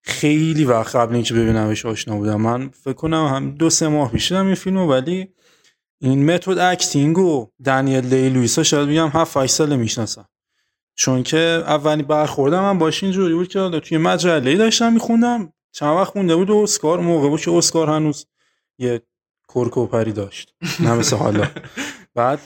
خیلی 0.03 0.65
وقت 0.65 0.95
قبل 0.95 1.13
اینکه 1.13 1.33
ببینمش 1.33 1.85
آشنا 1.85 2.15
بودم. 2.15 2.41
من 2.41 2.69
فکر 2.69 2.93
کنم 2.93 3.25
هم 3.25 3.51
دو 3.51 3.69
سه 3.69 3.87
ماه 3.87 4.11
پیش 4.11 4.31
دیدم 4.31 4.45
این 4.45 4.55
فیلمو 4.55 4.91
ولی 4.91 5.27
این 6.01 6.25
method 6.25 6.57
acting 6.57 7.17
و 7.17 7.47
دنیل 7.65 8.01
دی 8.01 8.29
لوئیس 8.29 8.57
ها 8.57 8.63
شاید 8.63 8.89
بگم 8.89 9.07
7 9.07 9.37
8 9.37 9.53
ساله 9.53 9.75
می‌شناسم. 9.75 10.25
چون 10.95 11.23
که 11.23 11.37
اولی 11.37 12.03
برخوردم 12.03 12.61
من 12.61 12.77
باش 12.77 13.03
اینجوری 13.03 13.33
بود 13.33 13.47
که 13.47 13.79
توی 13.83 13.97
مجله 13.97 14.57
داشتم 14.57 14.93
میخوندم. 14.93 15.53
چند 15.71 15.97
وقت 15.97 16.17
مونده 16.17 16.35
بود 16.35 16.49
و 16.49 16.57
اسکار 16.57 16.99
موقع 16.99 17.29
بود 17.29 17.41
که 17.41 17.51
اسکار 17.51 17.89
هنوز 17.89 18.25
یه 18.77 19.01
کرکوپری 19.53 20.11
داشت. 20.11 20.53
نه 20.79 20.93
مثل 20.93 21.15
حالا. 21.15 21.47
بعد 22.15 22.39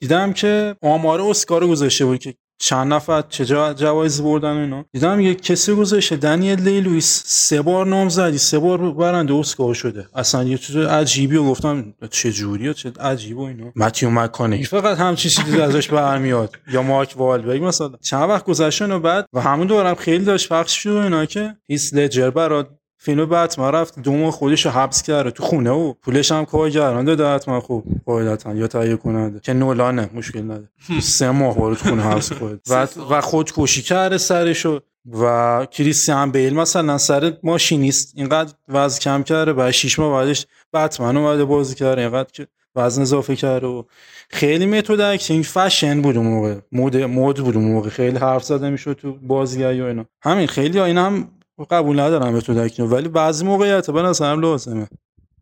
دیدم 0.00 0.32
که 0.32 0.76
آمار 0.82 1.20
اسکار 1.20 1.60
رو 1.60 1.68
گذاشته 1.68 2.04
بود 2.04 2.18
که 2.18 2.34
چند 2.58 2.92
نفر 2.92 3.22
چه 3.28 3.44
جا- 3.44 3.72
جوایز 3.74 4.22
بردن 4.22 4.56
اینا 4.56 4.84
دیدم 4.92 5.20
یه 5.20 5.34
کسی 5.34 5.72
گذاشته 5.74 6.16
دنیل 6.16 6.64
دی 6.64 6.80
لوئیس. 6.80 7.22
سه 7.26 7.62
بار 7.62 7.86
نامزدی 7.86 8.38
سه 8.38 8.58
بار 8.58 8.92
برنده 8.92 9.34
اسکار 9.34 9.74
شده. 9.74 10.06
اصلا 10.14 10.44
یه 10.44 10.58
چیز 10.58 10.76
عجیبی 10.76 11.36
و 11.36 11.44
گفتم 11.44 11.94
چه 12.10 12.32
جوریه 12.32 12.74
چه 12.74 12.92
عجیب 13.00 13.38
و 13.38 13.42
اینا. 13.42 13.72
متیو 13.76 14.10
مکانهی 14.10 14.64
فقط 14.64 14.98
همچین 14.98 15.30
چیزی 15.30 15.60
ازش 15.60 15.90
برمیاد. 15.90 16.56
یا 16.72 16.82
مارک 16.82 17.14
والبرگ 17.16 17.64
مثلا. 17.64 17.92
چند 18.02 18.28
وقت 18.30 18.44
گذشته 18.44 18.86
و 18.86 18.98
بعد 19.00 19.26
و 19.32 19.40
همون 19.40 19.66
دورم 19.66 19.94
خیلی 19.94 20.24
داشت 20.24 20.48
پخش 20.52 20.82
شد 20.82 20.90
اینا 20.90 21.26
که 21.26 21.56
هیس 21.68 21.94
لجر 21.94 22.30
برات 22.30 22.68
فیلم 22.98 23.26
بتمن 23.26 23.72
رفت 23.72 23.98
دو 23.98 24.12
ماه 24.12 24.30
خودش 24.30 24.66
رو 24.66 24.72
حبس 24.72 25.02
کرده 25.02 25.30
تو 25.30 25.42
خونه 25.42 25.70
و 25.70 25.92
پولش 25.92 26.32
هم 26.32 26.44
کارگردان 26.44 27.04
داده 27.04 27.26
حتما 27.26 27.60
خوب. 27.60 27.84
قاعدتا. 28.06 28.54
یا 28.54 28.66
تهیه 28.66 28.96
کننده. 28.96 29.40
که 29.40 29.52
نولانه. 29.52 30.10
مشکل 30.14 30.42
نداره. 30.42 30.68
سه 31.02 31.30
ماه 31.30 31.54
تو 31.54 31.74
خونه 31.74 32.02
حبس 32.02 32.32
خورد. 32.32 32.60
و 32.70 32.86
و 33.10 33.20
خودکشی 33.20 33.82
کرده 33.82 34.18
سرشو. 34.18 34.80
و 35.20 35.66
کریستیان 35.70 36.30
بیل 36.30 36.54
مثلا 36.54 36.98
سر 36.98 37.32
ماشینیست 37.42 38.12
اینقدر 38.16 38.54
وزن 38.68 38.98
کم 38.98 39.22
کرده. 39.22 39.52
بعد 39.52 39.70
شیش 39.70 39.98
ماه 39.98 40.12
بعدش 40.12 40.46
بتمن 40.72 41.16
اومده 41.16 41.44
بازی 41.44 41.74
کرده. 41.74 42.00
اینقدر 42.00 42.30
که 42.32 42.46
وزن 42.76 43.02
اضافه 43.02 43.36
کرده 43.36 43.66
و 43.66 43.82
خیلی 44.30 44.66
method 44.66 45.00
acting 45.00 45.44
fashion 45.44 46.02
بود 46.02 46.16
اون 46.16 46.26
موقع. 46.26 46.54
مد 46.72 46.96
مد 46.96 47.36
بود 47.36 47.56
اون 47.56 47.64
موقع. 47.64 47.88
خیلی 47.88 48.18
حرف 48.18 48.44
زده 48.44 48.70
می‌شد 48.70 48.92
تو 48.92 49.12
بازیگری 49.12 49.80
و 49.80 49.84
اینا. 49.84 50.04
همین 50.22 50.46
خیلی 50.46 50.80
اینا 50.80 51.06
هم 51.06 51.28
قبول 51.64 52.00
ندارم 52.00 52.34
method 52.34 52.58
acting 52.58 52.92
ولی 52.92 53.08
بعضی 53.08 53.44
موقعیت 53.44 53.90
به 53.90 54.02
نظرم 54.02 54.40
لازمه. 54.40 54.88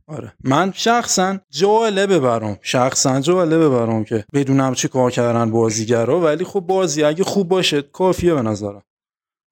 آره. 0.07 0.33
من 0.45 0.73
شخصا 0.75 1.39
جالبه 1.51 2.19
برام 2.19 2.59
شخصا 2.63 3.21
جالبه 3.21 3.69
برام 3.69 4.05
که 4.05 4.25
بدونم 4.35 4.75
چی 4.75 4.89
کار 4.89 5.11
کردن 5.11 5.51
بازیگرا 5.51 6.21
ولی 6.21 6.45
خب 6.45 6.61
بازی 6.61 7.05
اگه 7.05 7.25
خوب 7.25 7.49
باشه 7.49 7.83
کافیه 7.83 8.35
به 8.35 8.43
نظرم. 8.43 8.83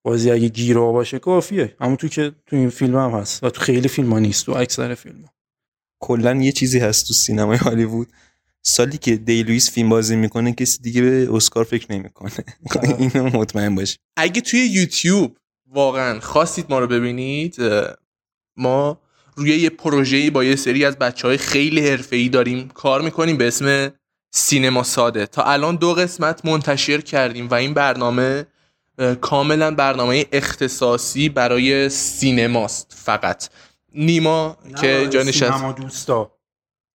بازی 0.05 0.31
اگه 0.31 0.47
گیرا 0.47 0.91
باشه 0.91 1.19
کافیه. 1.19 1.75
همون 1.81 1.95
تو 1.95 2.07
که 2.07 2.31
تو 2.45 2.55
این 2.55 2.69
فیلم 2.69 2.97
هم 2.97 3.11
هست 3.11 3.43
و 3.43 3.49
تو 3.49 3.61
خیلی 3.61 3.87
فیلم 3.87 4.13
ها 4.13 4.19
نیست 4.19 4.45
تو 4.45 4.51
اکثر 4.51 4.95
فیلم. 4.95 5.25
کلا 6.01 6.33
یه 6.33 6.51
چیزی 6.51 6.79
هست 6.79 7.07
تو 7.07 7.13
سینمای 7.13 7.57
هالیوود. 7.57 8.07
سالی 8.65 8.97
که 8.97 9.15
دی 9.15 9.43
لوئیس 9.43 9.71
فیلم 9.71 9.89
بازی 9.89 10.15
می‌کنه 10.15 10.53
کسی 10.53 10.81
دیگه 10.81 11.01
به 11.01 11.27
اسکار 11.33 11.63
فکر 11.63 11.91
نمی‌کنه. 11.91 12.31
اینو 12.97 13.23
مطمئن 13.23 13.75
باش 13.75 13.97
اگه 14.17 14.41
توی 14.41 14.59
یوتیوب 14.59 15.37
واقعا 15.73 16.19
خواستید 16.19 16.65
ما 16.69 16.79
رو 16.79 16.87
ببینید 16.87 17.55
ما 18.57 19.01
روی 19.35 19.49
یه 19.49 19.69
پروژه‌ای 19.69 20.29
با 20.29 20.43
یه 20.43 20.55
سری 20.55 20.85
از 20.85 20.97
بچه 20.97 21.27
های 21.27 21.37
خیلی 21.37 21.89
حرفه‌ای 21.89 22.29
داریم 22.29 22.67
کار 22.67 23.01
می‌کنیم 23.01 23.37
به 23.37 23.47
اسم 23.47 23.91
سینما 24.31 24.83
ساده. 24.83 25.25
تا 25.25 25.43
الان 25.43 25.75
دو 25.75 25.93
قسمت 25.93 26.45
منتشر 26.45 27.01
کردیم 27.01 27.47
و 27.47 27.53
این 27.53 27.73
برنامه 27.73 28.45
کاملا 29.21 29.75
برنامه 29.75 30.25
اختصاصی 30.31 31.29
برای 31.29 31.89
سینماست 31.89 32.93
فقط. 32.95 33.49
نیما 33.95 34.57
که 34.81 35.07
جا 35.09 35.23
نشست 35.23 35.57
سینما 35.57 35.71
دوستا. 35.71 36.31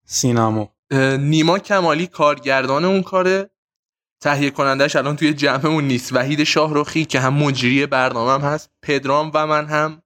سینما. 0.05 0.75
نیما 1.19 1.59
کمالی 1.59 2.07
کارگردان 2.07 2.85
اون 2.85 3.03
کاره. 3.03 3.49
تهیه 4.21 4.49
کنندش 4.49 4.95
الان 4.95 5.15
توی 5.15 5.33
جمعمون 5.33 5.83
نیست. 5.83 6.13
وحید 6.13 6.43
شاهرخی 6.43 7.05
که 7.05 7.19
هم 7.19 7.33
مجری 7.33 7.85
برنامه 7.85 8.31
هم 8.31 8.41
هست. 8.41 8.69
پدرام 8.81 9.31
و 9.33 9.47
من 9.47 9.65
هم 9.65 10.01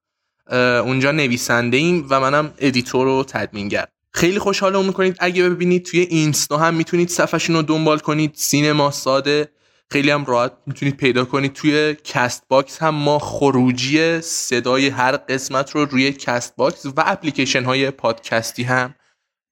اونجا 0.86 1.12
نویسنده 1.12 1.78
ایم 1.78 2.08
و 2.10 2.20
منم 2.20 2.54
editor 2.58 3.08
و 3.08 3.24
تدوینگر. 3.24 3.86
خیلی 4.14 4.40
خوشحالمون 4.40 4.86
می‌کنید. 4.86 5.18
اگه 5.20 5.50
ببینید 5.50 5.86
توی 5.86 6.00
اینستا 6.00 6.58
هم 6.58 6.74
می‌تونید 6.74 7.10
صفحشون 7.10 7.56
رو 7.56 7.62
دنبال 7.62 8.00
کنید. 8.00 8.32
سینما 8.36 8.92
ساده. 8.92 9.50
خیلی 9.92 10.12
هم 10.12 10.26
راحت 10.26 10.52
می‌تونید 10.68 10.98
پیدا 10.98 11.26
کنید. 11.26 11.54
توی 11.54 11.96
کست 12.04 12.44
باکس 12.48 12.80
هم 12.80 12.96
ما 12.96 13.20
خروجی 13.20 14.22
صدای 14.22 14.88
هر 14.88 15.18
قسمت 15.18 15.72
رو 15.72 15.86
روی 15.86 16.12
کست 16.12 16.56
باکس 16.56 16.86
و 16.86 16.92
اپلیکیشن 16.98 17.64
های 17.64 17.92
پادکستی 17.92 18.64
هم 18.64 18.96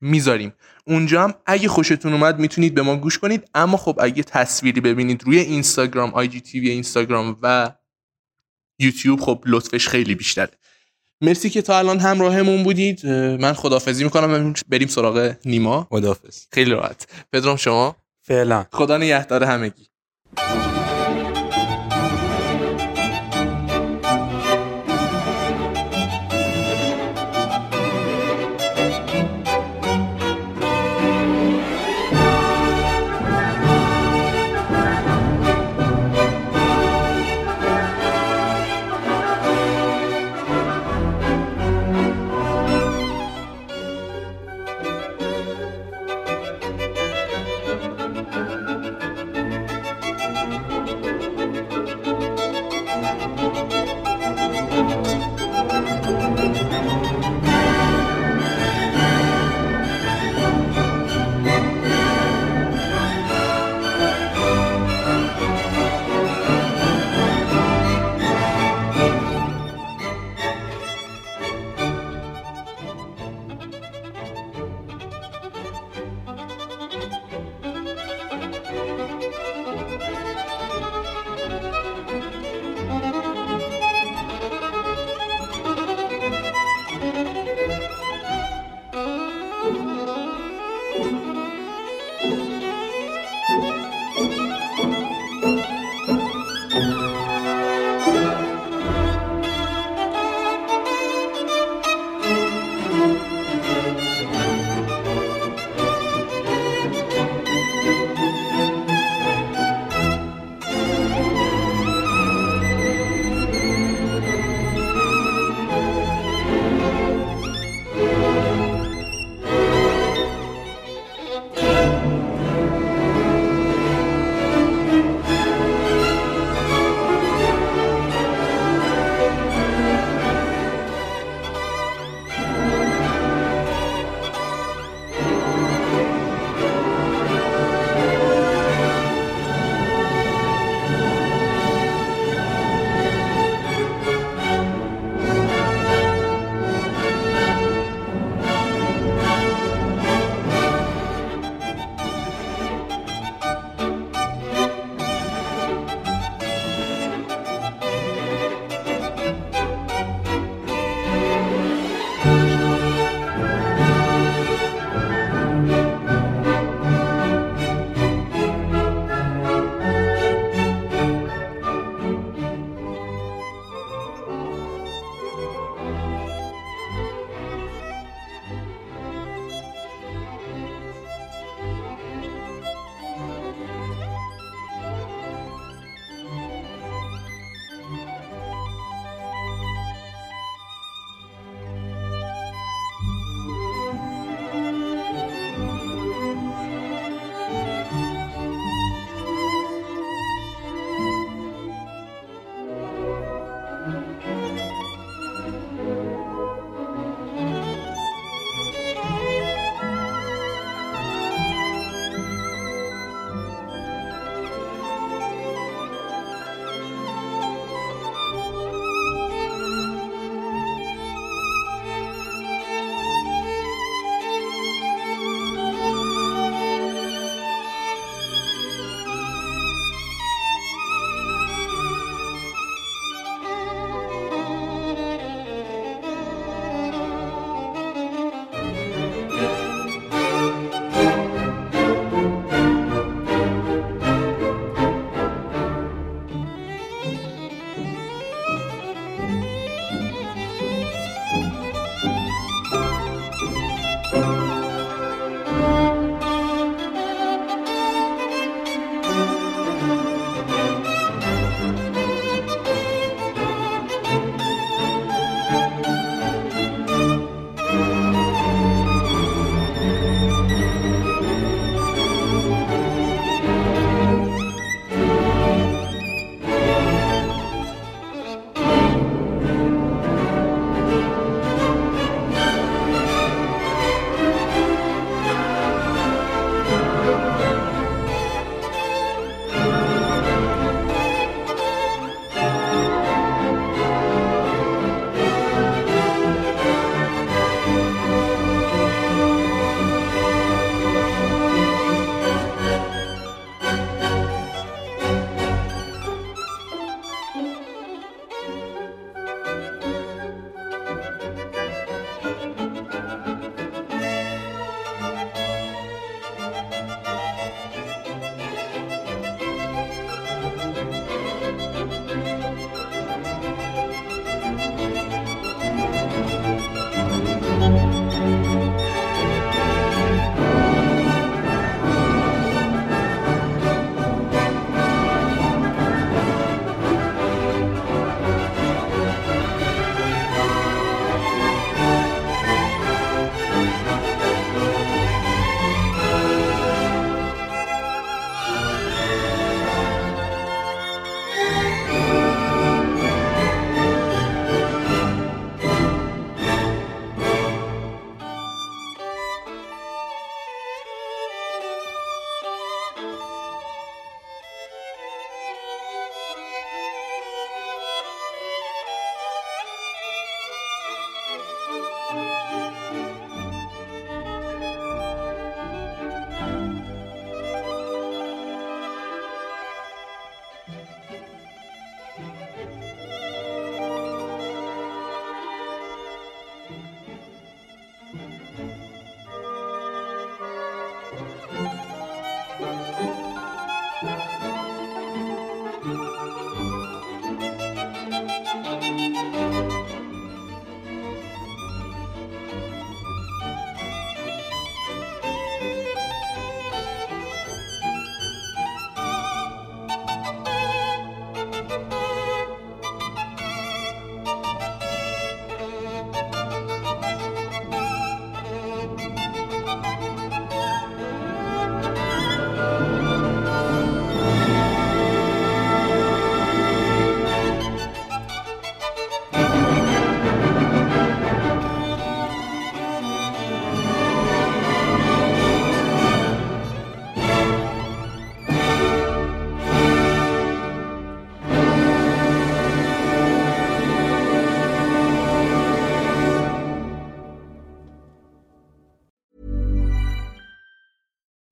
می‌ذاریم. 0.02 0.54
اونجا 0.90 1.24
هم 1.24 1.34
اگه 1.46 1.68
خوشتون 1.68 2.14
اومد 2.14 2.40
می‌تونید 2.40 2.74
به 2.74 2.82
ما 2.82 2.96
گوش 2.96 3.18
کنید. 3.18 3.50
اما 3.56 3.78
خب 3.78 4.00
اگه 4.02 4.24
تصویری 4.24 4.82
ببینید 4.82 5.24
روی 5.24 5.40
اینستاگرام 5.40 6.14
آی 6.14 6.28
جی 6.28 6.42
تی 6.42 6.60
وی 6.60 6.70
اینستاگرام 6.70 7.38
و 7.42 7.72
یوتیوب 8.80 9.20
خب 9.22 9.44
لطفش 9.46 9.88
خیلی 9.88 10.16
بیشتره. 10.16 10.52
مرسی 11.22 11.50
که 11.50 11.62
تا 11.62 11.78
الان 11.78 12.00
همراهمون 12.00 12.64
بودید. 12.64 13.06
من 13.06 13.54
خدافزی 13.54 14.04
می‌کنم. 14.04 14.54
بریم 14.70 14.88
سراغ 14.88 15.36
نیما. 15.46 15.88
خدافظ 15.90 16.46
خیلی 16.52 16.72
راحت. 16.72 17.08
پدرام 17.34 17.56
شما؟ 17.56 17.96
فعلا. 18.22 18.66
خدا 18.72 18.98
نگهدار 18.98 19.44
همگی. 19.44 19.88